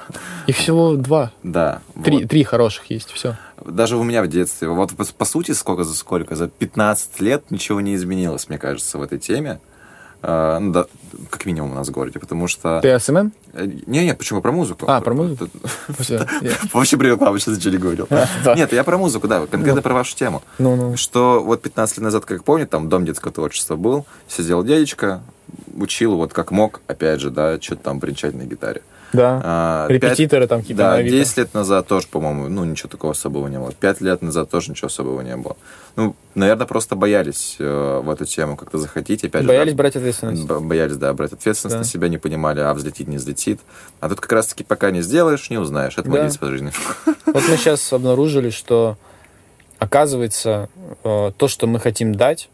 [0.46, 1.32] Их всего два.
[1.44, 1.82] Да.
[2.04, 2.30] Три, вот.
[2.30, 3.38] три хороших есть, все.
[3.66, 7.50] Даже у меня в детстве, вот по, по сути, сколько за сколько, за 15 лет
[7.50, 9.60] ничего не изменилось, мне кажется, в этой теме.
[10.22, 10.86] А, ну, да,
[11.30, 12.80] как минимум у нас в городе, потому что...
[12.82, 13.32] Ты SMM?
[13.54, 14.86] Э, Не, нет, почему про музыку?
[14.88, 15.48] А, про музыку?
[16.74, 18.08] Вообще привет, папа, сейчас ничего не говорил.
[18.56, 20.42] Нет, я про музыку, да, конкретно про вашу тему.
[20.58, 20.98] Ну-ну.
[20.98, 25.22] Что вот 15 лет назад, как помню, там дом детского творчества был, сидел дядечка,
[25.76, 28.82] учил вот как мог, опять же, да, что-то там бренчать на гитаре.
[29.14, 29.42] Да.
[29.44, 31.16] А, Репетиторы там какие-то Да, Авито.
[31.16, 33.72] 10 лет назад тоже, по-моему, ну, ничего такого особого не было.
[33.72, 35.56] 5 лет назад тоже ничего особого не было.
[35.96, 39.24] Ну, наверное, просто боялись э, в эту тему как-то заходить.
[39.24, 40.44] Опять же, Боялись да, брать ответственность.
[40.46, 41.80] боялись, да, брать ответственность Да.
[41.80, 43.60] на себя, не понимали, а взлетит, не взлетит.
[44.02, 45.98] А тут как раз-таки пока не сделаешь, не узнаешь.
[45.98, 46.24] Это мой Да.
[46.26, 46.72] девиз по жизни.
[47.26, 48.98] Вот мы сейчас обнаружили, что,
[49.80, 50.70] оказывается,
[51.04, 52.50] э, то, что мы хотим дать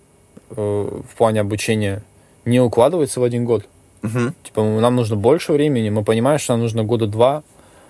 [0.51, 2.03] э, в плане обучения,
[2.45, 3.65] не укладывается в один год.
[4.03, 7.41] Мгм, Типа, нам нужно больше времени, мы понимаем, что нам нужно года два,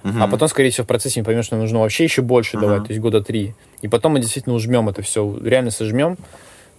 [0.04, 0.24] мгм.
[0.24, 2.66] а потом, скорее всего, в процессе мы поймем, что нам нужно вообще еще больше Мгм.
[2.68, 3.54] давать, то есть года три.
[3.82, 6.18] И потом мы действительно ужмем это все, реально сожмем.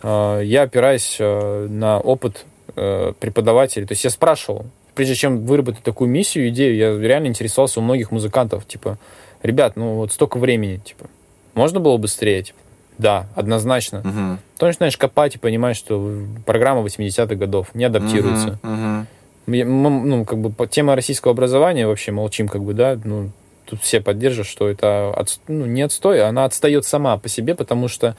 [0.02, 2.47] Э, Я опираюсь э, на опыт
[2.77, 3.86] э, преподавателей.
[3.86, 8.11] То есть я спрашивал, прежде чем выработать такую миссию, идею, я реально интересовался у многих
[8.11, 8.98] музыкантов, типа,
[9.43, 11.06] ребят, ну вот столько времени, типа,
[11.55, 12.43] можно было быстрее?
[12.43, 12.59] Типа,
[12.98, 14.01] да, однозначно.
[14.05, 14.39] Мгм.
[14.55, 18.59] Потом начинаешь копать и понимаешь, что программа 80-х годов не адаптируется.
[18.62, 19.06] Мгм, мгм.
[19.47, 23.31] Ну, как бы, тема российского образования вообще молчим, как бы, да, ну,
[23.66, 27.89] тут все поддержат, что это отс- ну, не отстой, она отстает сама по себе, потому
[27.89, 28.16] что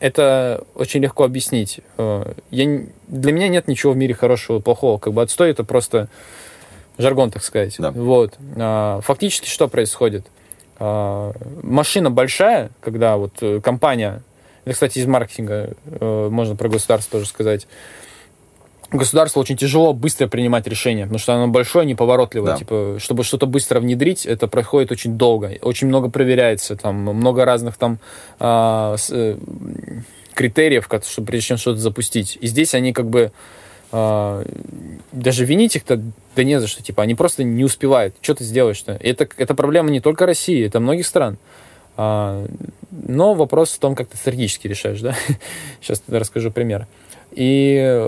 [0.00, 1.80] это очень легко объяснить.
[1.98, 6.08] Э, Я, для меня нет ничего в мире хорошего плохого, как бы отстой это просто
[6.98, 7.74] жаргон, так сказать.
[7.78, 7.90] Да.
[7.90, 8.34] Вот.
[8.56, 10.26] А, Фактически что происходит?
[10.78, 14.22] А, Машина большая, когда вот э, компания,
[14.64, 17.66] это, кстати, из маркетинга, э, можно про государство тоже сказать,
[18.90, 22.52] государству очень тяжело быстро принимать решения, потому что оно большое, неповоротливое.
[22.52, 22.58] Да.
[22.58, 25.58] Типа, чтобы что-то быстро внедрить, это проходит очень долго.
[25.62, 27.98] Очень много проверяется, там много разных там
[28.38, 29.36] с- э,
[30.34, 32.38] критериев, чтобы прежде чем что-то запустить.
[32.40, 33.32] И здесь они как бы
[33.92, 34.44] а,
[35.12, 36.02] даже винить их-то
[36.34, 38.14] да не за что, типа, они просто не успевают.
[38.20, 38.98] Что ты сделаешь-то?
[39.00, 41.38] Это, это проблема не только России, это многих стран.
[41.96, 42.46] А,
[42.90, 45.14] но вопрос в том, как ты стратегически решаешь, да?
[45.80, 46.86] Сейчас расскажу пример.
[47.32, 48.06] И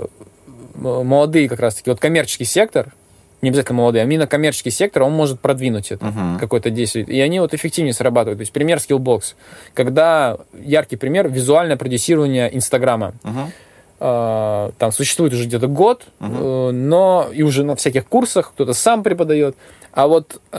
[0.79, 2.93] молодые как раз-таки, вот коммерческий сектор,
[3.41, 6.37] не обязательно молодые, а именно коммерческий сектор, он может продвинуть это, Мгм.
[6.39, 7.05] какое-то действие.
[7.05, 8.39] И они вот эффективнее срабатывают.
[8.39, 9.35] То есть пример Skillbox.
[9.73, 13.13] Когда, яркий пример, визуальное продюсирование Инстаграма.
[14.01, 19.03] А, там существует уже где-то год, э, но и уже на всяких курсах кто-то сам
[19.03, 19.57] преподает.
[19.91, 20.57] А вот э,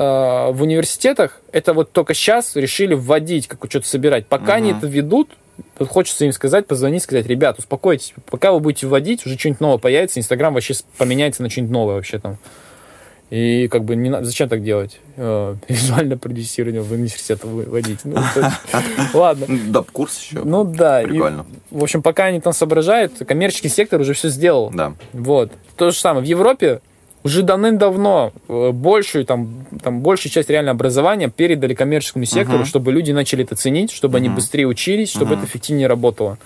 [0.52, 4.26] в университетах это вот только сейчас решили вводить, как что-то собирать.
[4.26, 4.78] Пока они Мгм.
[4.78, 5.30] это ведут,
[5.78, 9.78] вот хочется им сказать, позвонить, сказать, ребят, успокойтесь, пока вы будете вводить, уже что-нибудь новое
[9.78, 12.38] появится, Инстаграм вообще поменяется на что-нибудь новое вообще там.
[13.30, 15.00] И как бы не надо, зачем так делать?
[15.16, 18.00] Э, визуальное продюсирование в университет вводить.
[18.04, 18.16] Ну,
[19.14, 19.46] Ладно.
[19.68, 20.42] Доп-курс еще.
[20.42, 21.02] Ну да.
[21.02, 21.46] и, Прикольно.
[21.70, 24.70] в общем, пока они там соображают, коммерческий сектор уже все сделал.
[24.74, 24.94] Да.
[25.12, 25.52] Вот.
[25.76, 26.24] То же самое.
[26.24, 26.80] В Европе
[27.22, 32.66] Уже давным-давно э, большую, там, там, большую часть реально образования передали коммерческому сектору, Мгм.
[32.66, 34.36] чтобы люди начали это ценить, чтобы они Мгм.
[34.36, 35.38] быстрее учились, чтобы Мгм.
[35.40, 36.38] это эффективнее работало.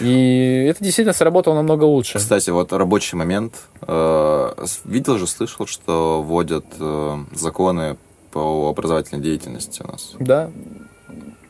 [0.00, 2.18] И это действительно сработало намного лучше.
[2.18, 3.54] Кстати, вот рабочий момент.
[3.82, 4.50] Э,
[4.84, 7.96] Видел же, слышал, что вводят э, законы
[8.32, 10.14] по образовательной деятельности у нас.
[10.18, 10.50] Да,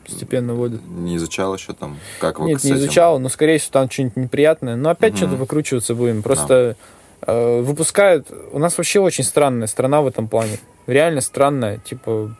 [0.05, 0.81] постепенно вводят.
[0.87, 4.75] Не изучал еще там, как вы Нет, не изучал, но, скорее всего, там что-нибудь неприятное.
[4.75, 5.17] Но опять Мгм.
[5.17, 6.21] что-то выкручиваться будем.
[6.21, 6.75] Просто э,
[7.27, 8.27] выпускают...
[8.51, 10.59] У нас вообще очень странная страна в этом плане.
[10.87, 11.77] Реально странная.
[11.79, 12.35] Типа...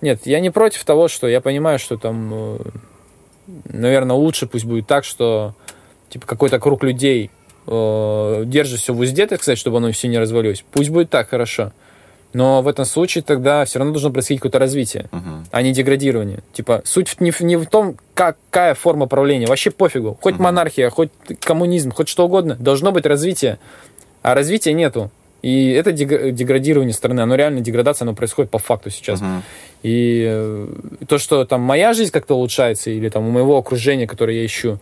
[0.00, 2.58] Нет, я не против того, что я понимаю, что там,
[3.64, 5.54] наверное, лучше пусть будет так, что
[6.10, 7.30] типа какой-то круг людей
[7.66, 10.64] э, держит все в узде, так сказать, чтобы оно все не развалилось.
[10.70, 11.72] Пусть будет так, хорошо.
[12.34, 15.46] Но в этом случае тогда все равно должно происходить какое-то развитие Мгм.
[15.50, 16.40] а не деградирование.
[16.52, 19.46] Типа, суть не в, не в том, какая форма правления.
[19.46, 20.18] Вообще пофигу.
[20.20, 20.42] Хоть Мгм.
[20.44, 22.56] монархия, хоть коммунизм, хоть что угодно.
[22.56, 23.58] Должно быть развитие.
[24.22, 25.10] А развития нету.
[25.42, 27.20] И это дег- деградирование страны.
[27.20, 29.20] Оно реально, деградация, оно происходит по факту сейчас.
[29.20, 29.42] Мгм.
[29.82, 30.68] И э,
[31.06, 34.78] то, что там моя жизнь как-то улучшается, или там у моего окружения, которое я ищу,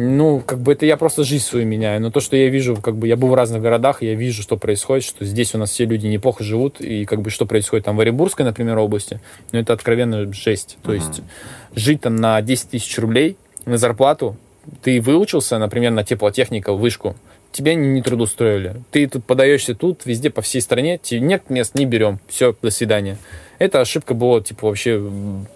[0.00, 2.00] ну, как бы это я просто жизнь свою меняю.
[2.00, 4.56] Но то, что я вижу, как бы я был в разных городах, я вижу, что
[4.56, 7.96] происходит, что здесь у нас все люди неплохо живут, и как бы что происходит там
[7.96, 9.20] в Оренбургской, например, области,
[9.52, 10.78] ну, это откровенно жесть.
[10.82, 11.00] То Мгм.
[11.00, 11.22] есть
[11.74, 13.36] жить там на 10 тысяч рублей
[13.66, 14.36] на зарплату,
[14.82, 17.16] ты выучился, например, на теплотехника, вышку,
[17.52, 18.76] тебя не, не трудоустроили.
[18.90, 22.20] Ты тут подаешься тут, везде, по всей стране, тебе нет мест, не берем.
[22.28, 23.18] Все, до свидания.
[23.58, 25.02] Это ошибка была, типа, вообще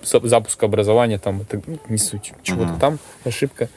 [0.02, 2.78] запуска образования, там, это не суть, чего-то Мгм.
[2.80, 3.68] там ошибка.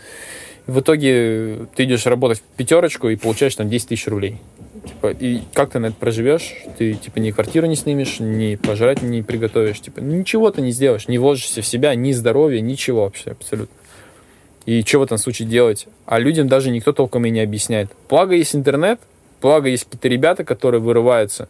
[0.67, 4.37] В итоге ты идешь работать в пятерочку и получаешь там 10 тысяч рублей.
[4.85, 6.55] Типа, и как ты на это проживешь?
[6.77, 9.79] Ты, типа, ни квартиру не снимешь, ни пожрать не приготовишь.
[9.79, 13.75] Типа, ну, ничего ты не сделаешь, не вложишься в себя, ни здоровья, ничего вообще, абсолютно.
[14.65, 15.87] И что в этом случае делать?
[16.05, 17.89] А людям даже никто толком и не объясняет.
[18.09, 18.99] Благо есть интернет,
[19.41, 21.47] благо есть какие-то ребята, которые вырываются.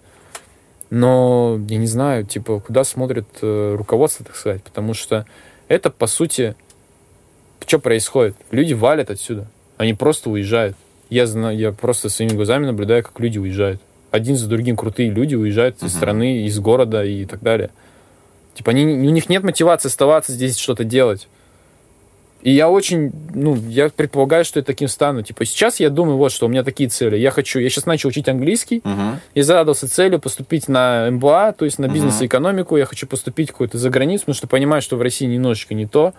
[0.92, 4.64] Но я не знаю, типа, куда смотрит э, руководство, так сказать.
[4.64, 5.26] Потому что
[5.68, 6.56] это, по сути,
[7.66, 8.36] что происходит?
[8.52, 9.48] Люди валят отсюда.
[9.78, 10.76] Они просто уезжают.
[11.10, 13.82] Я знаю, я просто своими глазами наблюдаю, как люди уезжают.
[14.12, 17.70] Один за другим крутые люди уезжают из страны, из города и так далее.
[18.56, 21.28] Типа, они, у них нет мотивации оставаться здесь что-то делать.
[22.42, 25.22] И я очень, ну, я предполагаю, что я таким стану.
[25.24, 27.18] Типа, сейчас я думаю, вот что, у меня такие цели.
[27.18, 29.20] Я хочу, я сейчас начал учить английский, Мгм.
[29.34, 32.78] и задался целью поступить на МБА, то есть на бизнес и экономику.
[32.78, 36.14] Я хочу поступить какой-то за границу, потому что понимаю, что в России немножечко не то.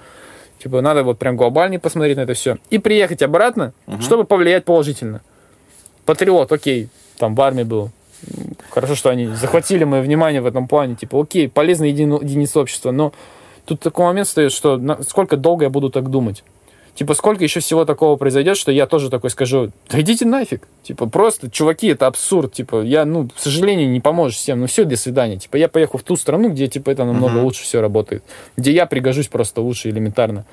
[0.58, 2.56] Типа, надо вот прям глобальнее посмотреть на это все.
[2.70, 4.02] И приехать обратно, Мгм.
[4.02, 5.20] чтобы повлиять положительно.
[6.04, 7.90] Патриот, окей, там в армии был.
[8.70, 10.96] Хорошо, что они захватили мое внимание в этом плане.
[10.96, 13.12] Типа, окей, полезная едини- единица общества, но
[13.64, 16.42] тут такой момент стоит, что сколько долго я буду так думать.
[16.98, 20.66] Типа, сколько еще всего такого произойдет, что я тоже такой скажу, да идите нафиг.
[20.82, 22.52] Типа, просто, чуваки, это абсурд.
[22.52, 24.58] Типа, я, ну, к сожалению, не поможешь всем.
[24.58, 25.38] Ну, все, до свидания.
[25.38, 27.44] Типа, я поехал в ту страну, где, типа, это намного Мгм.
[27.44, 28.24] лучше все работает.
[28.56, 30.44] Где я пригожусь просто лучше элементарно.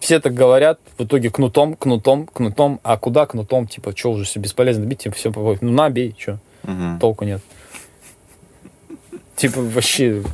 [0.00, 2.80] Все так говорят, в итоге кнутом, кнутом, кнутом.
[2.82, 3.68] А куда кнутом?
[3.68, 6.98] Типа, что уже все бесполезно бить, типа, все, ну, на, бей, что Мгм.
[6.98, 7.40] толку нет.
[9.36, 10.24] Типа, вообще,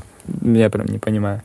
[0.43, 1.43] я прям не понимаю.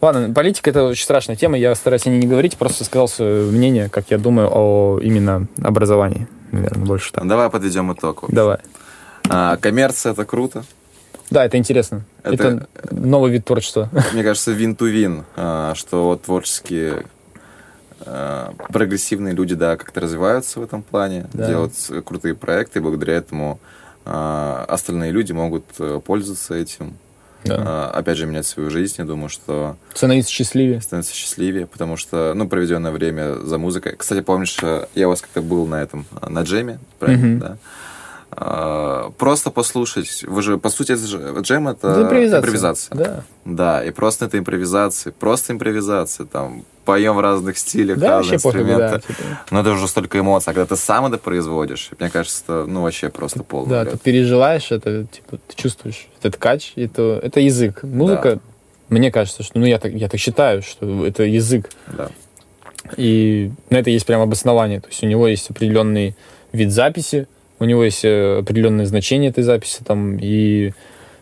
[0.00, 3.50] Ладно, политика это очень страшная тема, я стараюсь о ней не говорить, просто сказал свое
[3.50, 7.26] мнение, как я думаю о именно образовании, наверное, больше так.
[7.26, 8.24] Давай подведем итог.
[8.28, 8.58] Давай.
[9.28, 10.64] А, коммерция это круто.
[11.30, 12.04] Да, это интересно.
[12.22, 13.90] Это- Это, новый вид творчества.
[14.12, 17.04] Мне кажется, вин-ту-вин, а, что творческие
[18.06, 21.48] а, прогрессивные люди, да, как-то развиваются в этом плане, Да.
[21.48, 21.72] делают
[22.04, 23.58] крутые проекты, и благодаря этому
[24.04, 26.96] а, остальные люди могут э, пользоваться этим.
[27.44, 27.56] Да.
[27.58, 28.96] А, Опять же, менять свою жизнь.
[28.98, 30.80] Я думаю, что Становиться счастливее.
[30.80, 33.94] становиться счастливее, потому что, ну, проведенное время за музыкой.
[33.96, 37.38] Кстати, помнишь, э, я у вас как-то был на этом, э, на джеме, правильно, Мгм.
[37.38, 37.56] да?
[38.40, 40.22] А, Просто послушать.
[40.26, 40.92] Вы же, по сути,
[41.40, 42.38] джем это Это импровизация.
[42.38, 42.96] импровизация.
[42.96, 43.24] Да.
[43.44, 48.48] Да, и просто это импровизация, просто импровизация, там, поем в разных стилях, Да, разные вообще
[48.48, 48.72] пофигу, да.
[48.94, 49.06] инструменты.
[49.08, 49.22] типа.
[49.50, 52.82] Но это уже столько эмоций, а когда ты сам это производишь, мне кажется, это, ну,
[52.82, 53.94] вообще просто полный Да, бред.
[53.94, 57.82] ты переживаешь это, типа, ты чувствуешь этот кач, это, это язык.
[57.82, 58.38] Музыка,
[58.88, 61.70] мне кажется, что, ну, я так, я так считаю, что это язык.
[61.88, 62.10] Да.
[62.96, 64.80] И на это есть прям обоснование.
[64.80, 66.14] То есть у него есть определенный
[66.52, 67.26] вид записи,
[67.58, 70.72] у него есть э, определенное значение этой записи, там, и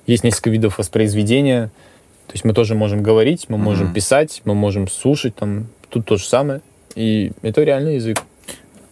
[0.07, 1.71] есть несколько видов воспроизведения.
[2.27, 3.95] То есть мы тоже можем говорить, мы можем Мгм.
[3.95, 6.61] писать, мы можем слушать, там, тут то же самое.
[6.95, 8.19] И это реальный язык.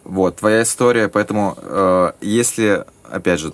[0.03, 3.51] Вот, твоя история, поэтому э, если, опять же,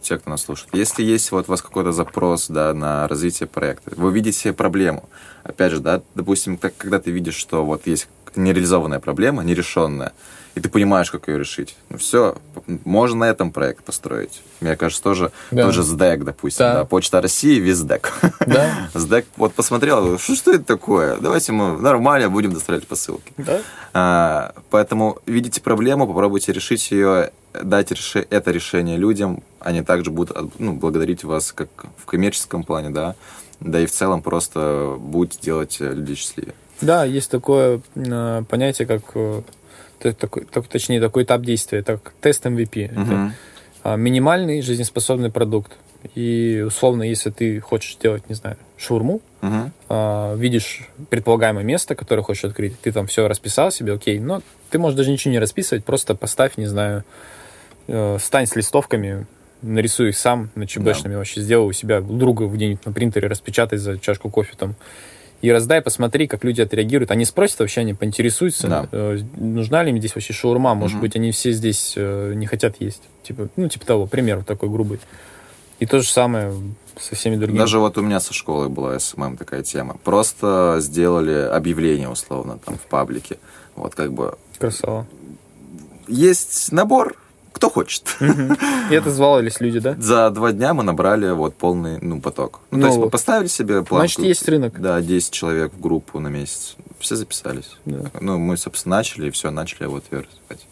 [0.00, 3.92] те, кто нас слушает, если есть вот у вас какой-то запрос, да, на развитие проекта,
[3.94, 5.08] вы видите проблему,
[5.42, 10.12] опять же, да, допустим, так, когда ты видишь, что вот есть нереализованная проблема, нерешенная,
[10.54, 11.76] и ты понимаешь, как ее решить.
[11.90, 12.36] Ну все,
[12.84, 14.40] можно на этом проект построить.
[14.60, 15.64] Мне кажется, тоже Да.
[15.64, 16.74] тот же СДЭК, допустим, Да.
[16.74, 16.84] да.
[16.84, 18.12] Почта России, Виздек.
[18.46, 18.88] Да.
[18.94, 21.16] СДЭК вот посмотрел, что, что это такое?
[21.18, 23.32] Давайте мы нормально будем доставлять посылки.
[23.36, 23.60] Да?
[23.92, 30.36] А, поэтому видите проблему, попробуйте решить ее, дать реши- это решение людям, они также будут
[30.58, 31.68] ну, благодарить вас как
[31.98, 33.14] в коммерческом плане, да,
[33.60, 36.54] да и в целом просто будете делать э, людей счастливее.
[36.80, 39.42] Да, есть такое э, понятие, как э,
[40.12, 42.86] такой, так- точнее, такой этап действия, это как тест MVP.
[42.86, 43.32] Это, Мгм.
[43.82, 45.72] а, минимальный жизнеспособный продукт.
[46.14, 49.72] И условно, если ты хочешь сделать, не знаю, шаурму, Мгм.
[49.88, 54.78] а, видишь предполагаемое место, которое хочешь открыть, ты там все расписал себе, окей, но ты
[54.78, 57.04] можешь даже ничего не расписывать, просто поставь, не знаю,
[57.86, 59.26] э, встань с листовками,
[59.62, 63.98] нарисуй их сам на ЧБшными, вообще сделай у себя друга где-нибудь на принтере, распечатай за
[63.98, 64.74] чашку кофе там,
[65.44, 67.10] и раздай, посмотри, как люди отреагируют.
[67.10, 68.88] Они спросят вообще, они поинтересуются, Да.
[68.90, 71.00] э, нужна ли им здесь вообще шаурма, может Мгм.
[71.02, 73.02] быть, они все здесь э, не хотят есть.
[73.22, 75.00] Типа, ну, типа того, пример вот такой грубый.
[75.80, 76.54] И то же самое
[76.98, 77.58] со всеми другими.
[77.58, 79.98] Даже вот у меня со школы была SMM такая тема.
[80.04, 83.36] Просто сделали объявление условно там в паблике.
[83.76, 85.06] Вот как бы Красава.
[86.08, 87.16] есть набор,
[87.54, 88.16] кто хочет.
[88.90, 89.94] И это звалились люди, да?
[89.98, 92.60] За два дня мы набрали вот полный ну, поток.
[92.70, 94.00] Ну, Ну, то есть мы поставили себе план.
[94.00, 94.80] Значит, есть рынок.
[94.80, 96.76] Да, 10 человек в группу на месяц.
[96.98, 97.76] Все записались.
[97.84, 98.10] Да.
[98.20, 100.66] Ну, мы, собственно, начали, и все, начали вот развивать.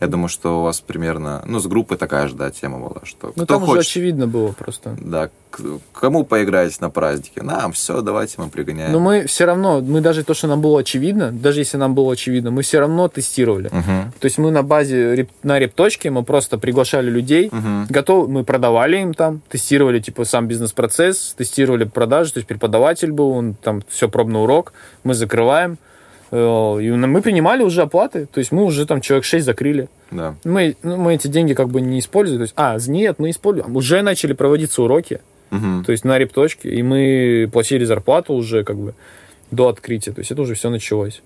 [0.00, 1.42] Я думаю, что у вас примерно...
[1.44, 3.82] Ну, с группой такая же, да, тема была, что Ну, там уже хочет...
[3.90, 4.96] очевидно было просто.
[5.00, 5.60] Да, к-
[5.92, 7.42] кому поиграть на празднике?
[7.42, 8.92] Нам, все, давайте мы пригоняем.
[8.92, 12.12] Но мы все равно, мы даже то, что нам было очевидно, даже если нам было
[12.12, 13.70] очевидно, мы все равно тестировали.
[13.72, 14.12] Мгм.
[14.20, 17.86] То есть мы на базе, реп- на репточке, мы просто приглашали людей, Мгм.
[17.90, 23.30] готов, мы продавали им там, тестировали типа сам бизнес-процесс, тестировали продажи, то есть преподаватель был,
[23.30, 24.72] он там все пробный урок,
[25.02, 25.76] мы закрываем,
[26.30, 29.88] и мы принимали уже оплаты, то есть мы уже там человек 6 закрыли.
[30.10, 30.34] Да.
[30.44, 32.40] Мы, ну, мы эти деньги как бы не используем.
[32.40, 33.74] То есть, а, нет, мы используем.
[33.76, 35.84] Уже начали проводиться уроки, Мгм.
[35.84, 38.94] то есть на репточке, и мы платили зарплату уже как бы
[39.50, 40.12] до открытия.
[40.12, 41.22] То есть это уже все началось.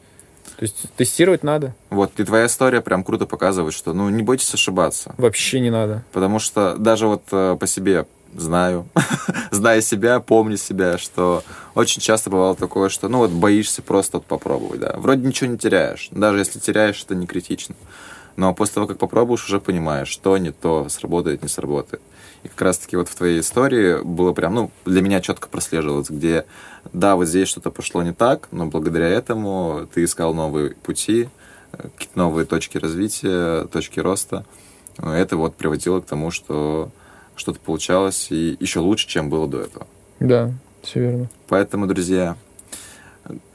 [0.56, 1.74] То есть тестировать надо.
[1.90, 5.14] Вот, и твоя история прям круто показывает, что, ну, не бойтесь ошибаться.
[5.18, 6.04] Вообще не надо.
[6.12, 8.86] Потому что даже вот э, по себе знаю,
[9.50, 11.42] зная себя, помню себя, что
[11.74, 14.94] очень часто бывало такое, что, ну, вот боишься просто вот попробовать, да.
[14.96, 16.08] Вроде ничего не теряешь.
[16.10, 17.74] Даже если теряешь, это не критично.
[18.36, 22.02] Но после того, как попробуешь, уже понимаешь, что не то, сработает, не сработает.
[22.42, 26.46] И как раз-таки вот в твоей истории было прям, ну, для меня четко прослеживалось, где,
[26.92, 31.28] да, вот здесь что-то пошло не так, но благодаря этому ты искал новые пути,
[31.70, 34.44] какие-то новые точки развития, точки роста.
[34.98, 36.90] Это вот приводило к тому, что
[37.42, 39.86] что-то получалось и еще лучше, чем было до этого.
[40.20, 40.52] Да,
[40.82, 41.30] все верно.
[41.48, 42.36] Поэтому, друзья,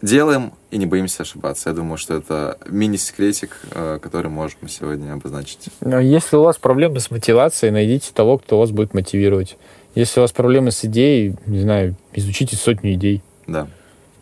[0.01, 1.69] делаем и не боимся ошибаться.
[1.69, 5.69] Я думаю, что это мини-секретик, э, который можем сегодня обозначить.
[5.81, 9.57] Но Если у вас проблемы с мотивацией, найдите того, кто вас будет мотивировать.
[9.95, 13.23] Если у вас проблемы с идеей, не знаю, изучите сотню идей.
[13.47, 13.67] Да.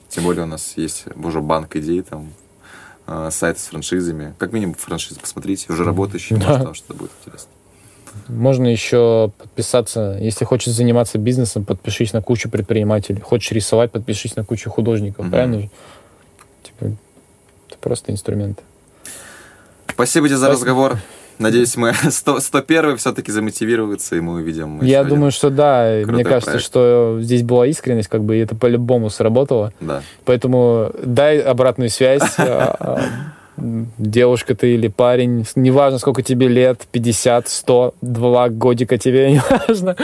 [0.09, 2.31] Тем более у нас есть уже банк идей, там,
[3.07, 4.35] э, сайт с франшизами.
[4.37, 6.45] Как минимум франшизы посмотрите, уже работающие, Да.
[6.49, 7.49] может, там что-то будет интересно.
[8.27, 13.21] Можно еще подписаться, если хочешь заниматься бизнесом, подпишись на кучу предпринимателей.
[13.21, 15.25] Хочешь рисовать, подпишись на кучу художников.
[15.25, 15.31] Мгм.
[15.31, 15.69] Правильно?
[16.63, 16.85] Типа,
[17.69, 18.59] это просто инструмент.
[19.89, 20.59] Спасибо тебе за Спасибо.
[20.59, 20.97] разговор.
[21.37, 24.81] Надеюсь, мы 100, 101 все-таки замотивируются, и мы увидим.
[24.81, 26.01] Я думаю, что да.
[26.03, 26.65] крутой Мне кажется, проект.
[26.65, 29.73] что здесь была искренность, как бы, и это по-любому сработало.
[29.79, 30.01] Да.
[30.23, 32.23] Поэтому дай обратную связь.
[33.57, 39.95] Девушка ты или парень, неважно, сколько тебе лет, 50, 100, 2 годика тебе, неважно.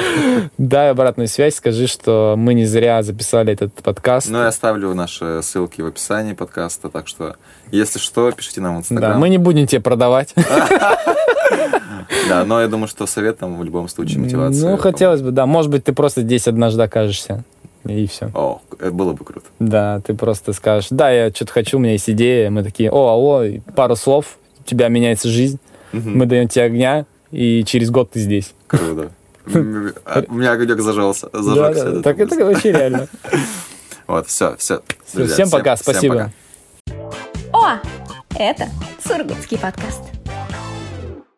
[0.57, 4.29] Дай обратную связь, скажи, что мы не зря записали этот подкаст.
[4.29, 7.35] Ну, я оставлю наши ссылки в описании подкаста, так что,
[7.71, 9.19] если что, пишите нам в Да, Инстаграм.
[9.19, 10.33] мы не будем тебе продавать.
[12.29, 14.69] Да, но я думаю, что советом в любом случае мотивация.
[14.71, 15.45] Ну, хотелось бы, да.
[15.45, 17.43] Может быть, ты просто здесь однажды окажешься.
[17.85, 18.29] И все.
[18.35, 19.47] О, это было бы круто.
[19.59, 22.49] Да, ты просто скажешь, да, я что-то хочу, у меня есть идея.
[22.51, 23.43] Мы такие, о, алло,
[23.75, 25.59] пару слов, у тебя меняется жизнь,
[25.91, 26.17] Мгм.
[26.17, 28.53] мы даем тебе огня, и через год ты здесь.
[28.67, 29.11] Круто.
[30.05, 31.29] А, У меня огонек зажался.
[31.33, 31.91] Зажегся.
[31.91, 33.07] да, так это вообще реально.
[34.07, 34.81] Вот, все, все.
[35.05, 36.31] Всем пока, спасибо.
[37.53, 37.77] О,
[38.37, 38.67] это
[39.01, 40.20] Сургутский подкаст.